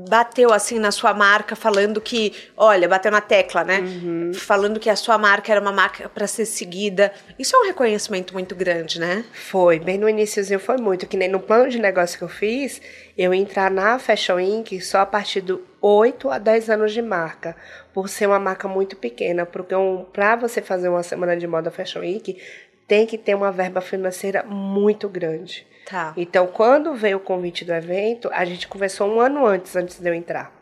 bateu 0.09 0.53
assim 0.53 0.79
na 0.79 0.90
sua 0.90 1.12
marca, 1.12 1.55
falando 1.55 2.00
que, 2.00 2.33
olha, 2.57 2.88
bateu 2.88 3.12
na 3.12 3.20
tecla, 3.20 3.62
né? 3.62 3.81
Uhum. 3.81 4.33
Falando 4.33 4.81
que 4.81 4.88
a 4.88 4.96
sua 4.96 5.18
marca 5.18 5.53
era 5.53 5.61
uma 5.61 5.70
marca 5.70 6.09
para 6.09 6.27
ser 6.27 6.46
seguida. 6.46 7.12
Isso 7.38 7.55
é 7.55 7.59
um 7.59 7.66
reconhecimento 7.66 8.33
muito 8.33 8.55
grande, 8.55 8.98
né? 8.98 9.22
Foi, 9.35 9.79
bem 9.79 9.98
no 9.98 10.09
iníciozinho 10.09 10.59
foi 10.59 10.79
muito, 10.79 11.07
que 11.07 11.16
nem 11.16 11.29
no 11.29 11.40
plano 11.40 11.68
de 11.68 11.79
negócio 11.79 12.16
que 12.16 12.24
eu 12.24 12.29
fiz, 12.29 12.81
eu 13.18 13.35
entrar 13.35 13.70
na 13.70 13.98
Fashion 13.98 14.40
Inc. 14.40 14.81
só 14.81 15.00
a 15.00 15.07
partir 15.07 15.42
do 15.42 15.62
8 15.83 16.31
a 16.31 16.38
10 16.38 16.70
anos 16.70 16.92
de 16.92 17.03
marca, 17.03 17.55
por 17.92 18.09
ser 18.09 18.27
uma 18.27 18.38
marca 18.38 18.66
muito 18.66 18.96
pequena, 18.96 19.44
porque 19.44 19.74
um, 19.74 20.07
para 20.11 20.37
você 20.37 20.62
fazer 20.62 20.88
uma 20.88 21.03
semana 21.03 21.37
de 21.37 21.46
moda 21.46 21.70
Fashion 21.70 22.00
Week, 22.00 22.40
tem 22.88 23.07
que 23.07 23.18
ter 23.18 23.35
uma 23.35 23.53
verba 23.53 23.83
financeira 23.83 24.42
muito 24.42 25.07
grande. 25.07 25.66
Tá. 25.86 26.12
Então, 26.16 26.46
quando 26.46 26.94
veio 26.94 27.18
o 27.18 27.20
convite 27.20 27.64
do 27.64 27.72
evento, 27.72 28.30
a 28.32 28.44
gente 28.44 28.66
conversou 28.66 29.08
um 29.08 29.20
ano 29.20 29.46
antes, 29.46 29.76
antes 29.76 30.00
de 30.00 30.08
eu 30.08 30.14
entrar. 30.14 30.52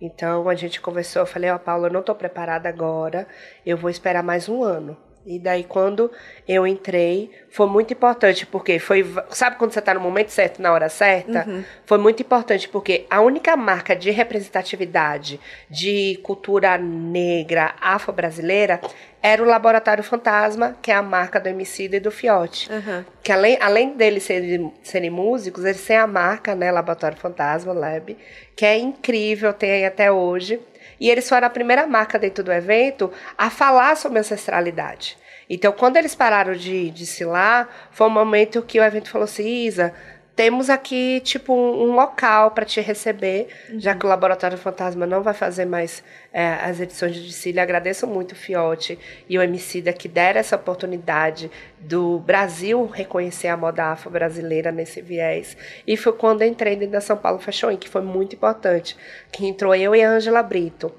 Então, 0.00 0.48
a 0.48 0.54
gente 0.54 0.80
conversou, 0.80 1.22
eu 1.22 1.26
falei, 1.26 1.50
ó, 1.50 1.56
oh, 1.56 1.58
Paula, 1.58 1.88
eu 1.88 1.92
não 1.92 2.00
estou 2.00 2.14
preparada 2.14 2.68
agora, 2.68 3.26
eu 3.64 3.76
vou 3.76 3.90
esperar 3.90 4.22
mais 4.22 4.48
um 4.48 4.62
ano. 4.62 4.96
E 5.24 5.38
daí, 5.38 5.64
quando 5.64 6.10
eu 6.48 6.66
entrei, 6.66 7.30
foi 7.50 7.66
muito 7.66 7.92
importante, 7.92 8.46
porque 8.46 8.78
foi. 8.78 9.04
Sabe 9.28 9.56
quando 9.56 9.72
você 9.72 9.78
está 9.78 9.92
no 9.92 10.00
momento 10.00 10.30
certo, 10.30 10.62
na 10.62 10.72
hora 10.72 10.88
certa? 10.88 11.44
Uhum. 11.46 11.62
Foi 11.84 11.98
muito 11.98 12.22
importante, 12.22 12.68
porque 12.68 13.06
a 13.10 13.20
única 13.20 13.54
marca 13.54 13.94
de 13.94 14.10
representatividade 14.10 15.38
de 15.68 16.18
cultura 16.22 16.78
negra 16.78 17.74
afro-brasileira 17.80 18.80
era 19.22 19.42
o 19.42 19.46
Laboratório 19.46 20.02
Fantasma, 20.02 20.76
que 20.80 20.90
é 20.90 20.94
a 20.94 21.02
marca 21.02 21.38
do 21.38 21.48
Emicida 21.48 21.96
e 21.96 22.00
do 22.00 22.10
Fiote. 22.10 22.72
Uhum. 22.72 23.04
Que 23.22 23.30
além, 23.30 23.58
além 23.60 23.94
deles 23.94 24.22
serem, 24.22 24.72
serem 24.82 25.10
músicos, 25.10 25.66
eles 25.66 25.84
têm 25.84 25.98
a 25.98 26.06
marca, 26.06 26.54
né, 26.54 26.72
Laboratório 26.72 27.18
Fantasma, 27.18 27.74
Lab, 27.74 28.16
que 28.56 28.64
é 28.64 28.78
incrível, 28.78 29.52
tem 29.52 29.70
aí 29.70 29.84
até 29.84 30.10
hoje. 30.10 30.58
E 31.00 31.10
eles 31.10 31.28
foram 31.28 31.46
a 31.46 31.50
primeira 31.50 31.86
marca 31.86 32.18
dentro 32.18 32.44
do 32.44 32.52
evento 32.52 33.10
a 33.36 33.48
falar 33.48 33.96
sobre 33.96 34.18
ancestralidade. 34.18 35.16
Então, 35.48 35.72
quando 35.72 35.96
eles 35.96 36.14
pararam 36.14 36.52
de 36.54 36.90
desfilar, 36.90 37.68
foi 37.90 38.06
um 38.06 38.10
momento 38.10 38.62
que 38.62 38.78
o 38.78 38.84
evento 38.84 39.10
falou 39.10 39.24
assim, 39.24 39.64
Isa, 39.64 39.92
temos 40.40 40.70
aqui, 40.70 41.20
tipo, 41.20 41.52
um, 41.52 41.82
um 41.82 41.94
local 41.94 42.52
para 42.52 42.64
te 42.64 42.80
receber, 42.80 43.48
uhum. 43.68 43.78
já 43.78 43.94
que 43.94 44.06
o 44.06 44.08
Laboratório 44.08 44.56
Fantasma 44.56 45.06
não 45.06 45.22
vai 45.22 45.34
fazer 45.34 45.66
mais 45.66 46.02
é, 46.32 46.54
as 46.62 46.80
edições 46.80 47.14
de 47.14 47.26
Dicília. 47.26 47.62
Agradeço 47.62 48.06
muito 48.06 48.32
o 48.32 48.34
Fiote 48.34 48.98
e 49.28 49.36
o 49.36 49.42
Emicida 49.42 49.92
que 49.92 50.08
deram 50.08 50.40
essa 50.40 50.56
oportunidade 50.56 51.50
do 51.78 52.20
Brasil 52.20 52.86
reconhecer 52.86 53.48
a 53.48 53.56
moda 53.58 53.92
afro-brasileira 53.92 54.72
nesse 54.72 55.02
viés. 55.02 55.58
E 55.86 55.94
foi 55.94 56.14
quando 56.14 56.42
entrei 56.42 56.74
dentro 56.74 56.92
da 56.92 57.02
São 57.02 57.18
Paulo 57.18 57.38
Fashion 57.38 57.68
Week, 57.68 57.80
que 57.84 57.90
foi 57.90 58.00
muito 58.00 58.34
importante, 58.34 58.96
que 59.30 59.46
entrou 59.46 59.74
eu 59.74 59.94
e 59.94 60.02
a 60.02 60.08
Ângela 60.08 60.42
Brito. 60.42 60.90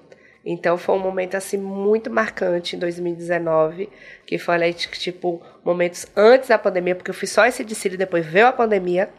Então 0.45 0.77
foi 0.77 0.93
um 0.93 0.99
momento 0.99 1.33
assim 1.33 1.57
muito 1.57 2.11
marcante 2.11 2.75
em 2.75 2.79
2019, 2.79 3.89
que 4.23 4.37
foi 4.37 4.71
tipo 4.73 5.41
momentos 5.63 6.05
antes 6.15 6.49
da 6.49 6.59
pandemia, 6.59 6.93
porque 6.93 7.09
eu 7.09 7.15
fiz 7.15 7.31
só 7.31 7.43
esse 7.47 7.63
desfile 7.63 7.97
depois 7.97 8.23
veio 8.23 8.45
a 8.45 8.51
pandemia. 8.51 9.09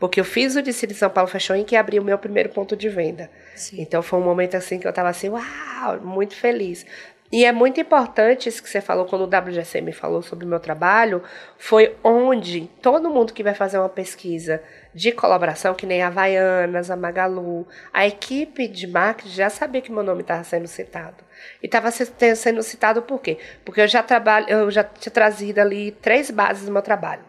Porque 0.00 0.18
eu 0.18 0.24
fiz 0.24 0.56
o 0.56 0.62
de 0.62 0.72
São 0.72 1.10
Paulo 1.10 1.30
Fashion 1.30 1.54
Week 1.54 1.72
e 1.72 1.76
abri 1.76 2.00
o 2.00 2.02
meu 2.02 2.18
primeiro 2.18 2.48
ponto 2.48 2.74
de 2.74 2.88
venda. 2.88 3.30
Sim. 3.54 3.80
Então 3.82 4.02
foi 4.02 4.18
um 4.18 4.24
momento 4.24 4.56
assim 4.56 4.80
que 4.80 4.86
eu 4.86 4.90
estava 4.90 5.10
assim, 5.10 5.28
uau, 5.28 6.00
muito 6.02 6.34
feliz. 6.34 6.84
E 7.32 7.44
é 7.44 7.52
muito 7.52 7.80
importante 7.80 8.48
isso 8.48 8.60
que 8.60 8.68
você 8.68 8.80
falou 8.80 9.04
quando 9.04 9.22
o 9.22 9.26
WGC 9.26 9.80
me 9.80 9.92
falou 9.92 10.20
sobre 10.20 10.44
o 10.44 10.48
meu 10.48 10.58
trabalho, 10.58 11.22
foi 11.56 11.94
onde 12.02 12.68
todo 12.82 13.08
mundo 13.08 13.32
que 13.32 13.44
vai 13.44 13.54
fazer 13.54 13.78
uma 13.78 13.88
pesquisa 13.88 14.60
de 14.92 15.12
colaboração, 15.12 15.72
que 15.72 15.86
nem 15.86 16.02
a 16.02 16.08
Havaianas, 16.08 16.90
a 16.90 16.96
Magalu, 16.96 17.68
a 17.92 18.04
equipe 18.04 18.66
de 18.66 18.88
marketing 18.88 19.32
já 19.32 19.48
sabia 19.48 19.80
que 19.80 19.92
meu 19.92 20.02
nome 20.02 20.22
estava 20.22 20.42
sendo 20.42 20.66
citado. 20.66 21.22
E 21.62 21.66
estava 21.66 21.92
sendo 21.92 22.64
citado 22.64 23.00
por 23.02 23.20
quê? 23.20 23.38
Porque 23.64 23.80
eu 23.80 23.86
já 23.86 24.02
trabalho, 24.02 24.48
eu 24.48 24.68
já 24.68 24.82
tinha 24.82 25.12
trazido 25.12 25.60
ali 25.60 25.92
três 25.92 26.32
bases 26.32 26.64
do 26.66 26.72
meu 26.72 26.82
trabalho, 26.82 27.22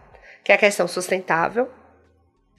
que 0.43 0.51
é 0.51 0.55
a 0.55 0.57
questão 0.57 0.87
sustentável, 0.87 1.69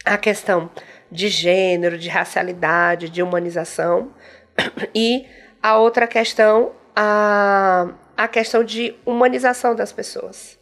a 0.05 0.17
questão 0.17 0.71
de 1.11 1.29
gênero, 1.29 1.99
de 1.99 2.09
racialidade, 2.09 3.09
de 3.09 3.23
humanização 3.23 4.13
e 4.95 5.27
a 5.63 5.77
outra 5.79 6.07
questão, 6.07 6.73
a, 6.97 7.89
a 8.17 8.29
questão 8.29 8.65
de 8.65 8.95
humanização 9.05 9.75
das 9.75 9.93
pessoas. 9.93 10.59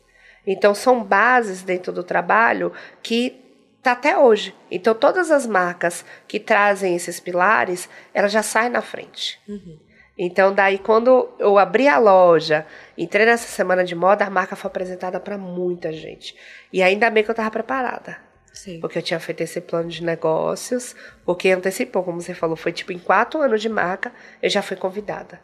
Então, 0.46 0.74
são 0.74 1.02
bases 1.02 1.62
dentro 1.62 1.92
do 1.92 2.02
trabalho 2.02 2.72
que 3.02 3.40
está 3.78 3.92
até 3.92 4.18
hoje. 4.18 4.54
Então, 4.70 4.94
todas 4.94 5.30
as 5.30 5.46
marcas 5.46 6.04
que 6.26 6.40
trazem 6.40 6.94
esses 6.94 7.20
pilares, 7.20 7.88
elas 8.12 8.32
já 8.32 8.42
saem 8.42 8.70
na 8.70 8.82
frente. 8.82 9.40
Uhum. 9.48 9.78
Então, 10.18 10.52
daí, 10.52 10.78
quando 10.78 11.30
eu 11.38 11.56
abri 11.56 11.88
a 11.88 11.98
loja, 11.98 12.66
entrei 12.96 13.24
nessa 13.24 13.48
semana 13.48 13.82
de 13.82 13.94
moda, 13.94 14.26
a 14.26 14.30
marca 14.30 14.54
foi 14.54 14.68
apresentada 14.68 15.18
para 15.18 15.38
muita 15.38 15.90
gente. 15.92 16.36
E 16.70 16.82
ainda 16.82 17.08
bem 17.08 17.24
que 17.24 17.30
eu 17.30 17.32
estava 17.32 17.50
preparada. 17.50 18.29
Sim. 18.52 18.80
Porque 18.80 18.98
eu 18.98 19.02
tinha 19.02 19.20
feito 19.20 19.40
esse 19.42 19.60
plano 19.60 19.88
de 19.88 20.02
negócios, 20.02 20.94
porque 21.24 21.50
antecipou, 21.50 22.02
como 22.02 22.20
você 22.20 22.34
falou, 22.34 22.56
foi 22.56 22.72
tipo 22.72 22.92
em 22.92 22.98
quatro 22.98 23.40
anos 23.40 23.62
de 23.62 23.68
marca, 23.68 24.12
eu 24.42 24.50
já 24.50 24.62
fui 24.62 24.76
convidada. 24.76 25.40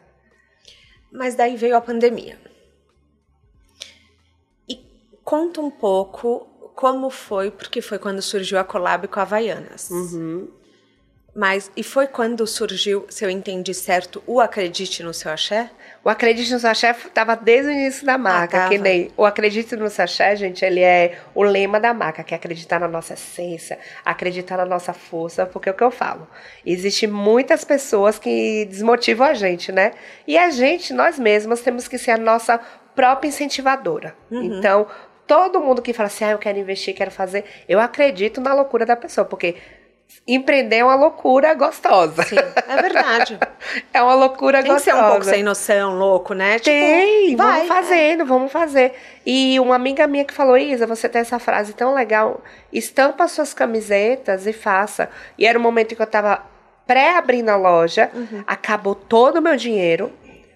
Mas 1.11 1.35
daí 1.35 1.55
veio 1.55 1.75
a 1.75 1.81
pandemia. 1.81 2.37
E 4.67 4.75
conta 5.23 5.61
um 5.61 5.71
pouco 5.71 6.45
como 6.75 7.09
foi, 7.09 7.49
porque 7.49 7.81
foi 7.81 7.97
quando 7.97 8.21
surgiu 8.21 8.59
a 8.59 8.63
collab 8.63 9.07
com 9.07 9.19
a 9.19 9.23
Havaianas. 9.23 9.89
Uhum. 9.89 10.51
Mas, 11.37 11.71
e 11.77 11.83
foi 11.83 12.07
quando 12.07 12.47
surgiu, 12.47 13.05
se 13.11 13.23
eu 13.23 13.29
entendi 13.29 13.71
certo, 13.71 14.23
o 14.25 14.41
Acredite 14.41 15.03
no 15.03 15.13
Seu 15.13 15.31
Axé? 15.31 15.69
O 16.03 16.09
Acredite 16.09 16.51
no 16.51 16.57
Seu 16.57 16.71
Axé 16.71 16.89
estava 16.89 17.35
desde 17.35 17.69
o 17.69 17.71
início 17.71 18.03
da 18.03 18.17
marca, 18.17 18.65
ah, 18.65 18.69
que 18.69 18.79
nem 18.79 19.11
o 19.15 19.23
Acredite 19.23 19.75
no 19.75 19.87
Seu 19.87 20.05
Axé, 20.05 20.35
gente, 20.35 20.65
ele 20.65 20.79
é 20.79 21.19
o 21.35 21.43
lema 21.43 21.79
da 21.79 21.93
marca, 21.93 22.23
que 22.23 22.33
é 22.33 22.37
acreditar 22.37 22.79
na 22.79 22.87
nossa 22.87 23.13
essência, 23.13 23.77
acreditar 24.03 24.57
na 24.57 24.65
nossa 24.65 24.93
força, 24.93 25.45
porque 25.45 25.69
é 25.69 25.71
o 25.71 25.75
que 25.75 25.83
eu 25.83 25.91
falo. 25.91 26.27
Existem 26.65 27.07
muitas 27.07 27.63
pessoas 27.63 28.17
que 28.17 28.65
desmotivam 28.65 29.27
a 29.27 29.35
gente, 29.35 29.71
né? 29.71 29.91
E 30.25 30.39
a 30.39 30.49
gente, 30.49 30.91
nós 30.91 31.19
mesmas, 31.19 31.61
temos 31.61 31.87
que 31.87 31.99
ser 31.99 32.09
a 32.09 32.17
nossa 32.17 32.59
própria 32.95 33.27
incentivadora. 33.29 34.15
Uhum. 34.31 34.57
Então, 34.57 34.87
todo 35.27 35.59
mundo 35.59 35.83
que 35.83 35.93
fala 35.93 36.07
assim, 36.07 36.23
ah, 36.23 36.31
eu 36.31 36.39
quero 36.39 36.57
investir, 36.57 36.95
quero 36.95 37.11
fazer, 37.11 37.45
eu 37.69 37.79
acredito 37.79 38.41
na 38.41 38.55
loucura 38.55 38.87
da 38.87 38.95
pessoa, 38.95 39.23
porque 39.23 39.55
empreender 40.27 40.77
é 40.77 40.83
uma 40.83 40.95
loucura 40.95 41.53
gostosa. 41.53 42.23
Sim, 42.23 42.35
é 42.37 42.81
verdade. 42.81 43.39
é 43.93 44.01
uma 44.01 44.13
loucura 44.13 44.61
Tem 44.61 44.71
gostosa. 44.71 44.85
Tem 44.85 44.93
que 44.93 44.99
ser 44.99 45.05
um 45.05 45.09
pouco 45.09 45.25
sem 45.25 45.43
noção, 45.43 45.97
louco, 45.97 46.33
né? 46.33 46.59
Tipo, 46.59 46.65
tem, 46.65 47.35
vai, 47.35 47.53
vamos 47.53 47.67
fazendo, 47.67 48.23
é. 48.23 48.25
vamos 48.25 48.51
fazer. 48.51 48.93
E 49.25 49.59
uma 49.59 49.75
amiga 49.75 50.05
minha 50.05 50.25
que 50.25 50.33
falou, 50.33 50.57
Isa, 50.57 50.85
você 50.85 51.07
tem 51.07 51.21
essa 51.21 51.39
frase 51.39 51.73
tão 51.73 51.93
legal, 51.93 52.43
estampa 52.73 53.27
suas 53.27 53.53
camisetas 53.53 54.45
e 54.45 54.53
faça. 54.53 55.09
E 55.37 55.45
era 55.45 55.57
o 55.57 55.61
momento 55.61 55.95
que 55.95 56.01
eu 56.01 56.07
tava 56.07 56.43
pré-abrindo 56.85 57.51
a 57.51 57.55
loja, 57.55 58.09
uhum. 58.13 58.43
acabou 58.47 58.95
todo 58.95 59.37
o 59.37 59.41
meu 59.41 59.55
dinheiro, 59.55 60.11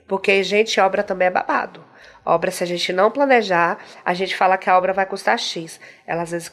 porque, 0.08 0.44
gente, 0.44 0.80
obra 0.80 1.04
também 1.04 1.28
é 1.28 1.32
babado. 1.32 1.84
Obra, 2.26 2.52
se 2.52 2.64
a 2.64 2.68
gente 2.68 2.94
não 2.94 3.10
planejar, 3.10 3.80
a 4.06 4.14
gente 4.14 4.36
fala 4.36 4.58
que 4.58 4.70
a 4.70 4.78
obra 4.78 4.94
vai 4.94 5.06
custar 5.06 5.40
X. 5.40 5.80
Ela 6.06 6.22
às 6.22 6.32
vezes 6.32 6.52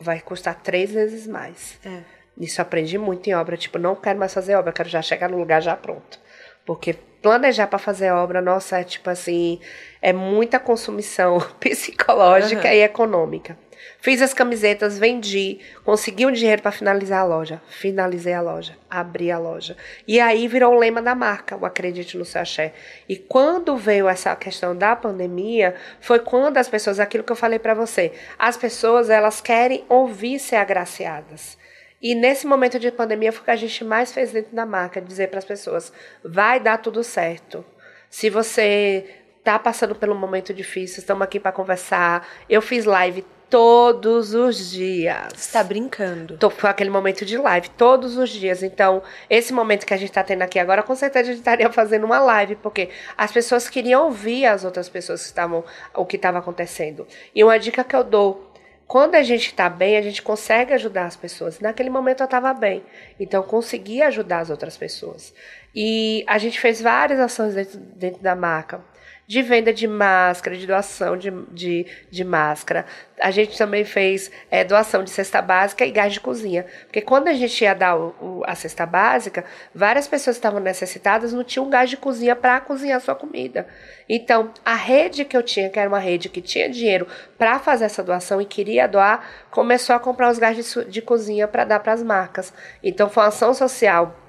vai 0.00 0.20
custar 0.20 0.54
três 0.56 0.92
vezes 0.92 1.26
mais. 1.26 1.78
É. 1.84 2.15
Isso 2.38 2.60
aprendi 2.60 2.98
muito 2.98 3.26
em 3.28 3.34
obra. 3.34 3.56
Tipo, 3.56 3.78
não 3.78 3.94
quero 3.94 4.18
mais 4.18 4.34
fazer 4.34 4.54
obra, 4.54 4.72
quero 4.72 4.88
já 4.88 5.02
chegar 5.02 5.28
no 5.28 5.38
lugar 5.38 5.62
já 5.62 5.76
pronto. 5.76 6.20
Porque 6.64 6.94
planejar 7.22 7.66
para 7.66 7.78
fazer 7.78 8.10
obra, 8.12 8.40
nossa, 8.42 8.78
é 8.78 8.84
tipo 8.84 9.08
assim, 9.08 9.60
é 10.02 10.12
muita 10.12 10.58
consumição 10.58 11.38
psicológica 11.58 12.68
uhum. 12.68 12.74
e 12.74 12.82
econômica. 12.82 13.58
Fiz 14.00 14.22
as 14.22 14.32
camisetas, 14.32 14.98
vendi, 14.98 15.58
consegui 15.84 16.26
um 16.26 16.32
dinheiro 16.32 16.62
para 16.62 16.70
finalizar 16.70 17.20
a 17.20 17.24
loja. 17.24 17.60
Finalizei 17.68 18.32
a 18.32 18.40
loja, 18.40 18.76
abri 18.88 19.30
a 19.30 19.38
loja. 19.38 19.76
E 20.06 20.20
aí 20.20 20.46
virou 20.48 20.74
o 20.74 20.78
lema 20.78 21.02
da 21.02 21.14
marca, 21.14 21.56
o 21.56 21.66
Acredite 21.66 22.16
no 22.16 22.24
seu 22.24 22.40
axé. 22.40 22.72
E 23.08 23.16
quando 23.16 23.76
veio 23.76 24.08
essa 24.08 24.34
questão 24.36 24.76
da 24.76 24.94
pandemia, 24.94 25.74
foi 26.00 26.20
quando 26.20 26.56
as 26.58 26.68
pessoas, 26.68 27.00
aquilo 27.00 27.24
que 27.24 27.32
eu 27.32 27.36
falei 27.36 27.58
para 27.58 27.74
você, 27.74 28.12
as 28.38 28.56
pessoas 28.56 29.10
elas 29.10 29.40
querem 29.40 29.84
ouvir 29.88 30.38
ser 30.38 30.56
agraciadas. 30.56 31.58
E 32.06 32.14
nesse 32.14 32.46
momento 32.46 32.78
de 32.78 32.92
pandemia 32.92 33.32
foi 33.32 33.42
o 33.42 33.44
que 33.46 33.50
a 33.50 33.56
gente 33.56 33.82
mais 33.82 34.12
fez 34.12 34.30
dentro 34.30 34.54
da 34.54 34.64
marca, 34.64 35.00
dizer 35.00 35.26
para 35.26 35.40
as 35.40 35.44
pessoas: 35.44 35.92
vai 36.24 36.60
dar 36.60 36.78
tudo 36.78 37.02
certo. 37.02 37.64
Se 38.08 38.30
você 38.30 39.04
está 39.38 39.58
passando 39.58 39.92
por 39.92 40.08
um 40.08 40.14
momento 40.14 40.54
difícil, 40.54 41.00
estamos 41.00 41.22
aqui 41.22 41.40
para 41.40 41.50
conversar. 41.50 42.24
Eu 42.48 42.62
fiz 42.62 42.84
live 42.84 43.26
todos 43.50 44.34
os 44.34 44.70
dias. 44.70 45.32
Está 45.34 45.64
brincando? 45.64 46.38
Tô, 46.38 46.48
foi 46.48 46.70
aquele 46.70 46.90
momento 46.90 47.24
de 47.24 47.36
live, 47.36 47.70
todos 47.70 48.16
os 48.16 48.30
dias. 48.30 48.62
Então, 48.62 49.02
esse 49.28 49.52
momento 49.52 49.84
que 49.84 49.92
a 49.92 49.96
gente 49.96 50.10
está 50.10 50.22
tendo 50.22 50.42
aqui 50.42 50.60
agora, 50.60 50.84
com 50.84 50.94
certeza 50.94 51.24
a 51.24 51.32
gente 51.32 51.38
estaria 51.38 51.72
fazendo 51.72 52.04
uma 52.04 52.20
live, 52.20 52.54
porque 52.54 52.88
as 53.18 53.32
pessoas 53.32 53.68
queriam 53.68 54.04
ouvir 54.04 54.46
as 54.46 54.64
outras 54.64 54.88
pessoas 54.88 55.22
que 55.22 55.26
estavam, 55.26 55.64
o 55.92 56.06
que 56.06 56.14
estava 56.14 56.38
acontecendo. 56.38 57.04
E 57.34 57.42
uma 57.42 57.58
dica 57.58 57.82
que 57.82 57.96
eu 57.96 58.04
dou 58.04 58.52
quando 58.86 59.16
a 59.16 59.22
gente 59.22 59.46
está 59.46 59.68
bem, 59.68 59.96
a 59.96 60.02
gente 60.02 60.22
consegue 60.22 60.72
ajudar 60.72 61.06
as 61.06 61.16
pessoas. 61.16 61.58
Naquele 61.58 61.90
momento 61.90 62.20
eu 62.20 62.26
estava 62.26 62.54
bem, 62.54 62.84
então 63.18 63.42
consegui 63.42 64.00
ajudar 64.02 64.40
as 64.40 64.50
outras 64.50 64.76
pessoas. 64.76 65.34
E 65.74 66.24
a 66.26 66.38
gente 66.38 66.60
fez 66.60 66.80
várias 66.80 67.18
ações 67.18 67.54
dentro, 67.54 67.78
dentro 67.78 68.22
da 68.22 68.36
marca 68.36 68.80
de 69.26 69.42
venda 69.42 69.72
de 69.72 69.88
máscara, 69.88 70.56
de 70.56 70.66
doação 70.66 71.16
de, 71.16 71.30
de, 71.50 71.86
de 72.10 72.24
máscara. 72.24 72.86
A 73.20 73.30
gente 73.30 73.58
também 73.58 73.84
fez 73.84 74.30
é, 74.50 74.62
doação 74.62 75.02
de 75.02 75.10
cesta 75.10 75.42
básica 75.42 75.84
e 75.84 75.90
gás 75.90 76.12
de 76.12 76.20
cozinha. 76.20 76.64
Porque 76.84 77.00
quando 77.00 77.28
a 77.28 77.32
gente 77.32 77.62
ia 77.62 77.74
dar 77.74 77.96
o, 77.96 78.14
o, 78.20 78.42
a 78.46 78.54
cesta 78.54 78.86
básica, 78.86 79.44
várias 79.74 80.06
pessoas 80.06 80.36
estavam 80.36 80.60
necessitadas, 80.60 81.32
não 81.32 81.42
tinham 81.42 81.68
gás 81.68 81.90
de 81.90 81.96
cozinha 81.96 82.36
para 82.36 82.60
cozinhar 82.60 83.00
sua 83.00 83.14
comida. 83.14 83.66
Então, 84.08 84.52
a 84.64 84.74
rede 84.74 85.24
que 85.24 85.36
eu 85.36 85.42
tinha, 85.42 85.68
que 85.70 85.78
era 85.78 85.88
uma 85.88 85.98
rede 85.98 86.28
que 86.28 86.40
tinha 86.40 86.68
dinheiro 86.68 87.06
para 87.36 87.58
fazer 87.58 87.86
essa 87.86 88.04
doação 88.04 88.40
e 88.40 88.44
queria 88.44 88.86
doar, 88.86 89.26
começou 89.50 89.96
a 89.96 89.98
comprar 89.98 90.30
os 90.30 90.38
gás 90.38 90.56
de, 90.56 90.84
de 90.84 91.02
cozinha 91.02 91.48
para 91.48 91.64
dar 91.64 91.80
para 91.80 91.92
as 91.92 92.02
marcas. 92.02 92.52
Então, 92.82 93.08
foi 93.08 93.24
uma 93.24 93.28
ação 93.30 93.52
social 93.52 94.25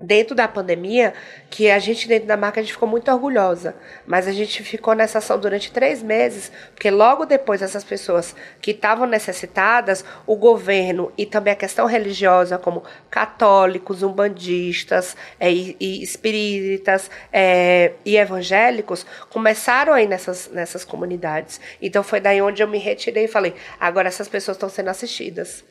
dentro 0.00 0.34
da 0.34 0.48
pandemia, 0.48 1.12
que 1.50 1.70
a 1.70 1.78
gente 1.78 2.08
dentro 2.08 2.26
da 2.26 2.36
marca 2.36 2.60
a 2.60 2.62
gente 2.62 2.72
ficou 2.72 2.88
muito 2.88 3.10
orgulhosa, 3.10 3.76
mas 4.06 4.26
a 4.26 4.32
gente 4.32 4.62
ficou 4.62 4.94
nessa 4.94 5.18
ação 5.18 5.38
durante 5.38 5.70
três 5.70 6.02
meses, 6.02 6.50
porque 6.74 6.90
logo 6.90 7.26
depois 7.26 7.60
essas 7.60 7.84
pessoas 7.84 8.34
que 8.62 8.70
estavam 8.70 9.06
necessitadas, 9.06 10.04
o 10.26 10.36
governo 10.36 11.12
e 11.18 11.26
também 11.26 11.52
a 11.52 11.56
questão 11.56 11.86
religiosa, 11.86 12.56
como 12.56 12.82
católicos, 13.10 14.02
umbandistas 14.02 15.14
é, 15.38 15.52
e, 15.52 15.76
e 15.78 16.02
espíritas 16.02 17.10
é, 17.30 17.92
e 18.04 18.16
evangélicos, 18.16 19.04
começaram 19.28 19.92
aí 19.92 20.06
nessas, 20.06 20.48
nessas 20.48 20.84
comunidades. 20.84 21.60
Então 21.82 22.02
foi 22.02 22.20
daí 22.20 22.40
onde 22.40 22.62
eu 22.62 22.68
me 22.68 22.78
retirei 22.78 23.24
e 23.24 23.28
falei, 23.28 23.54
agora 23.78 24.08
essas 24.08 24.28
pessoas 24.28 24.56
estão 24.56 24.68
sendo 24.70 24.88
assistidas. 24.88 25.62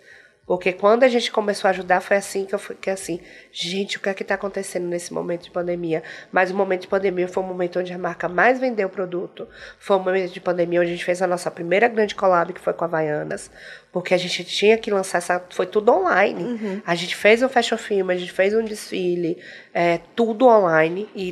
Porque 0.50 0.74
quando 0.74 1.04
a 1.04 1.08
gente 1.08 1.32
começou 1.32 1.68
a 1.68 1.72
ajudar, 1.72 2.02
foi 2.02 2.18
assim 2.18 2.44
que 2.44 2.56
eu 2.56 2.58
fiquei 2.58 2.92
assim, 2.92 3.20
gente, 3.52 3.98
o 3.98 4.00
que 4.00 4.10
é 4.10 4.16
que 4.16 4.24
está 4.24 4.34
acontecendo 4.34 4.88
nesse 4.88 5.14
momento 5.14 5.44
de 5.44 5.52
pandemia? 5.52 6.02
Mas 6.32 6.50
o 6.50 6.56
momento 6.56 6.82
de 6.82 6.88
pandemia 6.88 7.28
foi 7.28 7.44
o 7.44 7.46
momento 7.46 7.78
onde 7.78 7.94
a 7.94 8.00
marca 8.00 8.28
mais 8.28 8.60
vendeu 8.60 8.90
produto. 8.90 9.48
Foi 9.78 9.98
o 9.98 10.00
momento 10.00 10.34
de 10.34 10.42
pandemia 10.42 10.82
onde 10.82 10.90
a 10.90 10.94
gente 10.94 11.06
fez 11.06 11.22
a 11.22 11.28
nossa 11.28 11.52
primeira 11.52 11.88
grande 11.88 12.16
collab, 12.16 12.52
que 12.52 12.60
foi 12.60 12.74
com 12.74 12.84
a 12.84 12.88
Havaianas. 12.88 13.52
Porque 13.92 14.12
a 14.12 14.18
gente 14.18 14.44
tinha 14.44 14.76
que 14.76 14.90
lançar 14.90 15.20
essa. 15.20 15.40
Foi 15.52 15.68
tudo 15.68 15.92
online. 15.92 16.44
Uhum. 16.44 16.82
A 16.84 16.96
gente 16.96 17.16
fez 17.16 17.44
um 17.44 17.48
fashion 17.48 17.78
film, 17.78 18.10
a 18.10 18.16
gente 18.16 18.32
fez 18.32 18.52
um 18.56 18.64
desfile, 18.64 19.38
é, 19.74 20.00
tudo 20.16 20.48
online. 20.48 21.10
E 21.16 21.32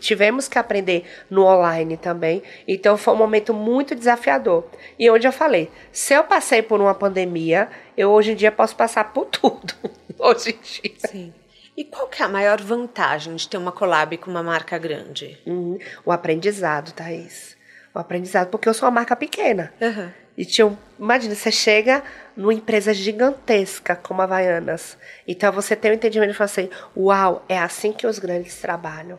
tivemos 0.00 0.48
que 0.48 0.58
aprender 0.58 1.04
no 1.30 1.44
online 1.44 1.96
também. 1.96 2.42
Então 2.66 2.96
foi 2.96 3.14
um 3.14 3.18
momento 3.18 3.52
muito 3.52 3.94
desafiador. 3.94 4.64
E 4.98 5.10
onde 5.10 5.26
eu 5.26 5.32
falei: 5.32 5.70
se 5.92 6.14
eu 6.14 6.24
passei 6.24 6.62
por 6.62 6.80
uma 6.80 6.94
pandemia, 6.94 7.68
eu 7.96 8.10
hoje 8.10 8.32
em 8.32 8.36
dia 8.36 8.52
posso 8.52 8.76
passar 8.76 9.12
por 9.12 9.26
tudo. 9.32 9.74
hoje 10.18 10.50
em 10.50 10.88
dia. 10.90 11.08
Sim. 11.08 11.34
E 11.76 11.84
qual 11.84 12.06
que 12.06 12.22
é 12.22 12.24
a 12.24 12.28
maior 12.28 12.60
vantagem 12.60 13.34
de 13.34 13.48
ter 13.48 13.56
uma 13.56 13.72
collab 13.72 14.16
com 14.18 14.30
uma 14.30 14.44
marca 14.44 14.78
grande? 14.78 15.36
Uhum. 15.44 15.76
O 16.04 16.12
aprendizado, 16.12 16.92
Thaís. 16.92 17.56
O 17.92 17.98
aprendizado, 17.98 18.48
porque 18.48 18.68
eu 18.68 18.74
sou 18.74 18.86
uma 18.86 18.94
marca 18.94 19.16
pequena. 19.16 19.72
Uhum. 19.80 20.10
E 20.36 20.44
tinha, 20.44 20.76
imagina, 20.98 21.34
você 21.34 21.50
chega 21.50 22.02
numa 22.36 22.52
empresa 22.52 22.92
gigantesca 22.92 23.94
como 23.94 24.20
a 24.20 24.24
Havaianas. 24.24 24.98
Então 25.26 25.52
você 25.52 25.76
tem 25.76 25.90
o 25.90 25.94
um 25.94 25.96
entendimento 25.96 26.32
e 26.32 26.34
fala 26.34 26.46
assim: 26.46 26.68
uau, 26.96 27.44
é 27.48 27.58
assim 27.58 27.92
que 27.92 28.06
os 28.06 28.18
grandes 28.18 28.60
trabalham. 28.60 29.18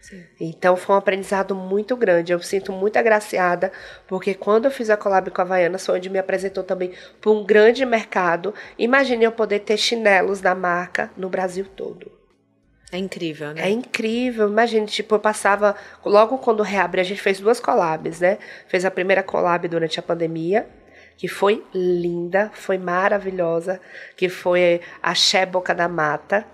Sim. 0.00 0.24
Então 0.40 0.74
foi 0.76 0.94
um 0.94 0.98
aprendizado 0.98 1.54
muito 1.54 1.96
grande. 1.96 2.32
Eu 2.32 2.38
me 2.38 2.44
sinto 2.44 2.72
muito 2.72 2.96
agraciada, 2.96 3.70
porque 4.06 4.34
quando 4.34 4.64
eu 4.64 4.70
fiz 4.70 4.90
a 4.90 4.96
collab 4.96 5.30
com 5.30 5.40
a 5.40 5.44
Havaianas, 5.44 5.84
foi 5.84 5.96
onde 5.96 6.08
me 6.08 6.18
apresentou 6.18 6.64
também 6.64 6.92
para 7.20 7.30
um 7.30 7.44
grande 7.44 7.84
mercado. 7.84 8.54
Imagine 8.78 9.24
eu 9.24 9.32
poder 9.32 9.60
ter 9.60 9.76
chinelos 9.76 10.40
da 10.40 10.54
marca 10.54 11.10
no 11.16 11.28
Brasil 11.28 11.66
todo. 11.76 12.17
É 12.90 12.96
incrível, 12.96 13.52
né? 13.52 13.62
É 13.62 13.70
incrível. 13.70 14.48
Imagina, 14.48 14.86
tipo, 14.86 15.14
eu 15.14 15.20
passava. 15.20 15.76
Logo 16.04 16.38
quando 16.38 16.62
reabre, 16.62 17.00
a 17.00 17.04
gente 17.04 17.20
fez 17.20 17.38
duas 17.38 17.60
collabs, 17.60 18.20
né? 18.20 18.38
Fez 18.66 18.84
a 18.84 18.90
primeira 18.90 19.22
collab 19.22 19.68
durante 19.68 20.00
a 20.00 20.02
pandemia, 20.02 20.66
que 21.16 21.28
foi 21.28 21.62
linda, 21.74 22.50
foi 22.54 22.78
maravilhosa, 22.78 23.80
que 24.16 24.28
foi 24.28 24.80
a 25.02 25.14
Xé 25.14 25.44
Boca 25.44 25.74
da 25.74 25.88
Mata, 25.88 26.46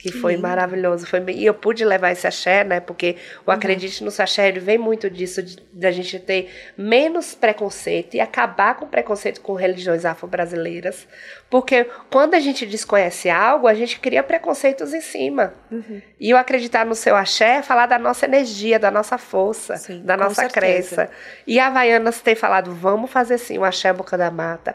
que 0.00 0.10
foi 0.10 0.36
maravilhoso. 0.38 1.06
Foi, 1.06 1.22
e 1.28 1.44
eu 1.44 1.52
pude 1.52 1.84
levar 1.84 2.10
esse 2.10 2.26
axé, 2.26 2.64
né? 2.64 2.80
Porque 2.80 3.16
o 3.46 3.50
uhum. 3.50 3.56
Acredite 3.56 4.02
no 4.02 4.10
Axé, 4.18 4.48
ele 4.48 4.58
vem 4.58 4.78
muito 4.78 5.10
disso, 5.10 5.42
da 5.72 5.90
gente 5.90 6.18
ter 6.18 6.50
menos 6.76 7.34
preconceito 7.34 8.14
e 8.14 8.20
acabar 8.20 8.76
com 8.76 8.86
preconceito 8.86 9.40
com 9.40 9.52
religiões 9.54 10.04
afro-brasileiras. 10.06 11.06
Porque 11.50 11.86
quando 12.10 12.34
a 12.34 12.40
gente 12.40 12.64
desconhece 12.64 13.28
algo, 13.28 13.66
a 13.66 13.74
gente 13.74 14.00
cria 14.00 14.22
preconceitos 14.22 14.94
em 14.94 15.02
cima. 15.02 15.52
Uhum. 15.70 16.00
E 16.18 16.32
o 16.32 16.36
acreditar 16.36 16.86
no 16.86 16.94
seu 16.94 17.14
axé 17.14 17.56
é 17.56 17.62
falar 17.62 17.86
da 17.86 17.98
nossa 17.98 18.24
energia, 18.24 18.78
da 18.78 18.90
nossa 18.90 19.18
força, 19.18 19.76
Sim, 19.76 20.02
da 20.02 20.16
nossa 20.16 20.48
crença. 20.48 21.10
E 21.46 21.58
a 21.58 21.66
Havaianas 21.66 22.20
tem 22.20 22.34
falado, 22.34 22.74
vamos 22.74 23.10
fazer 23.10 23.36
sim 23.36 23.58
o 23.58 23.64
axé 23.64 23.92
Boca 23.92 24.16
da 24.16 24.30
Mata 24.30 24.74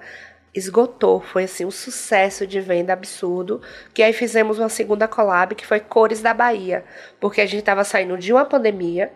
esgotou. 0.55 1.19
Foi 1.19 1.43
assim 1.43 1.65
um 1.65 1.71
sucesso 1.71 2.47
de 2.47 2.59
venda 2.61 2.93
absurdo. 2.93 3.61
Que 3.93 4.01
aí 4.01 4.13
fizemos 4.13 4.57
uma 4.57 4.69
segunda 4.69 5.07
collab 5.07 5.53
que 5.53 5.65
foi 5.65 5.79
Cores 5.79 6.21
da 6.21 6.33
Bahia, 6.33 6.85
porque 7.19 7.41
a 7.41 7.45
gente 7.45 7.59
estava 7.59 7.83
saindo 7.83 8.17
de 8.17 8.31
uma 8.31 8.45
pandemia 8.45 9.11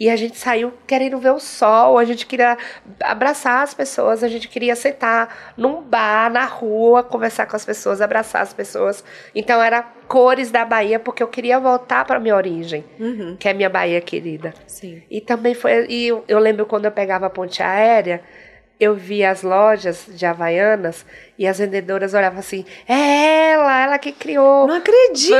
e 0.00 0.08
a 0.08 0.14
gente 0.14 0.38
saiu 0.38 0.72
querendo 0.86 1.18
ver 1.18 1.32
o 1.32 1.40
sol, 1.40 1.98
a 1.98 2.04
gente 2.04 2.24
queria 2.24 2.56
abraçar 3.02 3.64
as 3.64 3.74
pessoas, 3.74 4.22
a 4.22 4.28
gente 4.28 4.46
queria 4.46 4.76
sentar 4.76 5.52
num 5.56 5.82
bar, 5.82 6.30
na 6.30 6.44
rua, 6.44 7.02
conversar 7.02 7.46
com 7.46 7.56
as 7.56 7.64
pessoas, 7.64 8.00
abraçar 8.00 8.42
as 8.42 8.52
pessoas. 8.52 9.02
Então 9.34 9.60
era 9.60 9.82
cores 10.06 10.52
da 10.52 10.64
Bahia, 10.64 11.00
porque 11.00 11.20
eu 11.20 11.26
queria 11.26 11.58
voltar 11.58 12.04
para 12.04 12.20
minha 12.20 12.36
origem, 12.36 12.84
uhum. 12.98 13.36
que 13.38 13.48
é 13.48 13.52
minha 13.52 13.68
Bahia 13.68 14.00
querida. 14.00 14.54
Sim. 14.68 15.02
E 15.10 15.20
também 15.20 15.52
foi. 15.52 15.86
E 15.88 16.06
eu, 16.06 16.24
eu 16.28 16.38
lembro 16.38 16.64
quando 16.64 16.84
eu 16.84 16.92
pegava 16.92 17.26
a 17.26 17.30
ponte 17.30 17.60
aérea 17.60 18.22
eu 18.80 18.94
via 18.94 19.30
as 19.30 19.42
lojas 19.42 20.04
de 20.08 20.24
Havaianas 20.24 21.04
e 21.38 21.46
as 21.46 21.58
vendedoras 21.58 22.14
olhavam 22.14 22.38
assim: 22.38 22.64
é 22.88 23.52
ela, 23.52 23.80
ela 23.80 23.98
que 23.98 24.12
criou. 24.12 24.66
Não 24.66 24.76
acredito! 24.76 25.36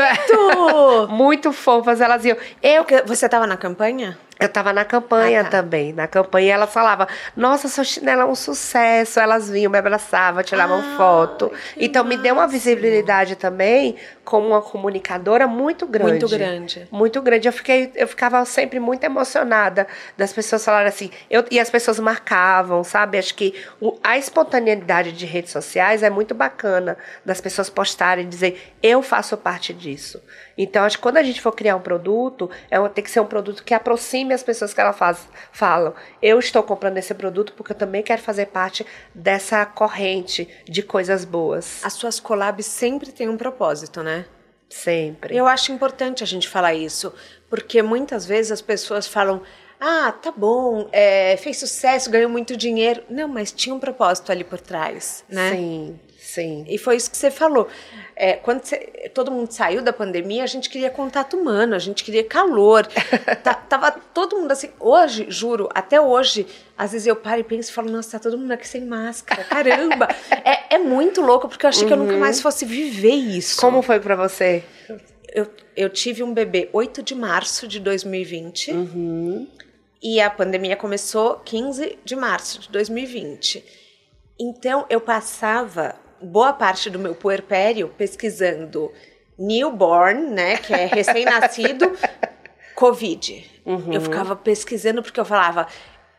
Muito 1.11 1.53
fofas, 1.53 2.01
elas 2.01 2.25
iam. 2.25 2.37
Eu... 2.63 2.85
Você 3.07 3.27
estava 3.27 3.47
na 3.47 3.57
campanha? 3.57 4.19
Eu 4.39 4.47
estava 4.47 4.73
na 4.73 4.85
campanha 4.85 5.41
ah, 5.41 5.45
tá. 5.45 5.51
também. 5.51 5.93
Na 5.93 6.07
campanha 6.07 6.55
ela 6.55 6.67
falava: 6.67 7.09
Nossa, 7.37 7.69
sua 7.69 7.83
chinela 7.83 8.23
é 8.23 8.25
um 8.25 8.35
sucesso. 8.35 9.19
Elas 9.19 9.51
vinham, 9.51 9.71
me 9.71 9.79
abraçavam, 9.79 10.43
tiravam 10.43 10.79
ah, 10.79 10.97
foto. 10.97 11.53
Então 11.77 12.05
me 12.05 12.17
deu 12.17 12.35
uma 12.35 12.47
visibilidade 12.47 13.35
também 13.35 13.97
como 14.25 14.49
uma 14.49 14.63
comunicadora 14.63 15.47
muito 15.47 15.87
grande. 15.87 16.11
Muito 16.11 16.29
grande. 16.29 16.89
Muito 16.91 17.23
grande. 17.23 17.49
Eu, 17.49 17.53
fiquei, 17.53 17.91
eu 17.95 18.07
ficava 18.07 18.45
sempre 18.45 18.79
muito 18.79 19.03
emocionada 19.03 19.87
das 20.17 20.33
pessoas 20.33 20.65
falarem 20.65 20.89
assim. 20.89 21.11
Eu, 21.29 21.45
e 21.51 21.59
as 21.59 21.71
pessoas 21.71 21.99
marcavam, 21.99 22.85
sabe? 22.85 23.19
Acho 23.19 23.35
que 23.35 23.55
a 24.05 24.19
espontaneidade 24.19 25.13
de 25.13 25.27
redes 25.27 25.51
sociais 25.51 26.03
é 26.03 26.11
muito 26.11 26.35
bacana 26.35 26.97
das 27.25 27.41
pessoas 27.41 27.69
postarem 27.69 28.25
e 28.25 28.29
dizer: 28.29 28.73
Eu 28.83 29.03
faço 29.03 29.37
parte 29.37 29.73
disso. 29.73 30.23
Então, 30.59 30.83
acho 30.83 30.97
que 30.97 31.03
quando 31.03 31.19
a 31.19 31.23
gente 31.23 31.41
for 31.41 31.53
criar 31.53 31.77
um 31.77 31.81
produto, 31.81 32.51
é, 32.69 32.77
tem 32.89 33.05
que 33.05 33.11
ser 33.11 33.21
um 33.21 33.27
produto 33.27 33.63
que 33.63 33.73
aproxime 33.73 34.35
as 34.35 34.43
pessoas 34.43 34.75
que 34.75 34.81
ela 34.81 34.93
faz, 34.93 35.29
falam. 35.53 35.95
Eu 36.21 36.41
estou 36.41 36.65
comprando 36.65 36.99
esse 36.99 37.15
produto 37.15 37.53
porque 37.53 37.71
eu 37.71 37.77
também 37.77 38.03
quero 38.03 38.21
fazer 38.21 38.47
parte 38.47 38.85
dessa 39.15 39.65
corrente 39.65 40.49
de 40.65 40.83
coisas 40.83 41.25
boas. 41.25 41.85
As 41.85 41.93
suas 41.93 42.19
collabs 42.19 42.67
sempre 42.67 43.13
têm 43.13 43.29
um 43.29 43.37
propósito, 43.37 44.03
né? 44.03 44.27
Sempre. 44.69 45.37
Eu 45.37 45.47
acho 45.47 45.73
importante 45.73 46.25
a 46.25 46.27
gente 46.27 46.49
falar 46.49 46.75
isso, 46.75 47.15
porque 47.49 47.81
muitas 47.81 48.27
vezes 48.27 48.51
as 48.51 48.61
pessoas 48.61 49.07
falam. 49.07 49.43
Ah, 49.81 50.11
tá 50.11 50.33
bom, 50.33 50.89
é, 50.91 51.37
fez 51.37 51.57
sucesso, 51.59 52.11
ganhou 52.11 52.29
muito 52.29 52.57
dinheiro. 52.57 53.05
Não, 53.09 53.29
mas 53.29 53.53
tinha 53.53 53.73
um 53.73 53.79
propósito 53.79 54.33
ali 54.33 54.43
por 54.43 54.61
trás, 54.61 55.25
né? 55.29 55.53
Sim, 55.53 56.01
sim. 56.35 56.65
E 56.69 56.79
foi 56.79 56.97
isso 56.97 57.11
que 57.11 57.17
você 57.17 57.31
falou 57.31 57.69
é, 58.21 58.33
quando 58.33 58.63
todo 59.15 59.31
mundo 59.31 59.53
saiu 59.53 59.81
da 59.81 59.93
pandemia, 59.93 60.43
a 60.43 60.47
gente 60.47 60.69
queria 60.69 60.91
contato 60.91 61.37
humano, 61.37 61.77
a 61.77 61.79
gente 61.79 62.03
queria 62.03 62.25
calor. 62.25 62.85
tá, 63.45 63.55
tava 63.55 63.93
todo 63.93 64.37
mundo 64.37 64.51
assim. 64.51 64.71
Hoje, 64.81 65.27
juro, 65.29 65.69
até 65.73 66.01
hoje, 66.01 66.45
às 66.77 66.91
vezes 66.91 67.07
eu 67.07 67.15
paro 67.15 67.41
e 67.41 67.45
penso 67.45 67.71
e 67.71 67.73
falo, 67.73 67.89
nossa, 67.89 68.11
tá 68.11 68.19
todo 68.19 68.37
mundo 68.37 68.51
aqui 68.51 68.67
sem 68.67 68.85
máscara. 68.85 69.45
Caramba! 69.45 70.09
é, 70.45 70.75
é 70.75 70.79
muito 70.79 71.21
louco, 71.21 71.49
porque 71.49 71.65
eu 71.65 71.69
achei 71.69 71.83
uhum. 71.83 71.87
que 71.87 71.93
eu 71.93 71.97
nunca 71.97 72.15
uhum. 72.15 72.21
mais 72.21 72.41
fosse 72.41 72.65
viver 72.65 73.15
isso. 73.15 73.61
Como 73.61 73.81
foi 73.83 74.01
para 74.01 74.17
você? 74.17 74.65
Eu, 75.33 75.47
eu 75.77 75.89
tive 75.89 76.25
um 76.25 76.35
bebê 76.35 76.69
8 76.73 77.05
de 77.05 77.15
março 77.15 77.69
de 77.69 77.79
2020. 77.79 78.73
Uhum. 78.73 79.47
E 80.03 80.21
a 80.21 80.29
pandemia 80.29 80.75
começou 80.75 81.37
15 81.45 82.01
de 82.05 82.17
março 82.17 82.59
de 82.63 82.69
2020. 82.71 83.65
Então 84.41 84.87
eu 84.91 85.01
passava 85.01 85.95
boa 86.21 86.53
parte 86.53 86.91
do 86.91 86.99
meu 86.99 87.15
puerpério 87.15 87.89
pesquisando 87.97 88.93
newborn, 89.39 90.31
né, 90.31 90.57
que 90.57 90.75
é 90.75 90.87
recém-nascido, 90.87 91.97
Covid. 92.75 93.45
Uhum. 93.65 93.93
Eu 93.93 94.01
ficava 94.01 94.35
pesquisando 94.35 95.03
porque 95.03 95.21
eu 95.21 95.25
falava, 95.25 95.67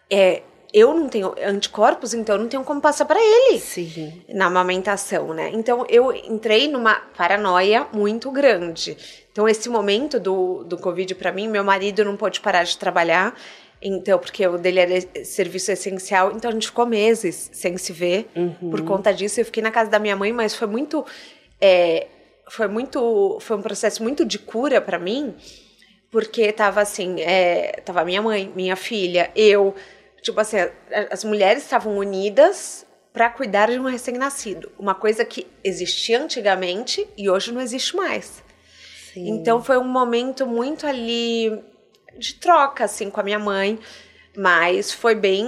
é, 0.10 0.44
eu 0.74 0.94
não 0.94 1.10
tenho 1.10 1.34
anticorpos, 1.44 2.14
então 2.14 2.36
eu 2.36 2.42
não 2.42 2.48
tenho 2.48 2.64
como 2.64 2.80
passar 2.80 3.06
para 3.06 3.20
ele 3.20 3.60
Sim. 3.60 4.22
na 4.30 4.46
amamentação, 4.46 5.34
né? 5.34 5.50
Então 5.54 5.86
eu 5.90 6.12
entrei 6.14 6.68
numa 6.68 6.96
paranoia 7.18 7.88
muito 7.92 8.30
grande. 8.32 8.96
Então 9.32 9.50
esse 9.50 9.68
momento 9.68 10.20
do, 10.20 10.64
do 10.64 10.78
Covid 10.78 11.16
para 11.16 11.32
mim, 11.32 11.48
meu 11.48 11.64
marido 11.64 12.06
não 12.06 12.16
pôde 12.16 12.40
parar 12.40 12.64
de 12.64 12.78
trabalhar. 12.78 13.36
Então, 13.82 14.20
porque 14.20 14.46
o 14.46 14.58
dele 14.58 14.80
era 14.80 15.24
serviço 15.24 15.72
essencial, 15.72 16.34
então 16.36 16.50
a 16.50 16.54
gente 16.54 16.68
ficou 16.68 16.86
meses 16.86 17.50
sem 17.54 17.78
se 17.78 17.94
ver 17.94 18.30
uhum. 18.36 18.70
por 18.70 18.82
conta 18.82 19.14
disso. 19.14 19.40
Eu 19.40 19.46
fiquei 19.46 19.64
na 19.64 19.72
casa 19.72 19.90
da 19.90 20.00
minha 20.00 20.16
mãe, 20.16 20.34
mas 20.34 20.54
foi 20.54 20.68
muito, 20.68 21.06
é, 21.62 22.08
foi 22.50 22.68
muito, 22.68 23.38
foi 23.40 23.56
um 23.56 23.62
processo 23.62 24.04
muito 24.04 24.26
de 24.26 24.38
cura 24.38 24.82
para 24.82 25.00
mim, 25.00 25.34
porque 26.12 26.52
tava 26.52 26.82
assim, 26.82 27.22
é, 27.22 27.82
tava 27.86 28.04
minha 28.04 28.22
mãe, 28.22 28.52
minha 28.54 28.76
filha, 28.76 29.32
eu, 29.34 29.74
tipo 30.22 30.40
assim, 30.42 30.58
as 31.10 31.24
mulheres 31.24 31.64
estavam 31.64 31.98
unidas 31.98 32.86
para 33.14 33.30
cuidar 33.30 33.72
de 33.72 33.80
um 33.80 33.84
recém-nascido, 33.84 34.72
uma 34.78 34.94
coisa 34.94 35.24
que 35.24 35.48
existia 35.64 36.22
antigamente 36.22 37.08
e 37.18 37.30
hoje 37.30 37.54
não 37.54 37.62
existe 37.62 37.96
mais. 37.96 38.44
Sim. 39.14 39.30
Então 39.30 39.64
foi 39.64 39.78
um 39.78 39.88
momento 39.88 40.46
muito 40.46 40.86
ali 40.86 41.64
de 42.20 42.36
troca, 42.36 42.86
assim, 42.86 43.10
com 43.10 43.20
a 43.20 43.24
minha 43.24 43.40
mãe. 43.40 43.80
Mas 44.38 44.92
foi 44.92 45.16
bem. 45.16 45.46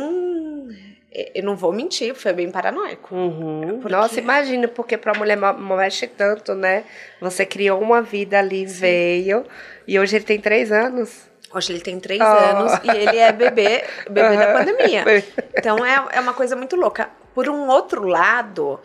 Eu 1.36 1.44
não 1.44 1.56
vou 1.56 1.74
mentir, 1.74 2.16
foi 2.16 2.32
bem 2.32 2.50
paranoico. 2.50 3.14
Uhum. 3.14 3.80
Porque... 3.82 3.96
Nossa, 3.96 4.20
imagina, 4.20 4.68
porque 4.68 4.98
para 4.98 5.12
a 5.12 5.18
mulher 5.18 5.38
mexe 5.38 6.08
tanto, 6.08 6.56
né? 6.56 6.86
Você 7.20 7.46
criou 7.46 7.82
uma 7.82 8.02
vida 8.02 8.40
ali, 8.40 8.68
Sim. 8.68 8.80
veio, 8.80 9.46
e 9.86 10.00
hoje 10.00 10.16
ele 10.16 10.24
tem 10.24 10.40
três 10.40 10.72
anos. 10.72 11.30
Hoje 11.54 11.74
ele 11.74 11.82
tem 11.82 12.00
três 12.00 12.22
oh. 12.22 12.24
anos 12.24 12.80
e 12.84 12.90
ele 12.90 13.18
é 13.18 13.32
bebê, 13.34 13.84
bebê 14.10 14.30
uhum. 14.30 14.38
da 14.38 14.54
pandemia. 14.54 15.04
Então 15.54 15.86
é, 15.86 16.08
é 16.14 16.20
uma 16.22 16.34
coisa 16.34 16.56
muito 16.56 16.78
louca. 16.78 17.10
Por 17.36 17.50
um 17.50 17.68
outro 17.68 18.08
lado, 18.08 18.80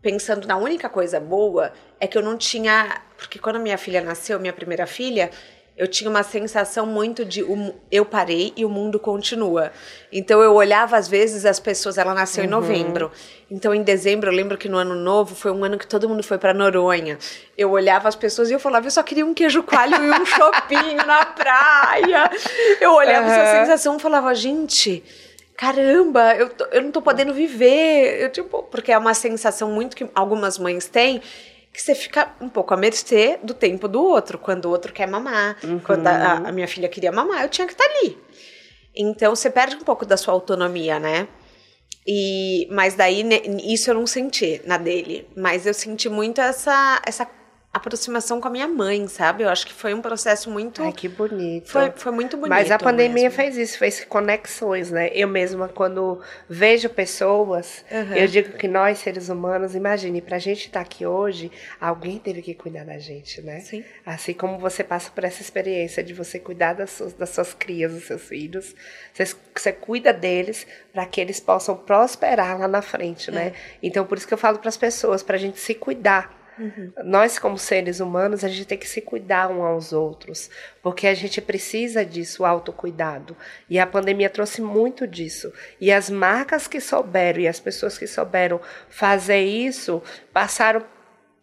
pensando 0.00 0.46
na 0.46 0.56
única 0.56 0.88
coisa 0.88 1.18
boa, 1.18 1.72
é 1.98 2.06
que 2.06 2.16
eu 2.16 2.22
não 2.22 2.36
tinha. 2.36 3.02
Porque 3.16 3.38
quando 3.38 3.58
minha 3.58 3.78
filha 3.78 4.00
nasceu, 4.00 4.38
minha 4.38 4.52
primeira 4.52 4.86
filha, 4.86 5.30
eu 5.76 5.88
tinha 5.88 6.08
uma 6.08 6.22
sensação 6.22 6.86
muito 6.86 7.24
de 7.24 7.42
um, 7.42 7.72
eu 7.90 8.04
parei 8.04 8.52
e 8.56 8.64
o 8.64 8.68
mundo 8.68 8.98
continua. 8.98 9.72
Então 10.12 10.40
eu 10.40 10.54
olhava 10.54 10.96
às 10.96 11.08
vezes 11.08 11.44
as 11.44 11.58
pessoas, 11.58 11.98
ela 11.98 12.14
nasceu 12.14 12.42
uhum. 12.44 12.48
em 12.48 12.50
novembro. 12.50 13.10
Então 13.50 13.74
em 13.74 13.82
dezembro, 13.82 14.30
eu 14.30 14.34
lembro 14.34 14.56
que 14.56 14.68
no 14.68 14.78
ano 14.78 14.94
novo 14.94 15.34
foi 15.34 15.50
um 15.50 15.64
ano 15.64 15.76
que 15.76 15.86
todo 15.86 16.08
mundo 16.08 16.22
foi 16.22 16.38
para 16.38 16.54
Noronha. 16.54 17.18
Eu 17.58 17.72
olhava 17.72 18.08
as 18.08 18.14
pessoas 18.14 18.50
e 18.50 18.52
eu 18.52 18.60
falava, 18.60 18.86
eu 18.86 18.90
só 18.90 19.02
queria 19.02 19.26
um 19.26 19.34
queijo 19.34 19.64
coalho 19.64 19.96
e 19.96 20.10
um 20.10 20.24
chopinho 20.24 21.04
na 21.04 21.26
praia. 21.26 22.30
Eu 22.80 22.92
olhava 22.92 23.26
uhum. 23.26 23.32
essa 23.32 23.60
sensação 23.60 23.96
e 23.96 24.00
falava, 24.00 24.32
gente, 24.32 25.02
caramba, 25.56 26.36
eu, 26.36 26.50
tô, 26.50 26.64
eu 26.66 26.82
não 26.82 26.92
tô 26.92 27.02
podendo 27.02 27.34
viver. 27.34 28.22
Eu 28.22 28.30
tipo, 28.30 28.62
porque 28.62 28.92
é 28.92 28.98
uma 28.98 29.12
sensação 29.12 29.72
muito 29.72 29.96
que 29.96 30.06
algumas 30.14 30.56
mães 30.56 30.86
têm 30.86 31.20
que 31.74 31.82
você 31.82 31.92
fica 31.92 32.32
um 32.40 32.48
pouco 32.48 32.72
à 32.72 32.76
mercê 32.76 33.36
do 33.42 33.52
tempo 33.52 33.88
do 33.88 34.00
outro. 34.00 34.38
Quando 34.38 34.66
o 34.66 34.70
outro 34.70 34.92
quer 34.92 35.08
mamar, 35.08 35.56
uhum. 35.64 35.80
quando 35.80 36.06
a, 36.06 36.34
a, 36.34 36.52
minha 36.52 36.68
filha 36.68 36.88
queria 36.88 37.10
mamar, 37.10 37.42
eu 37.42 37.48
tinha 37.48 37.66
que 37.66 37.72
estar 37.72 37.84
tá 37.84 37.90
ali. 37.98 38.16
Então 38.94 39.34
você 39.34 39.50
perde 39.50 39.74
um 39.74 39.80
pouco 39.80 40.06
da 40.06 40.16
sua 40.16 40.32
autonomia, 40.32 41.00
né? 41.00 41.26
E, 42.06 42.68
mas 42.70 42.94
daí 42.94 43.26
isso 43.64 43.90
eu 43.90 43.94
não 43.94 44.06
senti 44.06 44.62
na 44.64 44.78
dele, 44.78 45.26
mas 45.36 45.66
eu 45.66 45.74
senti 45.74 46.08
muito 46.08 46.40
essa 46.40 47.02
essa 47.04 47.26
aproximação 47.74 48.40
com 48.40 48.46
a 48.46 48.50
minha 48.50 48.68
mãe, 48.68 49.08
sabe? 49.08 49.42
Eu 49.42 49.48
acho 49.48 49.66
que 49.66 49.72
foi 49.72 49.92
um 49.92 50.00
processo 50.00 50.48
muito. 50.48 50.80
Ai, 50.80 50.92
que 50.92 51.08
bonito. 51.08 51.68
Foi, 51.68 51.90
foi 51.96 52.12
muito 52.12 52.36
bonito. 52.36 52.50
Mas 52.50 52.70
a 52.70 52.78
pandemia 52.78 53.24
mesmo. 53.24 53.36
fez 53.36 53.56
isso, 53.56 53.78
fez 53.78 54.04
conexões, 54.04 54.92
né? 54.92 55.10
Eu 55.12 55.26
mesma, 55.26 55.66
quando 55.66 56.20
vejo 56.48 56.88
pessoas, 56.88 57.84
uhum. 57.90 58.14
eu 58.14 58.28
digo 58.28 58.52
que 58.56 58.68
nós, 58.68 58.98
seres 58.98 59.28
humanos, 59.28 59.74
imagine, 59.74 60.22
pra 60.22 60.38
gente 60.38 60.66
estar 60.66 60.78
tá 60.78 60.86
aqui 60.86 61.04
hoje, 61.04 61.50
alguém 61.80 62.16
teve 62.20 62.42
que 62.42 62.54
cuidar 62.54 62.84
da 62.84 62.96
gente, 62.96 63.42
né? 63.42 63.58
Sim. 63.58 63.84
Assim 64.06 64.34
como 64.34 64.56
você 64.56 64.84
passa 64.84 65.10
por 65.10 65.24
essa 65.24 65.42
experiência 65.42 66.00
de 66.00 66.14
você 66.14 66.38
cuidar 66.38 66.74
das 66.74 66.90
suas, 66.90 67.12
das 67.12 67.30
suas 67.30 67.52
crias, 67.52 67.92
dos 67.92 68.04
seus 68.04 68.22
filhos, 68.22 68.72
você, 69.12 69.26
você 69.52 69.72
cuida 69.72 70.12
deles 70.12 70.64
para 70.92 71.04
que 71.06 71.20
eles 71.20 71.40
possam 71.40 71.76
prosperar 71.76 72.56
lá 72.56 72.68
na 72.68 72.82
frente, 72.82 73.32
né? 73.32 73.48
É. 73.48 73.52
Então, 73.82 74.06
por 74.06 74.16
isso 74.16 74.28
que 74.28 74.34
eu 74.34 74.38
falo 74.38 74.60
para 74.60 74.68
as 74.68 74.76
pessoas, 74.76 75.24
pra 75.24 75.36
gente 75.36 75.58
se 75.58 75.74
cuidar 75.74 76.43
Uhum. 76.58 76.92
Nós, 77.04 77.38
como 77.38 77.58
seres 77.58 78.00
humanos, 78.00 78.44
a 78.44 78.48
gente 78.48 78.64
tem 78.64 78.78
que 78.78 78.88
se 78.88 79.00
cuidar 79.00 79.50
um 79.50 79.62
aos 79.62 79.92
outros, 79.92 80.50
porque 80.82 81.06
a 81.06 81.14
gente 81.14 81.40
precisa 81.40 82.04
disso, 82.04 82.44
autocuidado. 82.44 83.36
E 83.68 83.78
a 83.78 83.86
pandemia 83.86 84.30
trouxe 84.30 84.60
muito 84.60 85.06
disso. 85.06 85.52
E 85.80 85.92
as 85.92 86.08
marcas 86.10 86.66
que 86.66 86.80
souberam 86.80 87.40
e 87.40 87.48
as 87.48 87.60
pessoas 87.60 87.98
que 87.98 88.06
souberam 88.06 88.60
fazer 88.88 89.40
isso 89.40 90.02
passaram 90.32 90.84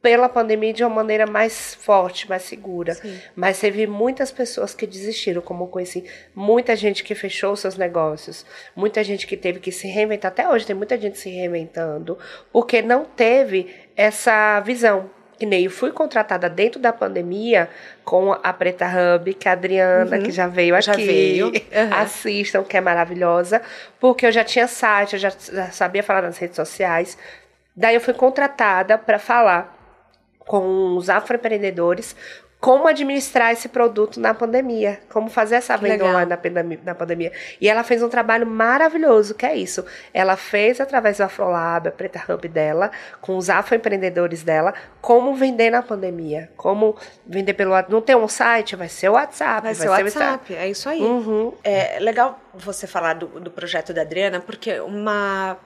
pela 0.02 0.28
pandemia 0.28 0.74
de 0.74 0.84
uma 0.84 0.96
maneira 0.96 1.28
mais 1.28 1.76
forte, 1.76 2.28
mais 2.28 2.42
segura. 2.42 2.96
Sim. 2.96 3.20
Mas 3.36 3.60
teve 3.60 3.86
muitas 3.86 4.32
pessoas 4.32 4.74
que 4.74 4.88
desistiram, 4.88 5.42
como 5.42 5.66
eu 5.66 5.68
conheci 5.68 6.04
muita 6.34 6.76
gente 6.76 7.04
que 7.04 7.14
fechou 7.14 7.56
seus 7.56 7.78
negócios, 7.78 8.46
muita 8.76 9.04
gente 9.04 9.28
que 9.28 9.38
teve 9.38 9.60
que 9.60 9.72
se 9.72 9.88
reinventar. 9.88 10.32
Até 10.32 10.50
hoje 10.50 10.66
tem 10.66 10.76
muita 10.76 10.98
gente 10.98 11.20
se 11.20 11.30
reinventando, 11.30 12.18
porque 12.52 12.82
não 12.82 13.06
teve 13.06 13.68
essa 14.02 14.60
visão. 14.62 15.10
Que 15.38 15.46
nem 15.46 15.64
eu 15.64 15.72
fui 15.72 15.92
contratada 15.92 16.48
dentro 16.48 16.80
da 16.80 16.94
pandemia 16.94 17.68
com 18.04 18.32
a 18.32 18.54
Preta 18.54 18.86
Hub, 18.86 19.34
que 19.34 19.48
é 19.48 19.52
a 19.52 19.54
Adriana, 19.54 20.18
uhum. 20.18 20.24
que 20.24 20.30
já 20.30 20.48
veio 20.48 20.76
aqui. 20.76 20.86
Já 20.86 20.94
veio. 20.94 21.52
Uhum. 21.72 21.94
Assistam, 21.96 22.64
que 22.64 22.78
é 22.78 22.82
maravilhosa. 22.82 23.62
Porque 24.00 24.26
eu 24.26 24.32
já 24.32 24.44
tinha 24.44 24.68
site, 24.68 25.14
eu 25.14 25.20
já 25.20 25.32
sabia 25.72 26.04
falar 26.04 26.22
nas 26.22 26.38
redes 26.38 26.56
sociais. 26.56 27.18
Daí 27.76 27.96
eu 27.96 28.02
fui 28.02 28.14
contratada 28.14 28.98
para 28.98 29.18
falar 29.18 29.76
com 30.40 30.96
os 30.98 31.10
afroempreendedores 31.10 32.16
como 32.62 32.88
administrar 32.88 33.52
esse 33.52 33.68
produto 33.68 34.20
na 34.20 34.36
pandemia, 34.36 35.00
como 35.10 35.32
fazer 35.32 35.56
essa 35.56 35.76
venda 35.76 36.06
online 36.06 36.30
na 36.30 36.38
pandemia, 36.38 36.80
na 36.86 36.94
pandemia. 36.94 37.32
E 37.60 37.68
ela 37.68 37.84
fez 37.84 38.04
um 38.04 38.08
trabalho 38.08 38.46
maravilhoso, 38.46 39.34
que 39.34 39.48
é 39.48 39.56
isso. 39.56 39.84
Ela 40.14 40.38
fez 40.38 40.80
através 40.80 41.18
do 41.18 41.24
Afrolab, 41.24 41.88
a 41.88 41.92
Preta 41.92 42.24
Hub 42.32 42.48
dela, 42.48 42.92
com 43.20 43.36
os 43.36 43.50
afroempreendedores 43.50 44.44
dela, 44.44 44.76
como 45.02 45.34
vender 45.34 45.72
na 45.72 45.82
pandemia, 45.82 46.52
como 46.56 46.96
vender 47.26 47.56
pelo 47.56 47.72
não 47.90 48.00
tem 48.00 48.16
um 48.16 48.28
site, 48.28 48.76
vai 48.76 48.90
ser 48.90 49.10
o 49.10 49.14
WhatsApp, 49.14 49.64
vai, 49.64 49.74
vai 49.74 49.76
ser 49.76 49.88
o 49.88 49.92
WhatsApp, 49.92 50.54
é 50.54 50.70
isso 50.70 50.88
aí. 50.88 51.02
Uhum. 51.02 51.56
É 51.64 52.00
legal 52.00 52.40
você 52.54 52.86
falar 52.86 53.16
do, 53.16 53.26
do 53.40 53.50
projeto 53.50 53.92
da 53.92 54.04
Adriana, 54.04 54.40
porque 54.40 54.80
uma 54.82 55.58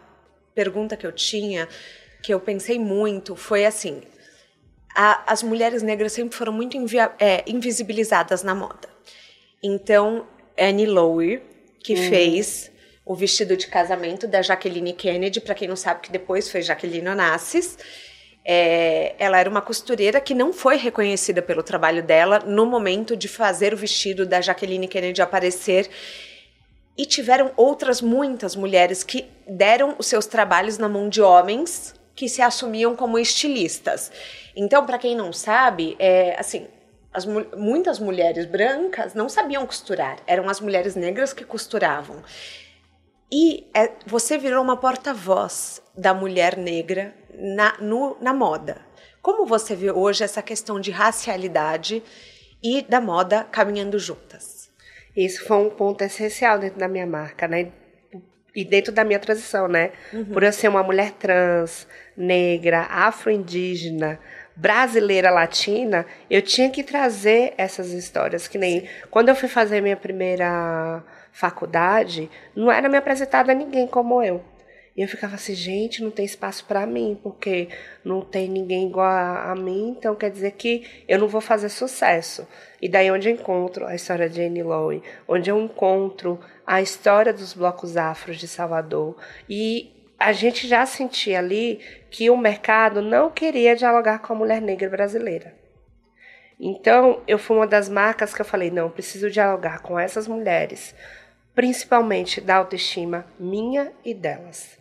pergunta 0.53 0.95
que 0.95 1.05
eu 1.05 1.11
tinha 1.11 1.67
que 2.23 2.33
eu 2.33 2.39
pensei 2.39 2.79
muito 2.79 3.35
foi 3.35 3.65
assim: 3.65 4.01
a, 4.95 5.31
as 5.31 5.43
mulheres 5.43 5.83
negras 5.83 6.13
sempre 6.13 6.35
foram 6.35 6.53
muito 6.53 6.77
é, 7.19 7.43
invisibilizadas 7.45 8.41
na 8.41 8.55
moda. 8.55 8.87
Então, 9.61 10.25
Annie 10.57 10.85
Lowe, 10.85 11.41
que 11.83 11.93
uhum. 11.93 12.09
fez 12.09 12.71
o 13.05 13.13
vestido 13.13 13.55
de 13.57 13.67
casamento 13.67 14.27
da 14.27 14.41
Jacqueline 14.41 14.93
Kennedy, 14.93 15.41
para 15.41 15.53
quem 15.53 15.67
não 15.67 15.75
sabe, 15.75 16.01
que 16.01 16.11
depois 16.11 16.49
foi 16.49 16.61
Jacqueline 16.61 17.07
Onassis, 17.07 17.77
é, 18.43 19.15
ela 19.19 19.39
era 19.39 19.49
uma 19.49 19.61
costureira 19.61 20.21
que 20.21 20.33
não 20.33 20.53
foi 20.53 20.77
reconhecida 20.77 21.41
pelo 21.41 21.63
trabalho 21.63 22.01
dela 22.01 22.39
no 22.39 22.65
momento 22.65 23.17
de 23.17 23.27
fazer 23.27 23.73
o 23.73 23.77
vestido 23.77 24.25
da 24.25 24.39
Jacqueline 24.39 24.87
Kennedy 24.87 25.21
aparecer. 25.21 25.89
E 26.97 27.05
tiveram 27.05 27.51
outras 27.57 28.01
muitas 28.01 28.55
mulheres 28.55 29.03
que 29.03 29.25
deram 29.47 29.95
os 29.97 30.07
seus 30.07 30.25
trabalhos 30.25 30.77
na 30.77 30.87
mão 30.87 31.09
de 31.09 31.21
homens 31.21 31.93
que 32.15 32.29
se 32.29 32.41
assumiam 32.41 32.95
como 32.95 33.19
estilistas. 33.19 34.11
Então, 34.55 34.85
para 34.85 34.97
quem 34.97 35.15
não 35.15 35.33
sabe, 35.33 35.95
é 35.99 36.39
assim, 36.39 36.67
as, 37.11 37.25
muitas 37.25 37.99
mulheres 37.99 38.45
brancas 38.45 39.13
não 39.13 39.27
sabiam 39.27 39.65
costurar, 39.65 40.17
eram 40.25 40.49
as 40.49 40.59
mulheres 40.59 40.95
negras 40.95 41.33
que 41.33 41.43
costuravam. 41.43 42.23
E 43.31 43.67
é, 43.73 43.91
você 44.05 44.37
virou 44.37 44.63
uma 44.63 44.77
porta-voz 44.77 45.81
da 45.97 46.13
mulher 46.13 46.57
negra 46.57 47.13
na, 47.33 47.77
no, 47.79 48.17
na 48.21 48.33
moda. 48.33 48.81
Como 49.21 49.45
você 49.45 49.75
vê 49.75 49.91
hoje 49.91 50.23
essa 50.23 50.41
questão 50.41 50.79
de 50.79 50.91
racialidade 50.91 52.03
e 52.63 52.81
da 52.83 53.01
moda 53.01 53.43
caminhando 53.43 53.97
juntas? 53.97 54.69
Isso 55.15 55.43
foi 55.45 55.57
um 55.57 55.69
ponto 55.69 56.03
essencial 56.03 56.59
dentro 56.59 56.79
da 56.79 56.87
minha 56.87 57.07
marca, 57.07 57.47
né? 57.47 57.71
E 58.55 58.63
dentro 58.63 58.93
da 58.93 59.03
minha 59.03 59.19
transição, 59.19 59.67
né? 59.67 59.91
Uhum. 60.13 60.25
Por 60.25 60.43
eu 60.43 60.53
ser 60.53 60.67
uma 60.67 60.81
mulher 60.81 61.11
trans, 61.11 61.85
negra, 62.15 62.81
afro-indígena, 62.89 64.19
brasileira 64.55 65.29
latina, 65.29 66.05
eu 66.29 66.41
tinha 66.41 66.69
que 66.69 66.83
trazer 66.83 67.53
essas 67.57 67.91
histórias. 67.91 68.47
Que 68.47 68.57
nem 68.57 68.81
Sim. 68.81 68.87
quando 69.11 69.29
eu 69.29 69.35
fui 69.35 69.49
fazer 69.49 69.81
minha 69.81 69.97
primeira 69.97 71.03
faculdade, 71.31 72.29
não 72.55 72.71
era 72.71 72.87
me 72.87 72.97
apresentada 72.97 73.51
a 73.51 73.55
ninguém 73.55 73.85
como 73.85 74.23
eu. 74.23 74.41
E 74.95 75.01
eu 75.01 75.09
ficava 75.09 75.35
assim, 75.35 75.53
gente, 75.53 76.01
não 76.01 76.09
tem 76.09 76.23
espaço 76.23 76.63
para 76.63 76.85
mim, 76.85 77.19
porque 77.21 77.67
não 78.03 78.21
tem 78.21 78.47
ninguém 78.47 78.87
igual 78.87 79.05
a, 79.05 79.51
a, 79.51 79.55
mim, 79.55 79.89
então 79.89 80.15
quer 80.15 80.31
dizer 80.31 80.51
que 80.51 80.85
eu 81.05 81.19
não 81.19 81.27
vou 81.27 81.41
fazer 81.41 81.67
sucesso. 81.67 82.47
E 82.81 82.87
daí 82.87 83.11
onde 83.11 83.27
eu 83.27 83.33
encontro 83.33 83.85
a 83.85 83.93
história 83.93 84.29
de 84.29 84.41
Annie 84.41 84.63
Lowe, 84.63 85.03
onde 85.27 85.49
eu 85.49 85.59
encontro 85.59 86.39
a 86.65 86.81
história 86.81 87.33
dos 87.33 87.53
blocos 87.53 87.97
afros 87.97 88.37
de 88.37 88.47
Salvador. 88.47 89.15
E 89.49 89.91
a 90.17 90.31
gente 90.31 90.67
já 90.67 90.85
sentia 90.85 91.39
ali 91.39 91.79
que 92.09 92.29
o 92.29 92.37
mercado 92.37 93.01
não 93.01 93.29
queria 93.29 93.75
dialogar 93.75 94.19
com 94.19 94.33
a 94.33 94.35
mulher 94.35 94.61
negra 94.61 94.89
brasileira. 94.89 95.53
Então, 96.59 97.21
eu 97.27 97.37
fui 97.37 97.57
uma 97.57 97.67
das 97.67 97.89
marcas 97.89 98.33
que 98.33 98.41
eu 98.41 98.45
falei: 98.45 98.71
não, 98.71 98.89
preciso 98.89 99.29
dialogar 99.29 99.81
com 99.81 99.99
essas 99.99 100.27
mulheres, 100.27 100.95
principalmente 101.53 102.39
da 102.39 102.55
autoestima 102.55 103.25
minha 103.37 103.91
e 104.03 104.13
delas. 104.13 104.77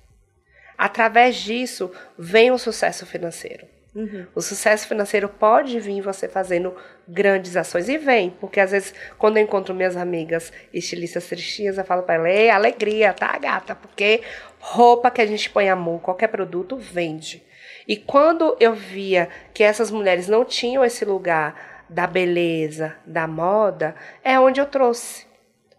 Através 0.78 1.36
disso, 1.36 1.90
vem 2.18 2.50
o 2.50 2.58
sucesso 2.58 3.06
financeiro. 3.06 3.66
Uhum. 3.94 4.26
O 4.34 4.40
sucesso 4.40 4.88
financeiro 4.88 5.28
pode 5.28 5.78
vir 5.78 6.00
você 6.00 6.26
fazendo 6.26 6.74
grandes 7.06 7.56
ações. 7.56 7.88
E 7.88 7.96
vem, 7.96 8.30
porque 8.40 8.58
às 8.58 8.72
vezes, 8.72 8.92
quando 9.16 9.36
eu 9.36 9.44
encontro 9.44 9.74
minhas 9.74 9.96
amigas 9.96 10.52
estilistas 10.72 11.28
tristinhas, 11.28 11.78
eu 11.78 11.84
falo 11.84 12.02
para 12.02 12.14
ela: 12.14 12.28
Ei, 12.30 12.50
alegria, 12.50 13.12
tá, 13.12 13.38
gata? 13.38 13.74
Porque 13.74 14.22
roupa 14.58 15.10
que 15.10 15.20
a 15.20 15.26
gente 15.26 15.48
põe 15.48 15.68
amor, 15.68 16.00
qualquer 16.00 16.26
produto, 16.26 16.76
vende. 16.76 17.44
E 17.86 17.96
quando 17.96 18.56
eu 18.58 18.74
via 18.74 19.28
que 19.52 19.62
essas 19.62 19.90
mulheres 19.90 20.26
não 20.26 20.44
tinham 20.44 20.84
esse 20.84 21.04
lugar 21.04 21.84
da 21.88 22.06
beleza, 22.06 22.96
da 23.06 23.28
moda, 23.28 23.94
é 24.24 24.40
onde 24.40 24.60
eu 24.60 24.66
trouxe 24.66 25.26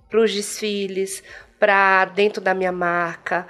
para 0.07 0.21
os 0.21 0.33
desfiles, 0.33 1.21
para 1.59 2.05
dentro 2.05 2.41
da 2.41 2.53
minha 2.53 2.71
marca. 2.71 3.45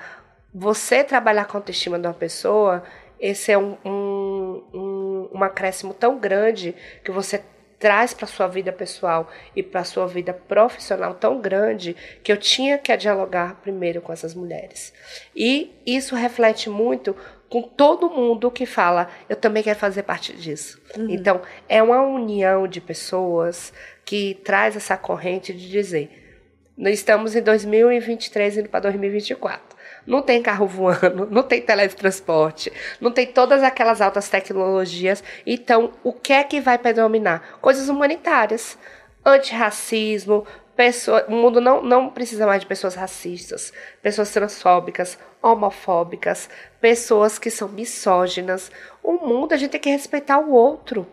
Você 0.53 1.03
trabalhar 1.03 1.45
com 1.45 1.57
a 1.57 1.59
autoestima 1.59 1.99
de 1.99 2.07
uma 2.07 2.13
pessoa 2.13 2.81
esse 3.19 3.51
é 3.51 3.57
um, 3.57 3.77
um, 3.83 4.24
um, 4.73 5.29
um 5.33 5.43
acréscimo 5.43 5.93
tão 5.93 6.19
grande 6.19 6.75
que 7.03 7.11
você 7.11 7.43
traz 7.79 8.13
para 8.13 8.25
sua 8.25 8.47
vida 8.47 8.71
pessoal 8.71 9.29
e 9.55 9.61
para 9.61 9.83
sua 9.83 10.07
vida 10.07 10.33
profissional 10.33 11.13
tão 11.13 11.41
grande 11.41 11.95
que 12.23 12.31
eu 12.31 12.37
tinha 12.37 12.77
que 12.77 12.95
dialogar 12.95 13.59
primeiro 13.61 14.01
com 14.01 14.13
essas 14.13 14.33
mulheres. 14.33 14.93
E 15.35 15.71
isso 15.85 16.15
reflete 16.15 16.69
muito 16.69 17.15
com 17.49 17.61
todo 17.61 18.09
mundo 18.09 18.49
que 18.49 18.65
fala, 18.65 19.09
eu 19.29 19.35
também 19.35 19.61
quero 19.61 19.77
fazer 19.77 20.03
parte 20.03 20.33
disso. 20.33 20.81
Uhum. 20.97 21.09
Então, 21.09 21.41
é 21.69 21.81
uma 21.81 22.01
união 22.01 22.67
de 22.67 22.81
pessoas 22.81 23.71
que 24.03 24.35
traz 24.43 24.75
essa 24.75 24.97
corrente 24.97 25.53
de 25.53 25.69
dizer, 25.69 26.43
nós 26.77 26.95
estamos 26.95 27.35
em 27.35 27.41
2023 27.41 28.57
indo 28.57 28.69
para 28.69 28.81
2024. 28.81 29.74
Não 30.05 30.21
tem 30.21 30.41
carro 30.41 30.67
voando, 30.67 31.27
não 31.31 31.41
tem 31.43 31.61
teletransporte, 31.61 32.71
não 33.01 33.11
tem 33.11 33.25
todas 33.25 33.63
aquelas 33.63 34.01
altas 34.01 34.29
tecnologias. 34.29 35.23
Então, 35.45 35.91
o 36.03 36.13
que 36.13 36.33
é 36.33 36.43
que 36.43 36.61
vai 36.61 36.77
predominar? 36.77 37.57
Coisas 37.59 37.89
humanitárias, 37.89 38.77
antirracismo, 39.25 40.45
pessoa, 40.75 41.25
o 41.27 41.31
mundo 41.31 41.59
não, 41.59 41.81
não 41.81 42.09
precisa 42.09 42.45
mais 42.45 42.61
de 42.61 42.67
pessoas 42.67 42.95
racistas, 42.95 43.73
pessoas 44.01 44.31
transfóbicas, 44.31 45.17
homofóbicas, 45.41 46.49
pessoas 46.79 47.39
que 47.39 47.49
são 47.49 47.67
misóginas. 47.67 48.71
O 49.01 49.13
mundo 49.13 49.53
a 49.53 49.57
gente 49.57 49.71
tem 49.71 49.81
que 49.81 49.89
respeitar 49.89 50.37
o 50.37 50.51
outro. 50.51 51.07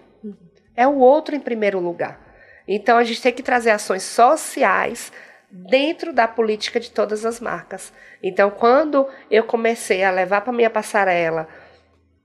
É 0.76 0.86
o 0.86 0.99
outro 0.99 1.34
em 1.34 1.40
primeiro 1.40 1.78
lugar. 1.78 2.20
Então 2.66 2.97
a 2.97 3.05
gente 3.05 3.22
tem 3.22 3.32
que 3.32 3.43
trazer 3.43 3.70
ações 3.70 4.03
sociais 4.03 5.12
dentro 5.53 6.15
da 6.15 6.27
política 6.27 6.81
de 6.81 6.91
todas 6.91 7.27
as 7.27 7.39
marcas. 7.39 7.93
Então, 8.23 8.51
quando 8.51 9.07
eu 9.31 9.45
comecei 9.45 10.03
a 10.03 10.11
levar 10.11 10.41
para 10.41 10.53
minha 10.53 10.71
passarela 10.71 11.47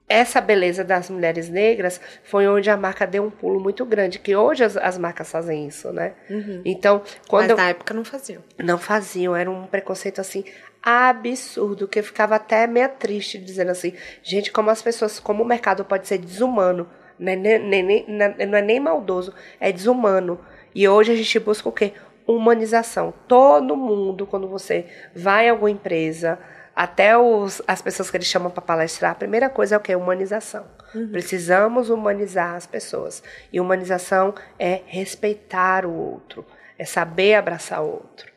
essa 0.10 0.40
beleza 0.40 0.86
das 0.86 1.10
mulheres 1.10 1.50
negras, 1.50 2.00
foi 2.24 2.48
onde 2.48 2.70
a 2.70 2.78
marca 2.78 3.06
deu 3.06 3.26
um 3.26 3.30
pulo 3.30 3.60
muito 3.60 3.86
grande, 3.86 4.20
que 4.20 4.34
hoje 4.34 4.64
as, 4.64 4.78
as 4.78 4.98
marcas 4.98 5.30
fazem 5.30 5.68
isso, 5.68 5.92
né? 5.92 6.14
Uhum. 6.30 6.62
Então, 6.64 7.02
quando 7.28 7.42
Mas 7.42 7.50
eu, 7.50 7.58
na 7.58 7.70
época 7.70 7.94
não 7.94 8.06
faziam. 8.06 8.42
Não 8.58 8.78
faziam, 8.78 9.36
era 9.36 9.52
um 9.52 9.68
preconceito 9.68 10.22
assim 10.22 10.46
absurdo, 10.82 11.90
que 11.90 12.00
eu 12.00 12.04
ficava 12.04 12.36
até 12.36 12.66
meio 12.66 12.88
triste 12.88 13.38
dizendo 13.38 13.72
assim, 13.72 13.92
gente, 14.24 14.50
como 14.50 14.70
as 14.70 14.82
pessoas, 14.82 15.20
como 15.20 15.44
o 15.44 15.46
mercado 15.46 15.84
pode 15.84 16.08
ser 16.08 16.18
desumano, 16.18 16.88
né? 17.20 17.36
nem, 17.36 17.60
nem, 17.60 17.84
nem, 17.84 18.06
não 18.08 18.58
é 18.58 18.62
nem 18.62 18.80
maldoso, 18.80 19.34
é 19.60 19.74
desumano. 19.74 20.40
E 20.74 20.88
hoje 20.88 21.12
a 21.12 21.16
gente 21.16 21.40
busca 21.40 21.68
o 21.68 21.72
quê? 21.72 21.92
Humanização. 22.28 23.14
Todo 23.28 23.76
mundo, 23.76 24.28
quando 24.28 24.48
você 24.48 24.86
vai 25.16 25.48
em 25.48 25.50
alguma 25.50 25.72
empresa, 25.72 26.38
até 26.76 27.18
os, 27.18 27.62
as 27.68 27.82
pessoas 27.82 28.12
que 28.12 28.18
eles 28.18 28.28
chamam 28.28 28.52
para 28.52 28.62
palestrar, 28.62 29.14
a 29.14 29.16
primeira 29.16 29.50
coisa 29.50 29.76
é 29.76 29.78
o 29.78 29.82
que? 29.82 29.96
Humanização. 29.96 30.66
Uhum. 30.94 31.10
Precisamos 31.10 31.90
humanizar 31.90 32.56
as 32.56 32.68
pessoas. 32.68 33.24
E 33.52 33.60
humanização 33.60 34.36
é 34.60 34.82
respeitar 34.86 35.86
o 35.86 35.94
outro, 35.94 36.46
é 36.78 36.86
saber 36.86 37.36
abraçar 37.36 37.82
o 37.82 37.88
outro. 37.88 38.32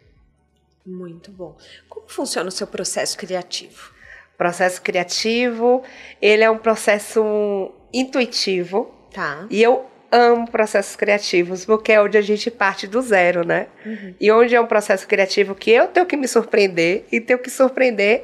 Muito 0.86 1.30
bom. 1.30 1.56
Como 1.88 2.08
funciona 2.08 2.48
o 2.48 2.52
seu 2.52 2.66
processo 2.66 3.18
criativo? 3.18 3.92
Processo 4.38 4.80
criativo, 4.80 5.82
ele 6.22 6.42
é 6.42 6.50
um 6.50 6.56
processo 6.56 7.72
intuitivo. 7.92 8.94
Tá. 9.12 9.46
E 9.50 9.62
eu 9.62 9.89
amo 10.10 10.50
processos 10.50 10.96
criativos, 10.96 11.64
porque 11.64 11.92
é 11.92 12.00
onde 12.00 12.18
a 12.18 12.22
gente 12.22 12.50
parte 12.50 12.86
do 12.86 13.00
zero, 13.00 13.46
né? 13.46 13.66
Uhum. 13.84 14.14
E 14.20 14.30
onde 14.32 14.54
é 14.54 14.60
um 14.60 14.66
processo 14.66 15.06
criativo 15.06 15.54
que 15.54 15.70
eu 15.70 15.86
tenho 15.88 16.06
que 16.06 16.16
me 16.16 16.26
surpreender 16.26 17.04
e 17.10 17.20
tenho 17.20 17.38
que 17.38 17.50
surpreender 17.50 18.22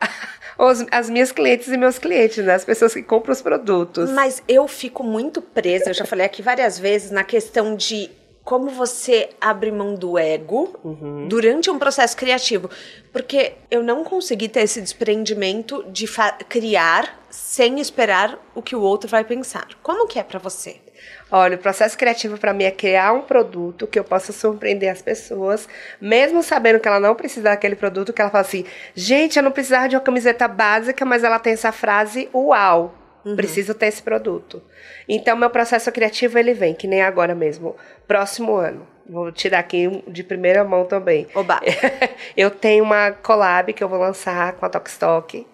os, 0.58 0.84
as 0.90 1.10
minhas 1.10 1.32
clientes 1.32 1.68
e 1.68 1.76
meus 1.76 1.98
clientes, 1.98 2.44
né? 2.44 2.54
As 2.54 2.64
pessoas 2.64 2.94
que 2.94 3.02
compram 3.02 3.32
os 3.32 3.42
produtos. 3.42 4.10
Mas 4.10 4.42
eu 4.46 4.66
fico 4.68 5.02
muito 5.02 5.42
presa, 5.42 5.90
eu 5.90 5.94
já 5.94 6.04
falei 6.04 6.26
aqui 6.26 6.42
várias 6.42 6.78
vezes, 6.78 7.10
na 7.10 7.24
questão 7.24 7.74
de 7.74 8.10
como 8.44 8.70
você 8.70 9.30
abre 9.40 9.72
mão 9.72 9.96
do 9.96 10.16
ego 10.16 10.78
uhum. 10.84 11.26
durante 11.26 11.68
um 11.68 11.80
processo 11.80 12.16
criativo. 12.16 12.70
Porque 13.12 13.54
eu 13.68 13.82
não 13.82 14.04
consegui 14.04 14.48
ter 14.48 14.60
esse 14.60 14.80
desprendimento 14.80 15.84
de 15.90 16.06
criar 16.48 17.26
sem 17.28 17.80
esperar 17.80 18.38
o 18.54 18.62
que 18.62 18.76
o 18.76 18.80
outro 18.80 19.10
vai 19.10 19.24
pensar. 19.24 19.66
Como 19.82 20.06
que 20.06 20.20
é 20.20 20.22
para 20.22 20.38
você? 20.38 20.85
Olha, 21.30 21.56
o 21.56 21.58
processo 21.58 21.98
criativo 21.98 22.38
para 22.38 22.52
mim 22.52 22.64
é 22.64 22.70
criar 22.70 23.12
um 23.12 23.22
produto 23.22 23.86
que 23.86 23.98
eu 23.98 24.04
possa 24.04 24.32
surpreender 24.32 24.90
as 24.90 25.02
pessoas, 25.02 25.68
mesmo 26.00 26.40
sabendo 26.42 26.78
que 26.78 26.86
ela 26.86 27.00
não 27.00 27.16
precisa 27.16 27.50
daquele 27.50 27.74
produto, 27.74 28.12
que 28.12 28.20
ela 28.20 28.30
fala 28.30 28.42
assim: 28.42 28.64
gente, 28.94 29.36
eu 29.36 29.42
não 29.42 29.50
precisava 29.50 29.88
de 29.88 29.96
uma 29.96 30.02
camiseta 30.02 30.46
básica, 30.46 31.04
mas 31.04 31.24
ela 31.24 31.40
tem 31.40 31.54
essa 31.54 31.72
frase, 31.72 32.28
uau, 32.32 32.94
uhum. 33.24 33.34
preciso 33.34 33.74
ter 33.74 33.86
esse 33.86 34.02
produto. 34.02 34.62
Então, 35.08 35.36
meu 35.36 35.50
processo 35.50 35.90
criativo 35.90 36.38
ele 36.38 36.54
vem, 36.54 36.74
que 36.74 36.86
nem 36.86 37.02
agora 37.02 37.34
mesmo, 37.34 37.74
próximo 38.06 38.54
ano. 38.54 38.86
Vou 39.08 39.30
tirar 39.32 39.60
aqui 39.60 40.02
de 40.08 40.22
primeira 40.22 40.64
mão 40.64 40.84
também. 40.84 41.26
Oba! 41.34 41.60
eu 42.36 42.50
tenho 42.50 42.84
uma 42.84 43.10
collab 43.10 43.72
que 43.72 43.82
eu 43.82 43.88
vou 43.88 43.98
lançar 43.98 44.52
com 44.54 44.66
a 44.66 44.68
Tokstok 44.68 45.46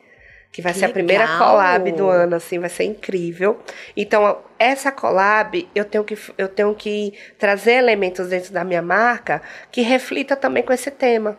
que 0.52 0.60
vai 0.60 0.72
que 0.72 0.78
ser 0.78 0.86
legal. 0.86 0.90
a 0.90 0.94
primeira 0.94 1.38
collab 1.38 1.92
do 1.92 2.08
ano, 2.08 2.36
assim, 2.36 2.58
vai 2.58 2.68
ser 2.68 2.84
incrível. 2.84 3.58
Então, 3.96 4.38
essa 4.58 4.92
collab, 4.92 5.66
eu 5.74 5.84
tenho 5.84 6.04
que 6.04 6.16
eu 6.36 6.46
tenho 6.46 6.74
que 6.74 7.14
trazer 7.38 7.72
elementos 7.72 8.28
dentro 8.28 8.52
da 8.52 8.62
minha 8.62 8.82
marca 8.82 9.40
que 9.70 9.80
reflita 9.80 10.36
também 10.36 10.62
com 10.62 10.72
esse 10.72 10.90
tema. 10.90 11.38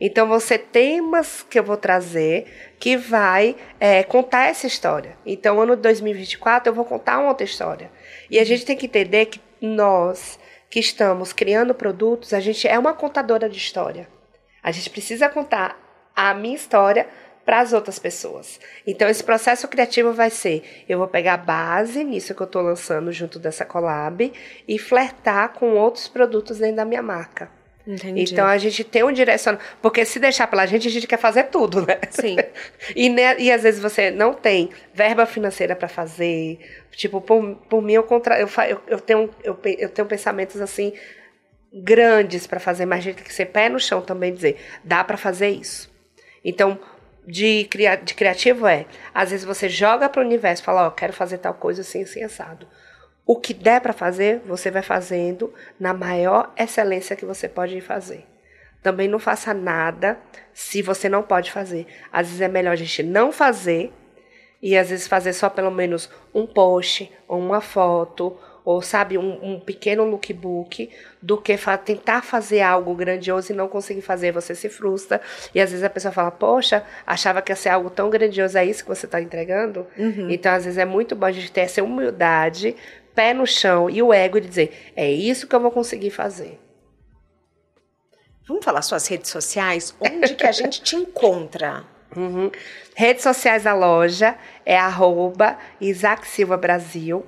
Então, 0.00 0.26
vão 0.26 0.40
ser 0.40 0.58
temas 0.58 1.46
que 1.48 1.58
eu 1.58 1.62
vou 1.62 1.76
trazer 1.76 2.72
que 2.78 2.96
vai 2.96 3.54
é, 3.78 4.02
contar 4.02 4.46
essa 4.46 4.66
história. 4.66 5.16
Então, 5.24 5.60
ano 5.60 5.76
de 5.76 5.82
2024, 5.82 6.70
eu 6.70 6.74
vou 6.74 6.84
contar 6.84 7.18
uma 7.18 7.28
outra 7.28 7.44
história. 7.44 7.90
E 8.28 8.38
a 8.38 8.44
gente 8.44 8.64
tem 8.64 8.76
que 8.76 8.86
entender 8.86 9.26
que 9.26 9.40
nós 9.60 10.38
que 10.70 10.80
estamos 10.80 11.32
criando 11.32 11.74
produtos, 11.74 12.32
a 12.32 12.40
gente 12.40 12.66
é 12.66 12.78
uma 12.78 12.94
contadora 12.94 13.48
de 13.48 13.58
história. 13.58 14.08
A 14.62 14.70
gente 14.70 14.88
precisa 14.88 15.28
contar 15.28 15.78
a 16.14 16.32
minha 16.32 16.54
história 16.54 17.06
para 17.44 17.60
as 17.60 17.72
outras 17.72 17.98
pessoas. 17.98 18.60
Então, 18.86 19.08
esse 19.08 19.24
processo 19.24 19.66
criativo 19.68 20.12
vai 20.12 20.30
ser: 20.30 20.84
eu 20.88 20.98
vou 20.98 21.08
pegar 21.08 21.34
a 21.34 21.38
base 21.38 22.04
nisso 22.04 22.34
que 22.34 22.40
eu 22.40 22.46
estou 22.46 22.62
lançando 22.62 23.12
junto 23.12 23.38
dessa 23.38 23.64
collab 23.64 24.32
e 24.66 24.78
flertar 24.78 25.52
com 25.52 25.74
outros 25.74 26.08
produtos 26.08 26.58
dentro 26.58 26.76
da 26.76 26.84
minha 26.84 27.02
marca. 27.02 27.50
Entendi. 27.86 28.32
Então 28.32 28.46
a 28.46 28.58
gente 28.58 28.84
tem 28.84 29.02
um 29.02 29.12
direcionamento. 29.12 29.68
Porque 29.80 30.04
se 30.04 30.18
deixar 30.18 30.46
pela 30.46 30.66
gente, 30.66 30.86
a 30.86 30.90
gente 30.90 31.06
quer 31.06 31.16
fazer 31.16 31.44
tudo, 31.44 31.84
né? 31.84 31.98
Sim. 32.10 32.36
e, 32.94 33.08
né, 33.08 33.36
e 33.38 33.50
às 33.50 33.62
vezes 33.62 33.80
você 33.80 34.10
não 34.10 34.34
tem 34.34 34.70
verba 34.94 35.26
financeira 35.26 35.74
para 35.74 35.88
fazer. 35.88 36.58
Tipo, 36.92 37.20
por, 37.20 37.56
por 37.68 37.82
mim, 37.82 37.94
eu, 37.94 38.02
contra, 38.02 38.38
eu, 38.38 38.48
eu, 38.68 38.80
eu, 38.86 39.00
tenho, 39.00 39.30
eu, 39.42 39.58
eu 39.78 39.88
tenho 39.88 40.06
pensamentos 40.06 40.60
assim 40.60 40.92
grandes 41.72 42.46
para 42.46 42.60
fazer, 42.60 42.84
mas 42.84 42.98
a 42.98 43.02
gente 43.02 43.16
tem 43.16 43.24
que 43.24 43.32
ser 43.32 43.46
pé 43.46 43.68
no 43.68 43.78
chão 43.78 44.02
também 44.02 44.32
dizer, 44.32 44.56
dá 44.82 45.04
para 45.04 45.16
fazer 45.16 45.48
isso. 45.48 45.90
Então, 46.44 46.78
de, 47.26 47.64
cria, 47.64 47.96
de 47.96 48.14
criativo 48.14 48.66
é, 48.66 48.86
às 49.14 49.30
vezes 49.30 49.44
você 49.44 49.68
joga 49.68 50.08
para 50.08 50.22
o 50.22 50.24
universo, 50.24 50.62
fala, 50.62 50.84
ó, 50.84 50.88
oh, 50.88 50.90
quero 50.90 51.12
fazer 51.12 51.38
tal 51.38 51.54
coisa 51.54 51.82
assim, 51.82 52.02
assim, 52.02 52.22
assado. 52.22 52.66
O 53.26 53.36
que 53.36 53.54
der 53.54 53.80
para 53.80 53.92
fazer, 53.92 54.40
você 54.46 54.70
vai 54.70 54.82
fazendo 54.82 55.52
na 55.78 55.94
maior 55.94 56.52
excelência 56.56 57.14
que 57.14 57.24
você 57.24 57.48
pode 57.48 57.80
fazer. 57.80 58.26
Também 58.82 59.08
não 59.08 59.18
faça 59.18 59.52
nada 59.54 60.18
se 60.52 60.82
você 60.82 61.08
não 61.08 61.22
pode 61.22 61.52
fazer. 61.52 61.86
Às 62.12 62.28
vezes 62.28 62.40
é 62.40 62.48
melhor 62.48 62.72
a 62.72 62.76
gente 62.76 63.02
não 63.02 63.30
fazer 63.30 63.92
e 64.62 64.76
às 64.76 64.90
vezes 64.90 65.06
fazer 65.06 65.32
só 65.32 65.48
pelo 65.48 65.70
menos 65.70 66.10
um 66.34 66.46
post 66.46 67.10
ou 67.28 67.38
uma 67.38 67.60
foto 67.60 68.36
ou 68.64 68.82
sabe, 68.82 69.16
um, 69.16 69.38
um 69.42 69.60
pequeno 69.60 70.04
lookbook, 70.04 70.90
do 71.20 71.36
que 71.36 71.56
fa 71.56 71.76
tentar 71.76 72.22
fazer 72.22 72.60
algo 72.60 72.94
grandioso 72.94 73.52
e 73.52 73.56
não 73.56 73.68
conseguir 73.68 74.02
fazer, 74.02 74.32
você 74.32 74.54
se 74.54 74.68
frustra. 74.68 75.20
E 75.54 75.60
às 75.60 75.70
vezes 75.70 75.84
a 75.84 75.90
pessoa 75.90 76.12
fala, 76.12 76.30
poxa, 76.30 76.84
achava 77.06 77.42
que 77.42 77.52
ia 77.52 77.56
ser 77.56 77.70
algo 77.70 77.90
tão 77.90 78.10
grandioso, 78.10 78.58
é 78.58 78.64
isso 78.64 78.82
que 78.82 78.88
você 78.88 79.06
está 79.06 79.20
entregando? 79.20 79.86
Uhum. 79.98 80.30
Então, 80.30 80.52
às 80.52 80.64
vezes 80.64 80.78
é 80.78 80.84
muito 80.84 81.16
bom 81.16 81.26
a 81.26 81.32
gente 81.32 81.50
ter 81.50 81.62
essa 81.62 81.82
humildade, 81.82 82.76
pé 83.14 83.32
no 83.34 83.46
chão 83.46 83.88
e 83.90 84.02
o 84.02 84.12
ego 84.12 84.40
de 84.40 84.48
dizer, 84.48 84.92
é 84.96 85.10
isso 85.10 85.46
que 85.46 85.54
eu 85.54 85.60
vou 85.60 85.70
conseguir 85.70 86.10
fazer. 86.10 86.58
Vamos 88.46 88.64
falar 88.64 88.82
suas 88.82 89.06
redes 89.06 89.30
sociais? 89.30 89.94
Onde 90.00 90.34
que 90.34 90.46
a 90.46 90.52
gente 90.52 90.82
te 90.82 90.96
encontra? 90.96 91.84
Uhum. 92.16 92.50
Redes 92.96 93.22
sociais 93.22 93.62
da 93.62 93.74
loja 93.74 94.36
é 94.66 94.76
arroba 94.76 95.56
Isaac 95.80 96.26
Silva 96.26 96.56
Brasil 96.56 97.24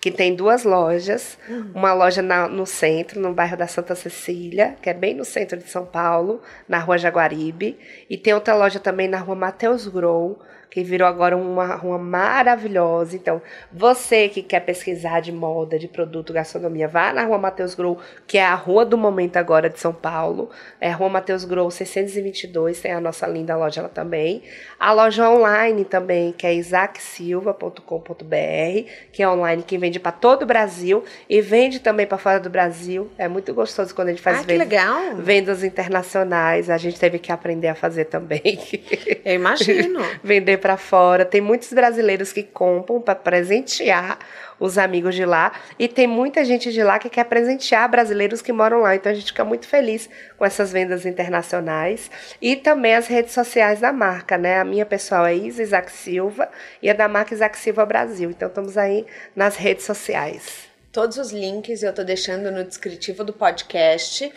que 0.00 0.10
tem 0.10 0.34
duas 0.34 0.64
lojas, 0.64 1.38
uhum. 1.48 1.72
uma 1.74 1.92
loja 1.92 2.22
na, 2.22 2.48
no 2.48 2.64
centro, 2.64 3.20
no 3.20 3.32
bairro 3.32 3.56
da 3.56 3.66
Santa 3.66 3.94
Cecília, 3.94 4.76
que 4.80 4.88
é 4.88 4.94
bem 4.94 5.14
no 5.14 5.24
centro 5.24 5.58
de 5.58 5.68
São 5.68 5.84
Paulo, 5.84 6.40
na 6.68 6.78
rua 6.78 6.98
Jaguaribe, 6.98 7.78
e 8.08 8.16
tem 8.16 8.32
outra 8.32 8.54
loja 8.54 8.78
também 8.78 9.08
na 9.08 9.18
rua 9.18 9.34
Mateus 9.34 9.88
Grou, 9.88 10.38
que 10.70 10.82
virou 10.82 11.08
agora 11.08 11.36
uma 11.36 11.74
rua 11.74 11.98
maravilhosa. 11.98 13.16
Então, 13.16 13.40
você 13.72 14.28
que 14.28 14.42
quer 14.42 14.60
pesquisar 14.60 15.20
de 15.20 15.32
moda, 15.32 15.78
de 15.78 15.88
produto, 15.88 16.32
gastronomia, 16.32 16.86
vá 16.86 17.12
na 17.12 17.24
rua 17.24 17.38
Matheus 17.38 17.74
Grou, 17.74 17.98
que 18.26 18.38
é 18.38 18.44
a 18.44 18.54
rua 18.54 18.84
do 18.84 18.98
momento 18.98 19.36
agora 19.36 19.70
de 19.70 19.80
São 19.80 19.92
Paulo. 19.92 20.50
É 20.80 20.90
a 20.90 20.94
rua 20.94 21.08
Matheus 21.08 21.44
Grou 21.44 21.70
622, 21.70 22.80
tem 22.80 22.92
a 22.92 23.00
nossa 23.00 23.26
linda 23.26 23.56
loja 23.56 23.82
lá 23.82 23.88
também. 23.88 24.42
A 24.78 24.92
loja 24.92 25.28
online 25.28 25.84
também, 25.84 26.32
que 26.32 26.46
é 26.46 26.54
isaacsilva.com.br, 26.54 28.90
que 29.12 29.22
é 29.22 29.28
online, 29.28 29.62
que 29.62 29.78
vende 29.78 29.98
para 29.98 30.12
todo 30.12 30.42
o 30.42 30.46
Brasil 30.46 31.02
e 31.28 31.40
vende 31.40 31.80
também 31.80 32.06
para 32.06 32.18
fora 32.18 32.38
do 32.38 32.50
Brasil. 32.50 33.10
É 33.16 33.26
muito 33.26 33.54
gostoso 33.54 33.94
quando 33.94 34.08
a 34.08 34.10
gente 34.10 34.22
faz 34.22 34.40
ah, 34.40 34.42
vendas, 34.42 34.68
vendas 35.18 35.64
internacionais. 35.64 36.70
A 36.70 36.76
gente 36.76 37.00
teve 37.00 37.18
que 37.18 37.32
aprender 37.32 37.68
a 37.68 37.74
fazer 37.74 38.04
também. 38.04 38.58
Eu 39.24 39.34
imagino. 39.34 40.00
Vender 40.22 40.57
para 40.58 40.76
fora. 40.76 41.24
Tem 41.24 41.40
muitos 41.40 41.72
brasileiros 41.72 42.32
que 42.32 42.42
compram 42.42 43.00
para 43.00 43.14
presentear 43.14 44.18
os 44.60 44.76
amigos 44.76 45.14
de 45.14 45.24
lá 45.24 45.52
e 45.78 45.86
tem 45.86 46.06
muita 46.06 46.44
gente 46.44 46.72
de 46.72 46.82
lá 46.82 46.98
que 46.98 47.08
quer 47.08 47.24
presentear 47.24 47.88
brasileiros 47.88 48.42
que 48.42 48.52
moram 48.52 48.80
lá. 48.80 48.94
Então 48.94 49.10
a 49.10 49.14
gente 49.14 49.26
fica 49.26 49.44
muito 49.44 49.66
feliz 49.66 50.08
com 50.36 50.44
essas 50.44 50.72
vendas 50.72 51.06
internacionais 51.06 52.10
e 52.40 52.56
também 52.56 52.94
as 52.94 53.06
redes 53.06 53.32
sociais 53.32 53.80
da 53.80 53.92
marca, 53.92 54.36
né? 54.36 54.58
A 54.58 54.64
minha 54.64 54.84
pessoal 54.84 55.24
é 55.24 55.34
Isa 55.34 55.62
Isaac 55.62 55.90
Silva 55.92 56.50
e 56.82 56.90
a 56.90 56.94
da 56.94 57.08
marca 57.08 57.34
Isaac 57.34 57.56
Silva 57.58 57.86
Brasil. 57.86 58.30
Então 58.30 58.48
estamos 58.48 58.76
aí 58.76 59.06
nas 59.34 59.56
redes 59.56 59.84
sociais. 59.84 60.68
Todos 60.90 61.18
os 61.18 61.30
links 61.30 61.82
eu 61.82 61.90
estou 61.90 62.04
deixando 62.04 62.50
no 62.50 62.64
descritivo 62.64 63.22
do 63.22 63.32
podcast. 63.32 64.32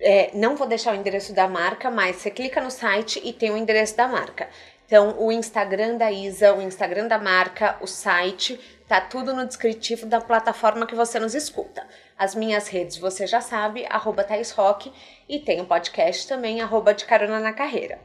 É, 0.00 0.30
não 0.32 0.56
vou 0.56 0.66
deixar 0.66 0.94
o 0.94 0.96
endereço 0.96 1.34
da 1.34 1.46
marca, 1.46 1.90
mas 1.90 2.16
você 2.16 2.30
clica 2.30 2.60
no 2.60 2.70
site 2.70 3.20
e 3.22 3.34
tem 3.34 3.50
o 3.50 3.56
endereço 3.56 3.96
da 3.96 4.08
marca. 4.08 4.48
Então, 4.90 5.14
o 5.20 5.30
Instagram 5.30 5.98
da 5.98 6.10
Isa, 6.10 6.52
o 6.52 6.60
Instagram 6.60 7.06
da 7.06 7.16
marca, 7.16 7.78
o 7.80 7.86
site, 7.86 8.58
tá 8.88 9.00
tudo 9.00 9.32
no 9.32 9.46
descritivo 9.46 10.04
da 10.04 10.20
plataforma 10.20 10.84
que 10.84 10.96
você 10.96 11.20
nos 11.20 11.32
escuta. 11.32 11.86
As 12.18 12.34
minhas 12.34 12.66
redes 12.66 12.96
você 12.96 13.24
já 13.24 13.40
sabe, 13.40 13.86
arroba 13.88 14.24
Thais 14.24 14.50
Rock, 14.50 14.92
e 15.28 15.38
tem 15.38 15.60
o 15.60 15.62
um 15.62 15.66
podcast 15.66 16.26
também, 16.26 16.60
arroba 16.60 16.92
de 16.92 17.04
carona 17.04 17.38
na 17.38 17.52
carreira. 17.52 18.00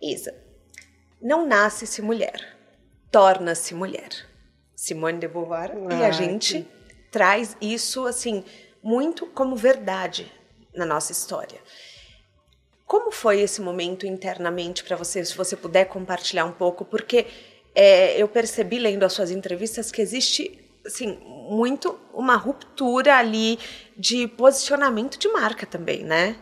Isa, 0.00 0.34
não 1.20 1.46
nasce-se 1.46 2.00
mulher, 2.00 2.56
torna-se 3.12 3.74
mulher. 3.74 4.08
Simone 4.74 5.18
de 5.18 5.28
Beauvoir. 5.28 5.72
Ah, 5.90 5.94
e 5.94 6.04
a 6.06 6.10
gente 6.10 6.62
que... 6.62 6.68
traz 7.10 7.54
isso, 7.60 8.06
assim, 8.06 8.42
muito 8.82 9.26
como 9.26 9.54
verdade 9.54 10.32
na 10.74 10.86
nossa 10.86 11.12
história. 11.12 11.60
Como 12.88 13.12
foi 13.12 13.40
esse 13.42 13.60
momento 13.60 14.06
internamente 14.06 14.82
para 14.82 14.96
você, 14.96 15.22
se 15.22 15.36
você 15.36 15.54
puder 15.54 15.84
compartilhar 15.84 16.46
um 16.46 16.52
pouco? 16.52 16.86
Porque 16.86 17.26
é, 17.74 18.20
eu 18.20 18.26
percebi 18.26 18.78
lendo 18.78 19.04
as 19.04 19.12
suas 19.12 19.30
entrevistas 19.30 19.92
que 19.92 20.00
existe 20.00 20.58
assim, 20.86 21.18
muito 21.50 22.00
uma 22.14 22.34
ruptura 22.34 23.16
ali 23.16 23.58
de 23.94 24.26
posicionamento 24.26 25.18
de 25.18 25.28
marca 25.28 25.66
também, 25.66 26.02
né? 26.02 26.34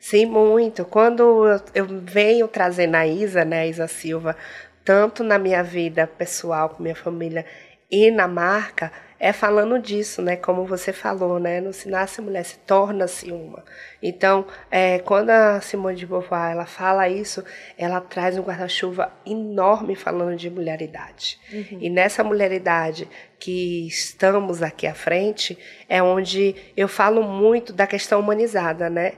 Sim, 0.00 0.26
muito. 0.26 0.84
Quando 0.84 1.46
eu 1.72 1.86
venho 2.02 2.48
trazendo 2.48 2.96
a 2.96 3.06
Isa, 3.06 3.44
né, 3.44 3.60
a 3.60 3.66
Isa 3.68 3.86
Silva, 3.86 4.36
tanto 4.84 5.22
na 5.22 5.38
minha 5.38 5.62
vida 5.62 6.04
pessoal 6.04 6.70
com 6.70 6.82
minha 6.82 6.96
família 6.96 7.46
e 7.88 8.10
na 8.10 8.26
marca, 8.26 8.90
é 9.22 9.34
falando 9.34 9.78
disso, 9.78 10.22
né? 10.22 10.34
Como 10.34 10.64
você 10.64 10.94
falou, 10.94 11.38
né? 11.38 11.60
Não 11.60 11.74
se 11.74 11.90
nasce 11.90 12.22
mulher, 12.22 12.42
se 12.42 12.56
torna-se 12.60 13.30
uma. 13.30 13.62
Então, 14.02 14.46
é, 14.70 14.98
quando 15.00 15.28
a 15.28 15.60
Simone 15.60 15.94
de 15.94 16.06
Beauvoir 16.06 16.52
ela 16.52 16.64
fala 16.64 17.06
isso, 17.06 17.44
ela 17.76 18.00
traz 18.00 18.38
um 18.38 18.42
guarda-chuva 18.42 19.12
enorme 19.26 19.94
falando 19.94 20.36
de 20.36 20.48
mulheridade. 20.48 21.38
Uhum. 21.52 21.78
E 21.82 21.90
nessa 21.90 22.24
mulheridade 22.24 23.06
que 23.38 23.86
estamos 23.86 24.62
aqui 24.62 24.86
à 24.86 24.94
frente 24.94 25.58
é 25.86 26.02
onde 26.02 26.56
eu 26.74 26.88
falo 26.88 27.22
muito 27.22 27.74
da 27.74 27.86
questão 27.86 28.20
humanizada, 28.20 28.88
né? 28.88 29.12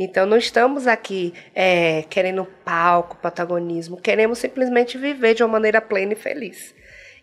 Então, 0.00 0.24
não 0.24 0.36
estamos 0.36 0.86
aqui 0.86 1.34
é, 1.52 2.04
querendo 2.08 2.46
palco, 2.64 3.16
protagonismo, 3.16 3.96
queremos 4.00 4.38
simplesmente 4.38 4.96
viver 4.96 5.34
de 5.34 5.42
uma 5.42 5.50
maneira 5.50 5.80
plena 5.80 6.12
e 6.12 6.16
feliz. 6.16 6.77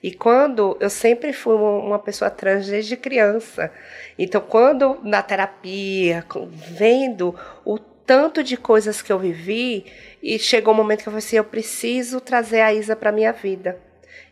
E 0.06 0.12
quando 0.12 0.78
eu 0.80 0.88
sempre 0.88 1.34
fui 1.34 1.56
uma 1.56 1.98
pessoa 1.98 2.30
trans 2.30 2.68
desde 2.68 2.96
criança, 2.96 3.72
então 4.20 4.40
quando 4.40 5.00
na 5.02 5.24
terapia, 5.24 6.24
vendo 6.46 7.34
o 7.66 7.80
tanto 7.80 8.44
de 8.44 8.56
coisas 8.56 9.02
que 9.02 9.12
eu 9.12 9.18
vivi, 9.18 9.84
e 10.22 10.38
chegou 10.38 10.76
um 10.76 10.78
momento 10.78 11.02
que 11.02 11.10
eu 11.10 11.12
falei 11.12 11.26
assim, 11.26 11.38
eu 11.38 11.44
preciso 11.44 12.22
trazer 12.22 12.62
a 12.62 12.72
Isa 12.72 12.96
para 12.96 13.12
minha 13.12 13.32
vida. 13.34 13.80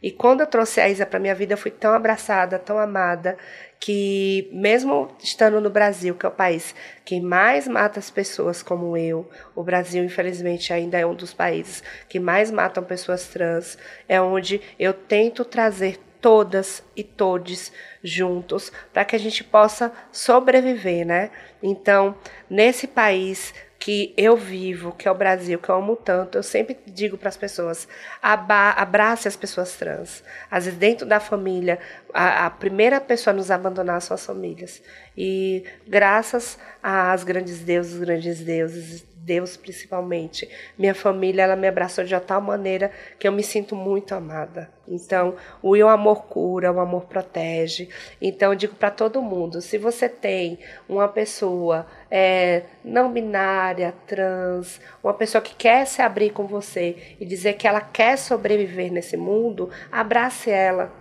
E 0.04 0.12
quando 0.12 0.42
eu 0.42 0.48
trouxe 0.48 0.82
a 0.82 0.90
Isa 0.90 1.06
para 1.06 1.18
minha 1.18 1.34
vida, 1.34 1.54
eu 1.54 1.58
fui 1.58 1.72
tão 1.72 1.94
abraçada, 1.94 2.60
tão 2.60 2.78
amada, 2.78 3.38
que 3.80 4.50
mesmo 4.52 5.08
estando 5.24 5.62
no 5.62 5.70
Brasil, 5.70 6.14
que 6.14 6.26
é 6.26 6.30
o 6.30 6.32
país 6.32 6.76
que 7.06 7.22
mais 7.22 7.70
mata 7.70 8.00
as 8.00 8.10
pessoas 8.10 8.62
como 8.62 8.98
eu, 8.98 9.30
o 9.56 9.64
Brasil 9.64 10.04
infelizmente 10.04 10.74
ainda 10.74 11.00
é 11.00 11.06
um 11.06 11.16
dos 11.16 11.34
países 11.34 11.82
que 12.10 12.20
mais 12.20 12.52
matam 12.52 12.84
pessoas 12.84 13.28
trans, 13.28 13.78
é 14.08 14.22
onde 14.22 14.62
eu 14.78 14.94
tento 14.94 15.46
trazer 15.46 15.98
todas 16.20 16.82
e 16.96 17.04
todes 17.04 17.72
juntos 18.02 18.72
para 18.94 19.04
que 19.04 19.16
a 19.16 19.20
gente 19.20 19.44
possa 19.44 19.92
sobreviver, 20.12 21.06
né? 21.06 21.32
Então, 21.62 22.16
nesse 22.50 22.88
país 22.88 23.54
que 23.84 24.14
eu 24.16 24.38
vivo, 24.38 24.94
que 24.94 25.10
é 25.10 25.12
o 25.12 25.14
Brasil, 25.14 25.60
que 25.60 25.68
eu 25.68 25.76
amo 25.76 25.98
tanto, 25.98 26.38
eu 26.38 26.44
sempre 26.44 26.78
digo 26.88 27.18
para 27.18 27.28
as 27.28 27.36
pessoas: 27.36 27.86
abrace 28.22 29.28
as 29.28 29.36
pessoas 29.36 29.76
trans. 29.76 30.24
Às 30.50 30.64
vezes, 30.64 30.80
dentro 30.80 31.06
da 31.06 31.20
família, 31.20 31.78
a, 32.14 32.46
a, 32.46 32.50
primeira 32.50 33.02
pessoa 33.02 33.34
a 33.34 33.36
nos 33.36 33.52
abandonar 33.52 34.02
são 34.02 34.16
as 34.16 34.26
famílias. 34.26 34.82
E 35.18 35.66
graças 35.86 36.58
às 36.82 37.26
grandes 37.26 37.60
deusas, 37.60 38.00
grandes 38.00 38.40
deuses, 38.40 39.04
Deus 39.24 39.56
principalmente, 39.56 40.50
minha 40.78 40.94
família, 40.94 41.44
ela 41.44 41.56
me 41.56 41.66
abraçou 41.66 42.04
de 42.04 42.20
tal 42.20 42.42
maneira 42.42 42.92
que 43.18 43.26
eu 43.26 43.32
me 43.32 43.42
sinto 43.42 43.74
muito 43.74 44.14
amada. 44.14 44.70
Então, 44.86 45.36
o 45.62 45.76
amor 45.88 46.26
cura, 46.26 46.70
o 46.70 46.80
amor 46.80 47.06
protege. 47.06 47.88
Então, 48.22 48.52
eu 48.52 48.56
digo 48.56 48.76
para 48.76 48.92
todo 48.92 49.22
mundo: 49.22 49.62
se 49.62 49.78
você 49.78 50.10
tem 50.10 50.60
uma 50.90 51.08
pessoa 51.08 51.88
é, 52.12 52.64
não 52.84 53.14
binária, 53.14 53.94
trans, 54.06 54.82
uma 55.02 55.14
pessoa 55.14 55.42
que 55.42 55.56
quer 55.56 55.88
se 55.88 56.02
abrir 56.02 56.32
com 56.32 56.46
você 56.46 57.16
e 57.18 57.26
dizer 57.26 57.54
que 57.54 57.66
ela 57.66 57.80
quer 57.80 58.18
sobreviver 58.18 58.92
nesse 58.92 59.16
mundo, 59.16 59.70
abrace 59.90 60.50
ela, 60.50 60.92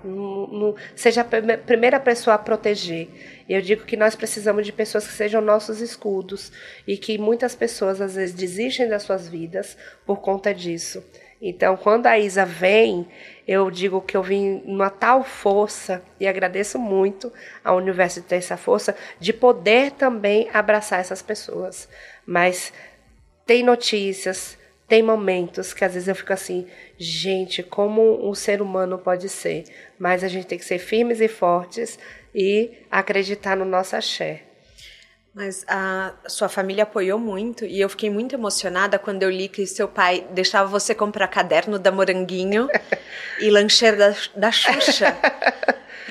seja 0.94 1.22
a 1.22 1.56
primeira 1.56 1.98
pessoa 1.98 2.36
a 2.36 2.38
proteger. 2.38 3.08
Eu 3.52 3.60
digo 3.60 3.84
que 3.84 3.98
nós 3.98 4.16
precisamos 4.16 4.64
de 4.64 4.72
pessoas 4.72 5.06
que 5.06 5.12
sejam 5.12 5.42
nossos 5.42 5.82
escudos 5.82 6.50
e 6.86 6.96
que 6.96 7.18
muitas 7.18 7.54
pessoas 7.54 8.00
às 8.00 8.14
vezes 8.14 8.34
desistem 8.34 8.88
das 8.88 9.02
suas 9.02 9.28
vidas 9.28 9.76
por 10.06 10.22
conta 10.22 10.54
disso. 10.54 11.04
Então, 11.38 11.76
quando 11.76 12.06
a 12.06 12.18
Isa 12.18 12.46
vem, 12.46 13.06
eu 13.46 13.70
digo 13.70 14.00
que 14.00 14.16
eu 14.16 14.22
vim 14.22 14.62
numa 14.64 14.88
tal 14.88 15.22
força 15.22 16.02
e 16.18 16.26
agradeço 16.26 16.78
muito 16.78 17.30
ao 17.62 17.76
universo 17.76 18.22
de 18.22 18.26
ter 18.26 18.36
essa 18.36 18.56
força 18.56 18.96
de 19.20 19.34
poder 19.34 19.90
também 19.90 20.48
abraçar 20.54 21.00
essas 21.00 21.20
pessoas. 21.20 21.90
Mas 22.24 22.72
tem 23.44 23.62
notícias, 23.62 24.56
tem 24.88 25.02
momentos 25.02 25.74
que 25.74 25.84
às 25.84 25.92
vezes 25.92 26.08
eu 26.08 26.14
fico 26.14 26.32
assim, 26.32 26.66
gente, 26.96 27.62
como 27.62 28.26
um 28.26 28.34
ser 28.34 28.62
humano 28.62 28.96
pode 28.96 29.28
ser? 29.28 29.64
Mas 29.98 30.24
a 30.24 30.28
gente 30.28 30.46
tem 30.46 30.58
que 30.58 30.64
ser 30.64 30.78
firmes 30.78 31.20
e 31.20 31.28
fortes 31.28 31.98
e 32.34 32.70
acreditar 32.90 33.56
no 33.56 33.64
nosso 33.64 33.96
axé. 33.96 34.42
Mas 35.34 35.64
a 35.66 36.12
sua 36.28 36.48
família 36.48 36.82
apoiou 36.82 37.18
muito 37.18 37.64
e 37.64 37.80
eu 37.80 37.88
fiquei 37.88 38.10
muito 38.10 38.34
emocionada 38.34 38.98
quando 38.98 39.22
eu 39.22 39.30
li 39.30 39.48
que 39.48 39.66
seu 39.66 39.88
pai 39.88 40.26
deixava 40.30 40.68
você 40.68 40.94
comprar 40.94 41.26
caderno 41.28 41.78
da 41.78 41.90
Moranguinho 41.90 42.68
e 43.40 43.48
lancheira 43.50 43.96
da, 43.96 44.14
da 44.36 44.52
Xuxa 44.52 45.16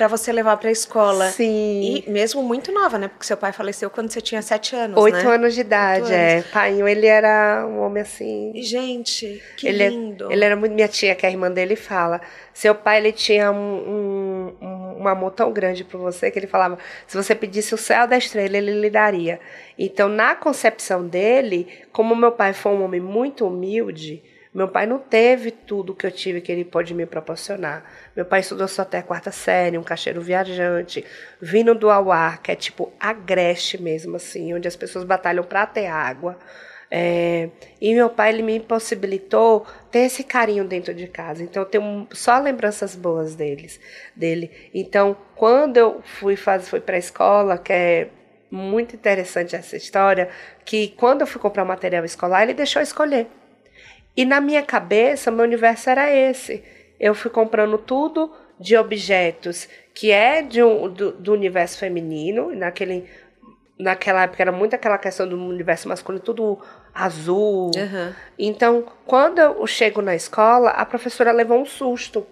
para 0.01 0.07
você 0.07 0.32
levar 0.32 0.57
para 0.57 0.69
a 0.69 0.72
escola. 0.72 1.30
Sim. 1.30 2.03
E 2.07 2.09
mesmo 2.09 2.41
muito 2.41 2.72
nova, 2.72 2.97
né? 2.97 3.07
Porque 3.07 3.24
seu 3.24 3.38
pai 3.38 3.51
faleceu 3.51 3.88
quando 3.88 4.09
você 4.09 4.19
tinha 4.19 4.41
sete 4.41 4.76
anos, 4.76 4.97
Oito 4.97 5.17
né? 5.17 5.36
anos 5.36 5.53
de 5.53 5.61
idade, 5.61 6.11
é. 6.11 6.41
Pai, 6.51 6.82
ele 6.82 7.05
era 7.05 7.63
um 7.67 7.82
homem 7.82 8.01
assim... 8.01 8.51
Gente, 8.55 9.39
que 9.55 9.67
ele, 9.67 9.84
é, 9.84 9.89
lindo. 9.89 10.32
Ele 10.32 10.43
era 10.43 10.55
muito... 10.55 10.74
Minha 10.74 10.88
tia, 10.88 11.13
que 11.13 11.24
é 11.24 11.30
a 11.30 11.32
irmã 11.32 11.51
dele, 11.51 11.76
fala... 11.76 12.19
Seu 12.53 12.76
pai, 12.76 12.97
ele 12.97 13.11
tinha 13.11 13.51
um, 13.51 14.55
um 14.59 14.70
um 15.02 15.08
amor 15.08 15.32
tão 15.32 15.52
grande 15.52 15.84
por 15.84 15.99
você 15.99 16.30
que 16.30 16.39
ele 16.39 16.47
falava: 16.47 16.78
se 17.08 17.16
você 17.16 17.36
pedisse 17.36 17.74
o 17.74 17.78
céu 17.78 18.08
da 18.08 18.18
estrela, 18.18 18.58
ele 18.58 18.80
lhe 18.80 18.89
daria. 18.89 19.39
Então, 19.78 20.08
na 20.08 20.36
concepção 20.36 21.08
dele, 21.08 21.68
como 21.91 22.16
meu 22.16 22.32
pai 22.32 22.54
foi 22.54 22.72
um 22.72 22.84
homem 22.84 23.02
muito 23.02 23.45
humilde, 23.45 24.24
meu 24.54 24.68
pai 24.68 24.86
não 24.86 24.99
teve 24.99 25.49
tudo 25.49 25.95
que 25.95 26.06
eu 26.06 26.12
tive 26.12 26.41
que 26.41 26.52
ele 26.52 26.66
pode 26.66 26.93
me 26.93 27.06
proporcionar. 27.06 27.86
Meu 28.14 28.26
pai 28.26 28.41
estudou 28.41 28.68
só 28.68 28.82
até 28.82 28.97
a 28.97 29.04
quarta 29.04 29.32
série, 29.32 29.78
um 29.78 29.84
caixeiro 29.84 30.20
viajante, 30.20 31.06
vindo 31.39 31.74
do 31.74 31.89
Auá, 31.89 32.36
que 32.36 32.52
é 32.52 32.56
tipo 32.56 32.91
agreste 32.99 33.82
mesmo, 33.82 34.18
assim, 34.18 34.54
onde 34.54 34.68
as 34.68 34.76
pessoas 34.76 35.06
batalham 35.06 35.43
para 35.43 35.66
ter 35.66 35.88
água. 35.88 36.38
É, 36.94 37.50
e 37.80 37.96
meu 37.96 38.10
pai 38.10 38.34
ele 38.34 38.42
me 38.42 38.60
possibilitou 38.60 39.66
ter 39.89 40.00
esse 40.00 40.26
carinho 40.26 40.66
dentro 40.66 40.94
de 40.94 41.08
casa. 41.08 41.42
Então 41.42 41.64
eu 41.64 41.70
tenho 41.70 42.06
só 42.12 42.38
lembranças 42.38 42.98
boas 42.98 43.34
deles, 43.34 43.80
dele. 44.14 44.52
Então 44.74 45.16
quando 45.36 45.78
eu 45.78 46.02
fui 46.04 46.36
fazer, 46.36 46.70
fui 46.70 46.82
para 46.82 46.98
a 46.98 47.00
escola, 47.00 47.58
que 47.58 47.72
é 47.72 48.10
muito 48.52 48.94
interessante 48.94 49.56
essa 49.56 49.78
história, 49.78 50.28
que 50.66 50.89
quando 50.89 51.22
eu 51.22 51.28
fui 51.28 51.39
comprar 51.39 51.64
material 51.64 52.04
escolar 52.04 52.44
ele 52.44 52.54
deixou 52.54 52.82
eu 52.82 52.84
escolher. 52.84 53.28
E 54.18 54.26
na 54.26 54.42
minha 54.42 54.62
cabeça 54.62 55.32
meu 55.32 55.46
universo 55.46 55.89
era 55.89 56.14
esse. 56.14 56.62
Eu 57.00 57.16
fui 57.16 57.32
comprando 57.32 57.78
tudo 57.78 58.36
de 58.60 58.76
objetos 58.76 59.70
que 59.94 60.12
é 60.12 60.42
de 60.42 60.62
um, 60.62 60.89
do, 60.89 61.14
do 61.14 61.32
universo 61.32 61.78
feminino, 61.78 62.54
naquele 62.54 63.08
naquela 63.82 64.24
época 64.24 64.44
era 64.44 64.52
muito 64.52 64.76
aquela 64.76 64.98
questão 64.98 65.28
do 65.28 65.36
universo 65.36 65.89
masculino, 65.89 66.24
tudo 66.24 66.60
azul. 66.94 67.72
Uhum. 67.76 68.14
Então, 68.38 68.86
quando 69.06 69.39
eu 69.39 69.66
chego 69.68 70.02
na 70.02 70.16
escola, 70.16 70.72
a 70.72 70.86
professora 70.86 71.32
levou 71.32 71.60
um 71.60 71.66
susto. 71.66 72.26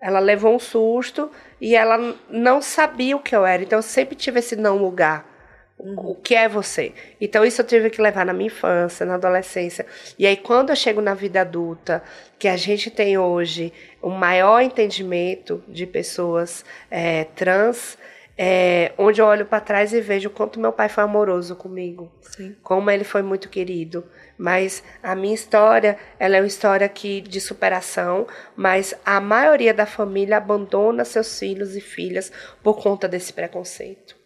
Ela 0.00 0.18
levou 0.18 0.54
um 0.54 0.58
susto 0.58 1.30
e 1.60 1.76
ela 1.76 2.16
não 2.28 2.60
sabia 2.60 3.16
o 3.16 3.20
que 3.20 3.34
eu 3.34 3.46
era. 3.46 3.62
Então, 3.62 3.78
eu 3.78 3.82
sempre 3.82 4.16
tive 4.16 4.40
esse 4.40 4.56
não 4.56 4.78
lugar. 4.78 5.30
Uhum. 5.78 6.10
O 6.10 6.14
que 6.14 6.34
é 6.34 6.48
você? 6.48 6.92
Então, 7.20 7.44
isso 7.44 7.60
eu 7.60 7.66
tive 7.66 7.90
que 7.90 8.00
levar 8.00 8.24
na 8.24 8.32
minha 8.32 8.46
infância, 8.46 9.06
na 9.06 9.14
adolescência. 9.14 9.86
E 10.18 10.26
aí, 10.26 10.36
quando 10.36 10.70
eu 10.70 10.76
chego 10.76 11.00
na 11.00 11.14
vida 11.14 11.40
adulta, 11.40 12.02
que 12.38 12.48
a 12.48 12.56
gente 12.56 12.90
tem 12.90 13.18
hoje 13.18 13.72
um 14.02 14.10
maior 14.10 14.60
entendimento 14.60 15.62
de 15.68 15.86
pessoas 15.86 16.64
é, 16.90 17.24
trans, 17.24 17.98
é, 18.36 18.92
onde 18.96 19.20
eu 19.20 19.26
olho 19.26 19.44
para 19.44 19.60
trás 19.60 19.92
e 19.92 20.00
vejo 20.00 20.30
quanto 20.30 20.58
meu 20.58 20.72
pai 20.72 20.88
foi 20.88 21.04
amoroso 21.04 21.54
comigo, 21.54 22.10
Sim. 22.22 22.56
como 22.62 22.90
ele 22.90 23.04
foi 23.04 23.22
muito 23.22 23.48
querido. 23.48 24.04
Mas 24.38 24.82
a 25.02 25.14
minha 25.14 25.34
história, 25.34 25.98
ela 26.18 26.36
é 26.36 26.40
uma 26.40 26.46
história 26.46 26.88
que, 26.88 27.20
de 27.20 27.40
superação, 27.40 28.26
mas 28.56 28.94
a 29.04 29.20
maioria 29.20 29.74
da 29.74 29.86
família 29.86 30.38
abandona 30.38 31.04
seus 31.04 31.38
filhos 31.38 31.76
e 31.76 31.80
filhas 31.80 32.32
por 32.62 32.82
conta 32.82 33.06
desse 33.06 33.32
preconceito. 33.32 34.16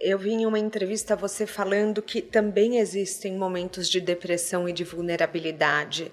Eu 0.00 0.18
vi 0.18 0.32
em 0.32 0.46
uma 0.46 0.58
entrevista 0.58 1.16
você 1.16 1.46
falando 1.46 2.02
que 2.02 2.20
também 2.20 2.78
existem 2.78 3.36
momentos 3.36 3.88
de 3.88 4.00
depressão 4.00 4.68
e 4.68 4.72
de 4.72 4.84
vulnerabilidade. 4.84 6.12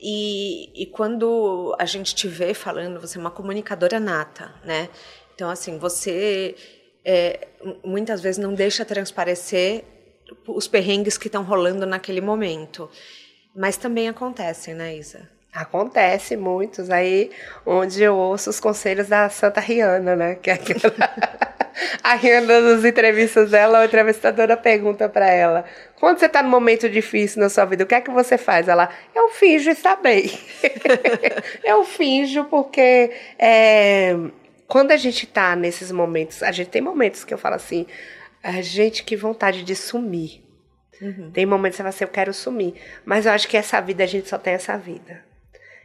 E, 0.00 0.70
e 0.80 0.86
quando 0.86 1.74
a 1.78 1.84
gente 1.84 2.14
te 2.14 2.28
vê 2.28 2.54
falando, 2.54 3.00
você 3.00 3.18
é 3.18 3.20
uma 3.20 3.30
comunicadora 3.30 3.98
nata, 3.98 4.54
né? 4.64 4.88
Então, 5.38 5.48
assim, 5.48 5.78
você 5.78 6.56
é, 7.04 7.46
muitas 7.84 8.20
vezes 8.20 8.38
não 8.38 8.54
deixa 8.54 8.84
transparecer 8.84 9.84
os 10.48 10.66
perrengues 10.66 11.16
que 11.16 11.28
estão 11.28 11.44
rolando 11.44 11.86
naquele 11.86 12.20
momento. 12.20 12.90
Mas 13.54 13.76
também 13.76 14.08
acontecem, 14.08 14.74
né, 14.74 14.96
Isa? 14.96 15.30
Acontece 15.54 16.36
muitos 16.36 16.90
aí, 16.90 17.30
onde 17.64 18.02
eu 18.02 18.16
ouço 18.16 18.50
os 18.50 18.58
conselhos 18.58 19.06
da 19.06 19.30
Santa 19.30 19.60
Rihanna, 19.60 20.16
né? 20.16 20.34
Que 20.34 20.50
é 20.50 20.54
aquela... 20.54 20.92
a 22.02 22.14
Rihanna, 22.14 22.60
nas 22.60 22.84
entrevistas 22.84 23.52
dela, 23.52 23.78
a 23.78 23.84
entrevistadora 23.84 24.56
pergunta 24.56 25.08
para 25.08 25.30
ela: 25.30 25.64
quando 26.00 26.18
você 26.18 26.26
está 26.26 26.42
num 26.42 26.50
momento 26.50 26.88
difícil 26.88 27.40
na 27.40 27.48
sua 27.48 27.64
vida, 27.64 27.84
o 27.84 27.86
que 27.86 27.94
é 27.94 28.00
que 28.00 28.10
você 28.10 28.36
faz? 28.36 28.66
Ela, 28.66 28.88
eu 29.14 29.28
finjo 29.28 29.70
estar 29.70 29.94
bem. 29.96 30.32
eu 31.62 31.84
finjo 31.84 32.44
porque 32.46 33.12
é, 33.38 34.16
quando 34.68 34.90
a 34.90 34.96
gente 34.98 35.26
tá 35.26 35.56
nesses 35.56 35.90
momentos, 35.90 36.42
a 36.42 36.52
gente 36.52 36.68
tem 36.68 36.82
momentos 36.82 37.24
que 37.24 37.32
eu 37.32 37.38
falo 37.38 37.54
assim, 37.54 37.86
a 38.42 38.60
gente 38.60 39.02
que 39.02 39.16
vontade 39.16 39.62
de 39.62 39.74
sumir. 39.74 40.44
Uhum. 41.00 41.30
Tem 41.30 41.46
momentos 41.46 41.76
que 41.76 41.78
você 41.78 41.82
fala 41.82 41.88
assim, 41.88 42.04
eu 42.04 42.08
quero 42.08 42.34
sumir. 42.34 42.74
Mas 43.04 43.24
eu 43.24 43.32
acho 43.32 43.48
que 43.48 43.56
essa 43.56 43.80
vida, 43.80 44.04
a 44.04 44.06
gente 44.06 44.28
só 44.28 44.36
tem 44.36 44.52
essa 44.52 44.76
vida. 44.76 45.24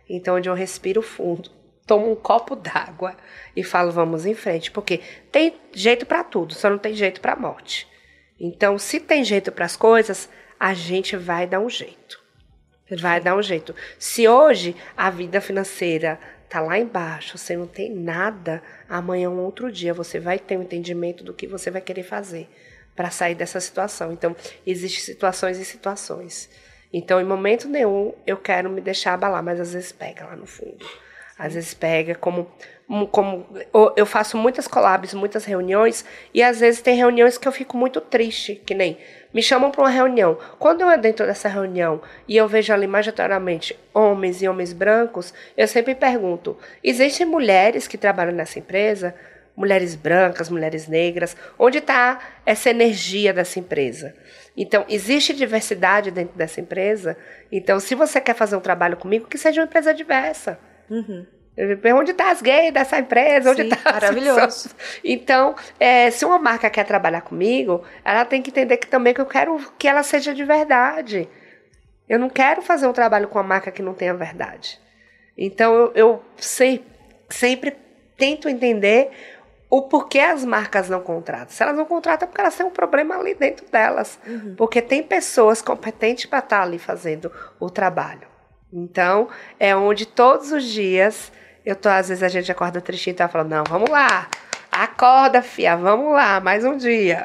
Então, 0.10 0.36
onde 0.36 0.50
eu 0.50 0.54
respiro 0.54 1.02
fundo, 1.02 1.50
tomo 1.88 2.12
um 2.12 2.16
copo 2.16 2.58
d'água 2.58 3.16
e 3.56 3.64
falo, 3.64 3.90
vamos 3.90 4.26
em 4.26 4.36
frente. 4.36 4.70
Porque 4.70 5.00
tem 5.32 5.56
jeito 5.72 6.06
para 6.06 6.22
tudo, 6.22 6.54
só 6.54 6.70
não 6.70 6.78
tem 6.78 6.94
jeito 6.94 7.22
para 7.22 7.38
morte. 7.38 7.88
Então, 8.38 8.78
se 8.78 9.00
tem 9.00 9.24
jeito 9.24 9.50
para 9.50 9.64
as 9.64 9.78
coisas, 9.78 10.28
a 10.60 10.74
gente 10.74 11.16
vai 11.16 11.48
dar 11.48 11.62
um 11.62 11.70
jeito. 11.70 12.22
Vai 13.00 13.22
dar 13.22 13.36
um 13.36 13.42
jeito. 13.42 13.74
Se 13.98 14.28
hoje 14.28 14.76
a 14.96 15.10
vida 15.10 15.40
financeira 15.40 16.20
tá 16.54 16.62
lá 16.62 16.78
embaixo, 16.78 17.36
você 17.36 17.58
não 17.58 17.66
tem 17.66 17.92
nada, 17.92 18.62
amanhã 18.88 19.26
é 19.26 19.30
um 19.30 19.40
outro 19.40 19.72
dia 19.72 19.92
você 19.92 20.20
vai 20.20 20.38
ter 20.38 20.56
um 20.56 20.62
entendimento 20.62 21.24
do 21.24 21.34
que 21.34 21.48
você 21.48 21.72
vai 21.72 21.82
querer 21.82 22.04
fazer 22.04 22.48
para 22.96 23.10
sair 23.10 23.34
dessa 23.34 23.60
situação. 23.60 24.12
Então, 24.14 24.36
existem 24.64 25.02
situações 25.02 25.58
e 25.58 25.66
situações. 25.66 26.48
Então, 26.94 27.20
em 27.20 27.24
momento 27.24 27.68
nenhum 27.68 28.14
eu 28.28 28.38
quero 28.38 28.70
me 28.70 28.82
deixar 28.82 29.16
abalar, 29.16 29.42
mas 29.42 29.60
às 29.60 29.74
vezes 29.74 29.92
pega 29.92 30.26
lá 30.26 30.36
no 30.36 30.46
fundo. 30.46 30.86
Às 31.38 31.56
vezes 31.56 31.74
pega 31.74 32.16
como 32.16 32.48
como 33.12 33.48
eu 33.96 34.06
faço 34.06 34.38
muitas 34.38 34.68
collabs, 34.68 35.14
muitas 35.14 35.46
reuniões 35.46 36.06
e 36.34 36.44
às 36.44 36.60
vezes 36.60 36.82
tem 36.82 36.96
reuniões 36.96 37.38
que 37.38 37.48
eu 37.48 37.52
fico 37.52 37.78
muito 37.78 38.00
triste, 38.02 38.62
que 38.66 38.76
nem 38.76 38.98
me 39.34 39.42
chamam 39.42 39.72
para 39.72 39.82
uma 39.82 39.90
reunião. 39.90 40.38
Quando 40.60 40.82
eu 40.82 40.90
entro 40.90 41.02
dentro 41.02 41.26
dessa 41.26 41.48
reunião 41.50 42.02
e 42.28 42.38
eu 42.38 42.48
vejo 42.48 42.72
ali 42.72 42.86
majoritariamente 42.86 43.78
homens 43.94 44.42
e 44.42 44.48
homens 44.48 44.74
brancos, 44.74 45.34
eu 45.58 45.68
sempre 45.68 45.96
pergunto: 45.96 46.58
existem 46.84 47.26
mulheres 47.26 47.88
que 47.88 47.98
trabalham 47.98 48.34
nessa 48.34 48.60
empresa? 48.60 49.16
Mulheres 49.56 49.94
brancas, 49.96 50.50
mulheres 50.50 50.88
negras? 50.88 51.38
Onde 51.60 51.78
está 51.78 52.20
essa 52.44 52.72
energia 52.72 53.32
dessa 53.32 53.60
empresa? 53.60 54.16
Então, 54.58 54.84
existe 54.90 55.32
diversidade 55.32 56.10
dentro 56.10 56.36
dessa 56.36 56.60
empresa? 56.60 57.16
Então, 57.52 57.80
se 57.80 57.94
você 57.94 58.20
quer 58.20 58.36
fazer 58.36 58.56
um 58.56 58.60
trabalho 58.60 58.98
comigo, 58.98 59.28
que 59.28 59.38
seja 59.38 59.62
uma 59.62 59.68
empresa 59.68 59.94
diversa. 59.94 60.60
Uhum. 60.90 61.26
Onde 62.00 62.12
está 62.12 62.32
as 62.32 62.42
gays 62.42 62.74
dessa 62.74 62.98
empresa? 62.98 63.52
Onde 63.52 63.62
está 63.64 63.92
maravilhoso. 63.92 64.70
Então, 65.04 65.56
é, 65.80 66.10
se 66.10 66.26
uma 66.26 66.40
marca 66.40 66.70
quer 66.70 66.84
trabalhar 66.84 67.22
comigo, 67.22 67.84
ela 68.04 68.26
tem 68.26 68.42
que 68.42 68.50
entender 68.50 68.78
que 68.78 68.88
também 68.88 69.14
que 69.14 69.22
eu 69.22 69.26
quero 69.26 69.58
que 69.78 69.88
ela 69.88 70.02
seja 70.02 70.34
de 70.34 70.44
verdade. 70.44 71.30
Eu 72.10 72.18
não 72.18 72.30
quero 72.30 72.62
fazer 72.62 72.88
um 72.88 72.94
trabalho 72.94 73.28
com 73.28 73.38
uma 73.38 73.44
marca 73.44 73.72
que 73.72 73.84
não 73.84 73.94
tenha 73.94 74.14
verdade. 74.14 74.80
Então, 75.38 75.74
eu, 75.74 75.92
eu 75.94 76.24
sei, 76.38 76.84
sempre 77.30 77.76
tento 78.18 78.50
entender 78.50 79.12
o 79.70 79.84
porquê 79.84 80.20
as 80.20 80.44
marcas 80.46 80.90
não 80.90 81.02
contratam. 81.02 81.50
Se 81.50 81.64
elas 81.64 81.76
não 81.76 81.86
contratam, 81.86 82.28
é 82.28 82.30
porque 82.30 82.42
elas 82.42 82.56
têm 82.56 82.66
um 82.66 82.72
problema 82.72 83.16
ali 83.16 83.34
dentro 83.34 83.66
delas. 83.72 84.20
Uhum. 84.26 84.56
Porque 84.56 84.82
tem 84.82 85.02
pessoas 85.04 85.62
competentes 85.62 86.26
para 86.26 86.40
estar 86.40 86.62
ali 86.62 86.78
fazendo 86.78 87.32
o 87.60 87.70
trabalho. 87.70 88.33
Então, 88.74 89.30
é 89.60 89.76
onde 89.76 90.06
todos 90.06 90.52
os 90.52 90.64
dias 90.64 91.32
eu 91.64 91.76
tô, 91.76 91.88
às 91.88 92.10
vezes 92.10 92.24
a 92.24 92.28
gente 92.28 92.52
acorda 92.52 92.82
tristinho 92.82 93.14
e 93.14 93.18
tá 93.18 93.30
falando, 93.30 93.52
não, 93.52 93.64
vamos 93.64 93.90
lá, 93.90 94.28
acorda, 94.72 95.42
fia, 95.42 95.78
vamos 95.78 96.12
lá, 96.12 96.40
mais 96.40 96.66
um 96.66 96.76
dia. 96.76 97.24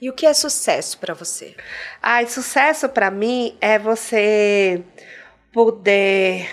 E 0.00 0.08
o 0.08 0.14
que 0.14 0.24
é 0.24 0.32
sucesso 0.32 0.98
para 0.98 1.12
você? 1.12 1.54
Ai, 2.00 2.26
sucesso 2.26 2.88
para 2.88 3.10
mim 3.10 3.56
é 3.60 3.78
você 3.78 4.82
poder 5.52 6.48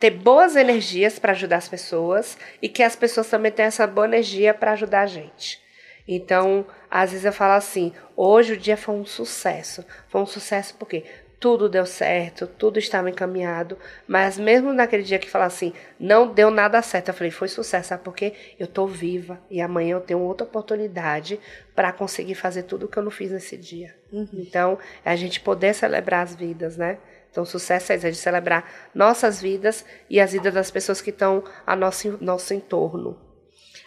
ter 0.00 0.10
boas 0.10 0.56
energias 0.56 1.20
para 1.20 1.30
ajudar 1.30 1.58
as 1.58 1.68
pessoas 1.68 2.36
e 2.60 2.68
que 2.68 2.82
as 2.82 2.96
pessoas 2.96 3.28
também 3.28 3.52
tenham 3.52 3.68
essa 3.68 3.86
boa 3.86 4.06
energia 4.06 4.52
para 4.52 4.72
ajudar 4.72 5.02
a 5.02 5.06
gente. 5.06 5.62
Então, 6.08 6.66
às 6.90 7.10
vezes 7.10 7.24
eu 7.24 7.32
falo 7.32 7.52
assim: 7.52 7.92
hoje 8.16 8.54
o 8.54 8.56
dia 8.56 8.76
foi 8.76 8.94
um 8.96 9.06
sucesso. 9.06 9.84
Foi 10.08 10.20
um 10.20 10.26
sucesso 10.26 10.74
porque 10.76 11.04
tudo 11.42 11.68
deu 11.68 11.84
certo, 11.84 12.46
tudo 12.46 12.78
estava 12.78 13.10
encaminhado, 13.10 13.76
mas 14.06 14.38
mesmo 14.38 14.72
naquele 14.72 15.02
dia 15.02 15.18
que 15.18 15.28
fala 15.28 15.46
assim, 15.46 15.72
não 15.98 16.32
deu 16.32 16.52
nada 16.52 16.80
certo, 16.80 17.08
eu 17.08 17.14
falei, 17.14 17.32
foi 17.32 17.48
sucesso, 17.48 17.88
sabe 17.88 18.04
por 18.04 18.14
quê? 18.14 18.32
Eu 18.60 18.68
tô 18.68 18.86
viva 18.86 19.40
e 19.50 19.60
amanhã 19.60 19.96
eu 19.96 20.00
tenho 20.00 20.20
outra 20.20 20.46
oportunidade 20.46 21.40
para 21.74 21.92
conseguir 21.92 22.36
fazer 22.36 22.62
tudo 22.62 22.86
que 22.86 22.96
eu 22.96 23.02
não 23.02 23.10
fiz 23.10 23.32
nesse 23.32 23.56
dia. 23.56 23.92
Uhum. 24.12 24.28
Então, 24.34 24.78
é 25.04 25.10
a 25.10 25.16
gente 25.16 25.40
poder 25.40 25.74
celebrar 25.74 26.22
as 26.22 26.32
vidas, 26.32 26.76
né? 26.76 26.98
Então, 27.28 27.44
sucesso 27.44 27.90
é 27.90 27.96
isso, 27.96 28.06
é 28.06 28.10
de 28.10 28.16
celebrar 28.18 28.90
nossas 28.94 29.42
vidas 29.42 29.84
e 30.08 30.20
as 30.20 30.30
vidas 30.30 30.54
das 30.54 30.70
pessoas 30.70 31.00
que 31.00 31.10
estão 31.10 31.42
ao 31.66 31.74
nosso, 31.76 32.18
nosso 32.20 32.54
entorno. 32.54 33.18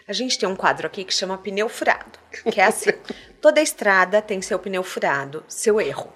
A 0.06 0.12
gente 0.12 0.38
tem 0.38 0.48
um 0.48 0.54
quadro 0.54 0.86
aqui 0.86 1.04
que 1.04 1.14
chama 1.14 1.38
pneu 1.38 1.70
furado, 1.70 2.18
que 2.52 2.60
é 2.60 2.64
assim: 2.64 2.90
toda 3.46 3.62
estrada 3.62 4.20
tem 4.20 4.42
seu 4.42 4.58
pneu 4.58 4.82
furado, 4.82 5.44
seu 5.46 5.80
erro. 5.80 6.12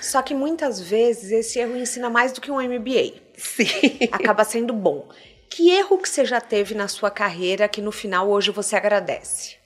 Só 0.00 0.22
que 0.22 0.34
muitas 0.34 0.80
vezes 0.80 1.30
esse 1.30 1.58
erro 1.58 1.76
ensina 1.76 2.08
mais 2.08 2.32
do 2.32 2.40
que 2.40 2.50
um 2.50 2.58
MBA. 2.58 3.12
Sim. 3.36 4.08
Acaba 4.10 4.42
sendo 4.42 4.72
bom. 4.72 5.06
Que 5.50 5.70
erro 5.72 5.98
que 5.98 6.08
você 6.08 6.24
já 6.24 6.40
teve 6.40 6.74
na 6.74 6.88
sua 6.88 7.10
carreira 7.10 7.68
que 7.68 7.82
no 7.82 7.92
final 7.92 8.30
hoje 8.30 8.50
você 8.50 8.74
agradece? 8.74 9.56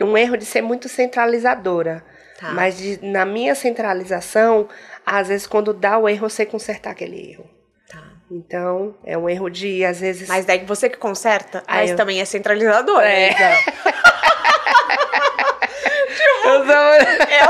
Um 0.00 0.18
erro 0.18 0.36
de 0.36 0.44
ser 0.44 0.60
muito 0.60 0.88
centralizadora. 0.88 2.04
Tá. 2.40 2.50
Mas 2.50 2.78
de, 2.78 2.98
na 3.00 3.24
minha 3.24 3.54
centralização, 3.54 4.68
às 5.06 5.28
vezes 5.28 5.46
quando 5.46 5.72
dá 5.72 5.98
o 5.98 6.08
erro, 6.08 6.26
eu 6.26 6.30
sei 6.30 6.46
consertar 6.46 6.90
aquele 6.90 7.30
erro. 7.30 7.48
Então, 8.28 8.96
é 9.04 9.16
um 9.16 9.28
erro 9.28 9.48
de, 9.48 9.84
às 9.84 10.00
vezes. 10.00 10.26
Mas 10.26 10.44
daí 10.44 10.64
você 10.64 10.90
que 10.90 10.96
conserta, 10.96 11.62
mas 11.68 11.90
eu... 11.90 11.96
também 11.96 12.20
é 12.20 12.24
centralizador, 12.24 12.98
né? 12.98 13.28
é. 13.28 13.38
né? 13.38 13.56
eu 16.70 17.48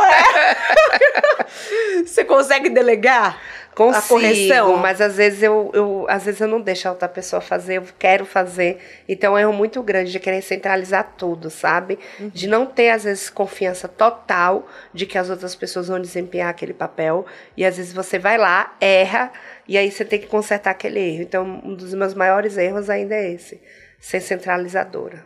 sou... 2.07 2.23
é. 2.23 2.25
consegue 2.25 2.71
delegar? 2.71 3.39
Consigo, 3.75 4.05
a 4.05 4.09
correção? 4.09 4.77
mas 4.77 5.01
às 5.01 5.17
vezes 5.17 5.43
eu, 5.43 5.71
eu, 5.75 6.07
às 6.09 6.25
vezes 6.25 6.41
eu 6.41 6.47
não 6.47 6.61
deixo 6.61 6.87
a 6.87 6.93
outra 6.93 7.09
pessoa 7.09 7.43
fazer, 7.43 7.79
eu 7.79 7.85
quero 7.99 8.25
fazer. 8.25 8.79
Então 9.09 9.37
é 9.37 9.45
um 9.45 9.51
erro 9.51 9.53
muito 9.53 9.83
grande 9.83 10.13
de 10.13 10.21
querer 10.21 10.43
centralizar 10.43 11.15
tudo, 11.19 11.51
sabe? 11.51 11.99
Uhum. 12.21 12.29
De 12.29 12.47
não 12.47 12.67
ter, 12.67 12.91
às 12.91 13.03
vezes, 13.03 13.29
confiança 13.29 13.89
total 13.89 14.69
de 14.93 15.07
que 15.07 15.19
as 15.19 15.29
outras 15.29 15.57
pessoas 15.57 15.89
vão 15.89 16.01
desempenhar 16.01 16.49
aquele 16.49 16.73
papel. 16.73 17.27
E 17.57 17.65
às 17.65 17.77
vezes 17.77 17.93
você 17.93 18.17
vai 18.17 18.39
lá, 18.39 18.77
erra, 18.81 19.33
e 19.67 19.77
aí 19.77 19.91
você 19.91 20.05
tem 20.05 20.21
que 20.21 20.29
consertar 20.29 20.71
aquele 20.71 21.01
erro. 21.01 21.23
Então, 21.23 21.61
um 21.65 21.75
dos 21.75 21.93
meus 21.95 22.15
maiores 22.15 22.57
erros 22.57 22.89
ainda 22.89 23.17
é 23.17 23.33
esse, 23.33 23.61
ser 23.99 24.21
centralizadora. 24.21 25.25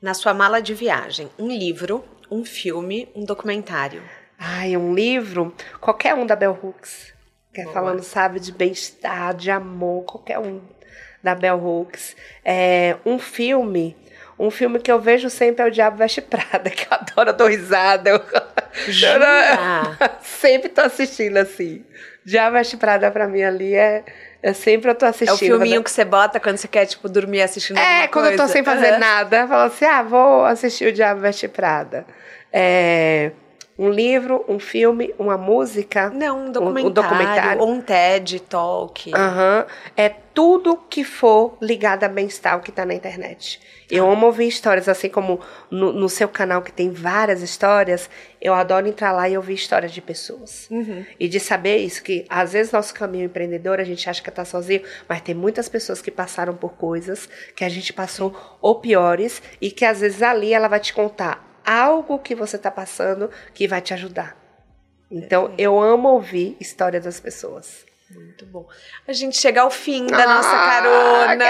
Na 0.00 0.14
sua 0.14 0.32
mala 0.32 0.60
de 0.60 0.72
viagem, 0.72 1.28
um 1.38 1.48
livro, 1.48 2.04
um 2.30 2.44
filme, 2.44 3.08
um 3.14 3.24
documentário. 3.24 4.02
Ai, 4.38 4.76
um 4.76 4.94
livro, 4.94 5.54
qualquer 5.80 6.14
um 6.14 6.26
da 6.26 6.36
Bell 6.36 6.58
Hooks. 6.62 7.14
Que 7.52 7.62
é 7.62 7.66
falando, 7.72 8.02
sabe, 8.02 8.38
de 8.38 8.52
bem-estar, 8.52 9.34
de 9.34 9.50
amor, 9.50 10.04
qualquer 10.04 10.38
um 10.38 10.60
da 11.22 11.34
Bell 11.34 11.58
Hooks. 11.58 12.14
É, 12.44 12.96
um 13.04 13.18
filme, 13.18 13.96
um 14.38 14.50
filme 14.50 14.78
que 14.78 14.92
eu 14.92 15.00
vejo 15.00 15.30
sempre 15.30 15.64
é 15.64 15.68
o 15.68 15.70
Diabo 15.70 15.96
Veste 15.96 16.20
Prada, 16.20 16.68
que 16.70 16.86
eu 16.86 16.92
adoro, 16.92 17.32
dou 17.32 17.48
risada. 17.48 18.10
Eu, 18.10 18.22
Jura? 18.92 19.96
eu 19.98 20.08
sempre 20.20 20.68
tô 20.68 20.82
assistindo 20.82 21.38
assim. 21.38 21.84
Diabo 22.24 22.56
Veste 22.56 22.76
Prada 22.76 23.10
pra 23.10 23.26
mim 23.26 23.42
ali 23.42 23.74
é... 23.74 24.04
Eu 24.42 24.54
sempre 24.54 24.90
eu 24.90 24.94
tô 24.94 25.06
assistindo. 25.06 25.30
É 25.30 25.34
o 25.34 25.58
filminho 25.58 25.82
que 25.82 25.90
você 25.90 26.04
bota 26.04 26.38
quando 26.38 26.56
você 26.56 26.68
quer, 26.68 26.86
tipo, 26.86 27.08
dormir 27.08 27.42
assistindo 27.42 27.78
É, 27.78 28.06
quando 28.08 28.26
coisa. 28.26 28.42
eu 28.42 28.46
tô 28.46 28.52
sem 28.52 28.62
fazer 28.62 28.92
uhum. 28.94 28.98
nada, 28.98 29.46
falo 29.46 29.62
assim, 29.62 29.84
ah, 29.84 30.02
vou 30.02 30.44
assistir 30.44 30.88
o 30.88 30.92
Diabo 30.92 31.20
Veste 31.20 31.48
Prada. 31.48 32.06
É... 32.52 33.32
Um 33.78 33.90
livro, 33.90 34.44
um 34.48 34.58
filme, 34.58 35.14
uma 35.18 35.36
música? 35.36 36.08
Não, 36.10 36.46
um 36.46 36.52
documentário, 36.52 36.86
um, 36.86 36.90
um 36.90 36.92
documentário. 36.92 37.62
ou 37.62 37.70
um 37.70 37.80
TED 37.80 38.40
Talk. 38.40 39.10
Uhum. 39.10 39.64
É 39.94 40.08
tudo 40.08 40.76
que 40.76 41.04
for 41.04 41.56
ligado 41.60 42.04
a 42.04 42.08
bem-estar 42.08 42.60
que 42.60 42.70
está 42.70 42.86
na 42.86 42.94
internet. 42.94 43.60
Eu 43.90 44.10
amo 44.10 44.26
ouvir 44.26 44.48
histórias, 44.48 44.88
assim 44.88 45.08
como 45.08 45.40
no, 45.70 45.92
no, 45.92 46.08
seu 46.08 46.28
canal 46.28 46.60
que 46.60 46.72
tem 46.72 46.90
várias 46.90 47.40
histórias, 47.40 48.10
eu 48.40 48.52
adoro 48.52 48.88
entrar 48.88 49.12
lá 49.12 49.28
e 49.28 49.36
ouvir 49.36 49.54
histórias 49.54 49.92
de 49.92 50.00
pessoas. 50.00 50.66
Uhum. 50.70 51.04
E 51.20 51.28
de 51.28 51.38
saber 51.38 51.76
isso, 51.76 52.02
que 52.02 52.26
às 52.28 52.52
vezes 52.52 52.72
nosso 52.72 52.92
caminho 52.92 53.26
empreendedor, 53.26 53.78
a 53.78 53.84
gente 53.84 54.08
acha 54.10 54.22
que 54.22 54.28
está 54.28 54.44
sozinho, 54.44 54.82
mas 55.08 55.20
tem 55.20 55.34
muitas 55.34 55.68
pessoas 55.68 56.02
que 56.02 56.10
passaram 56.10 56.54
por 56.54 56.72
coisas 56.74 57.28
que 57.54 57.64
a 57.64 57.68
gente 57.68 57.92
passou 57.92 58.34
ou 58.60 58.80
piores, 58.80 59.40
e 59.60 59.70
que 59.70 59.84
às 59.84 60.00
vezes 60.00 60.22
ali 60.22 60.52
ela 60.52 60.66
vai 60.66 60.80
te 60.80 60.92
contar 60.92 61.45
algo 61.66 62.18
que 62.18 62.34
você 62.34 62.56
está 62.56 62.70
passando 62.70 63.30
que 63.52 63.66
vai 63.66 63.80
te 63.80 63.92
ajudar. 63.92 64.36
Então, 65.10 65.52
eu 65.58 65.80
amo 65.80 66.08
ouvir 66.08 66.56
história 66.60 67.00
das 67.00 67.20
pessoas. 67.20 67.84
Muito 68.10 68.46
bom. 68.46 68.66
A 69.06 69.12
gente 69.12 69.36
chega 69.36 69.62
ao 69.62 69.70
fim 69.70 70.06
da 70.06 70.22
ah, 70.22 70.34
nossa 70.36 70.50
carona. 70.50 71.44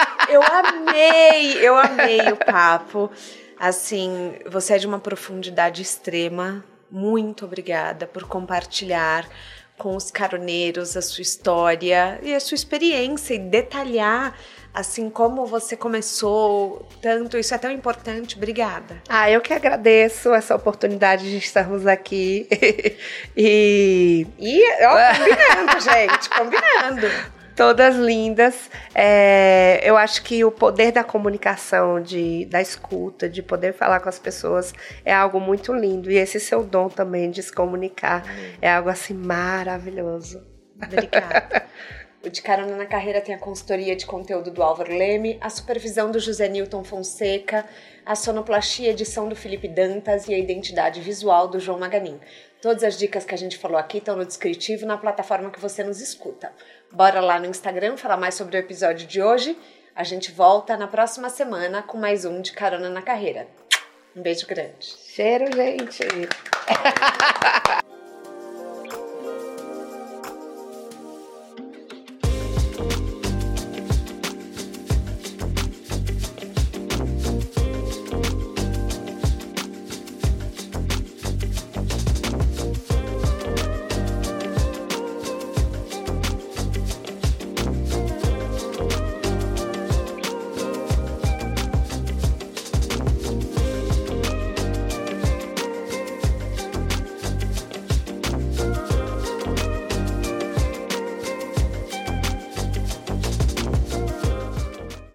Eu 0.28 0.42
amei, 0.44 1.66
eu 1.66 1.76
amei 1.76 2.20
o 2.30 2.36
papo. 2.36 3.10
Assim, 3.58 4.36
você 4.48 4.74
é 4.74 4.78
de 4.78 4.86
uma 4.86 5.00
profundidade 5.00 5.82
extrema. 5.82 6.64
Muito 6.88 7.44
obrigada 7.44 8.06
por 8.06 8.22
compartilhar 8.28 9.28
com 9.76 9.96
os 9.96 10.08
caroneiros 10.10 10.96
a 10.96 11.02
sua 11.02 11.22
história 11.22 12.20
e 12.22 12.32
a 12.32 12.38
sua 12.38 12.54
experiência 12.54 13.34
e 13.34 13.40
detalhar 13.40 14.38
assim 14.72 15.10
como 15.10 15.46
você 15.46 15.76
começou 15.76 16.88
tanto, 17.02 17.36
isso 17.36 17.54
é 17.54 17.58
tão 17.58 17.70
importante. 17.70 18.36
Obrigada. 18.36 19.02
Ah, 19.08 19.30
eu 19.30 19.40
que 19.40 19.52
agradeço 19.52 20.32
essa 20.32 20.54
oportunidade 20.54 21.28
de 21.28 21.36
estarmos 21.36 21.86
aqui. 21.86 22.48
e. 23.36 24.26
E, 24.38 24.62
ó, 24.84 25.14
combinando, 25.14 25.80
gente, 25.80 26.30
combinando. 26.30 27.40
Todas 27.56 27.96
lindas. 27.96 28.70
É, 28.94 29.80
eu 29.82 29.96
acho 29.96 30.22
que 30.22 30.42
o 30.44 30.50
poder 30.50 30.92
da 30.92 31.04
comunicação, 31.04 32.00
de, 32.00 32.46
da 32.46 32.62
escuta, 32.62 33.28
de 33.28 33.42
poder 33.42 33.74
falar 33.74 34.00
com 34.00 34.08
as 34.08 34.18
pessoas 34.18 34.72
é 35.04 35.12
algo 35.12 35.38
muito 35.38 35.74
lindo. 35.74 36.10
E 36.10 36.16
esse 36.16 36.40
seu 36.40 36.62
dom 36.62 36.88
também 36.88 37.30
de 37.30 37.42
se 37.42 37.52
comunicar 37.52 38.22
é 38.62 38.72
algo 38.72 38.88
assim 38.88 39.12
maravilhoso. 39.12 40.42
Obrigada. 40.82 41.66
O 42.22 42.28
De 42.28 42.42
Carona 42.42 42.76
na 42.76 42.84
Carreira 42.84 43.22
tem 43.22 43.34
a 43.34 43.38
consultoria 43.38 43.96
de 43.96 44.04
conteúdo 44.04 44.50
do 44.50 44.62
Álvaro 44.62 44.94
Leme, 44.94 45.38
a 45.40 45.48
supervisão 45.48 46.10
do 46.10 46.20
José 46.20 46.48
Newton 46.48 46.84
Fonseca, 46.84 47.64
a 48.04 48.14
sonoplastia 48.14 48.88
e 48.88 48.90
edição 48.90 49.26
do 49.26 49.34
Felipe 49.34 49.66
Dantas 49.66 50.28
e 50.28 50.34
a 50.34 50.38
identidade 50.38 51.00
visual 51.00 51.48
do 51.48 51.58
João 51.58 51.78
Maganin. 51.78 52.20
Todas 52.60 52.84
as 52.84 52.98
dicas 52.98 53.24
que 53.24 53.34
a 53.34 53.38
gente 53.38 53.56
falou 53.56 53.78
aqui 53.78 53.98
estão 53.98 54.16
no 54.16 54.26
descritivo 54.26 54.84
na 54.84 54.98
plataforma 54.98 55.50
que 55.50 55.58
você 55.58 55.82
nos 55.82 56.02
escuta. 56.02 56.52
Bora 56.92 57.20
lá 57.20 57.40
no 57.40 57.46
Instagram 57.46 57.96
falar 57.96 58.18
mais 58.18 58.34
sobre 58.34 58.58
o 58.58 58.60
episódio 58.60 59.06
de 59.06 59.22
hoje. 59.22 59.56
A 59.96 60.04
gente 60.04 60.30
volta 60.30 60.76
na 60.76 60.86
próxima 60.86 61.30
semana 61.30 61.82
com 61.82 61.96
mais 61.96 62.26
um 62.26 62.42
De 62.42 62.52
Carona 62.52 62.90
na 62.90 63.00
Carreira. 63.00 63.48
Um 64.14 64.20
beijo 64.20 64.46
grande. 64.46 64.76
Cheiro, 64.78 65.46
gente! 65.56 66.02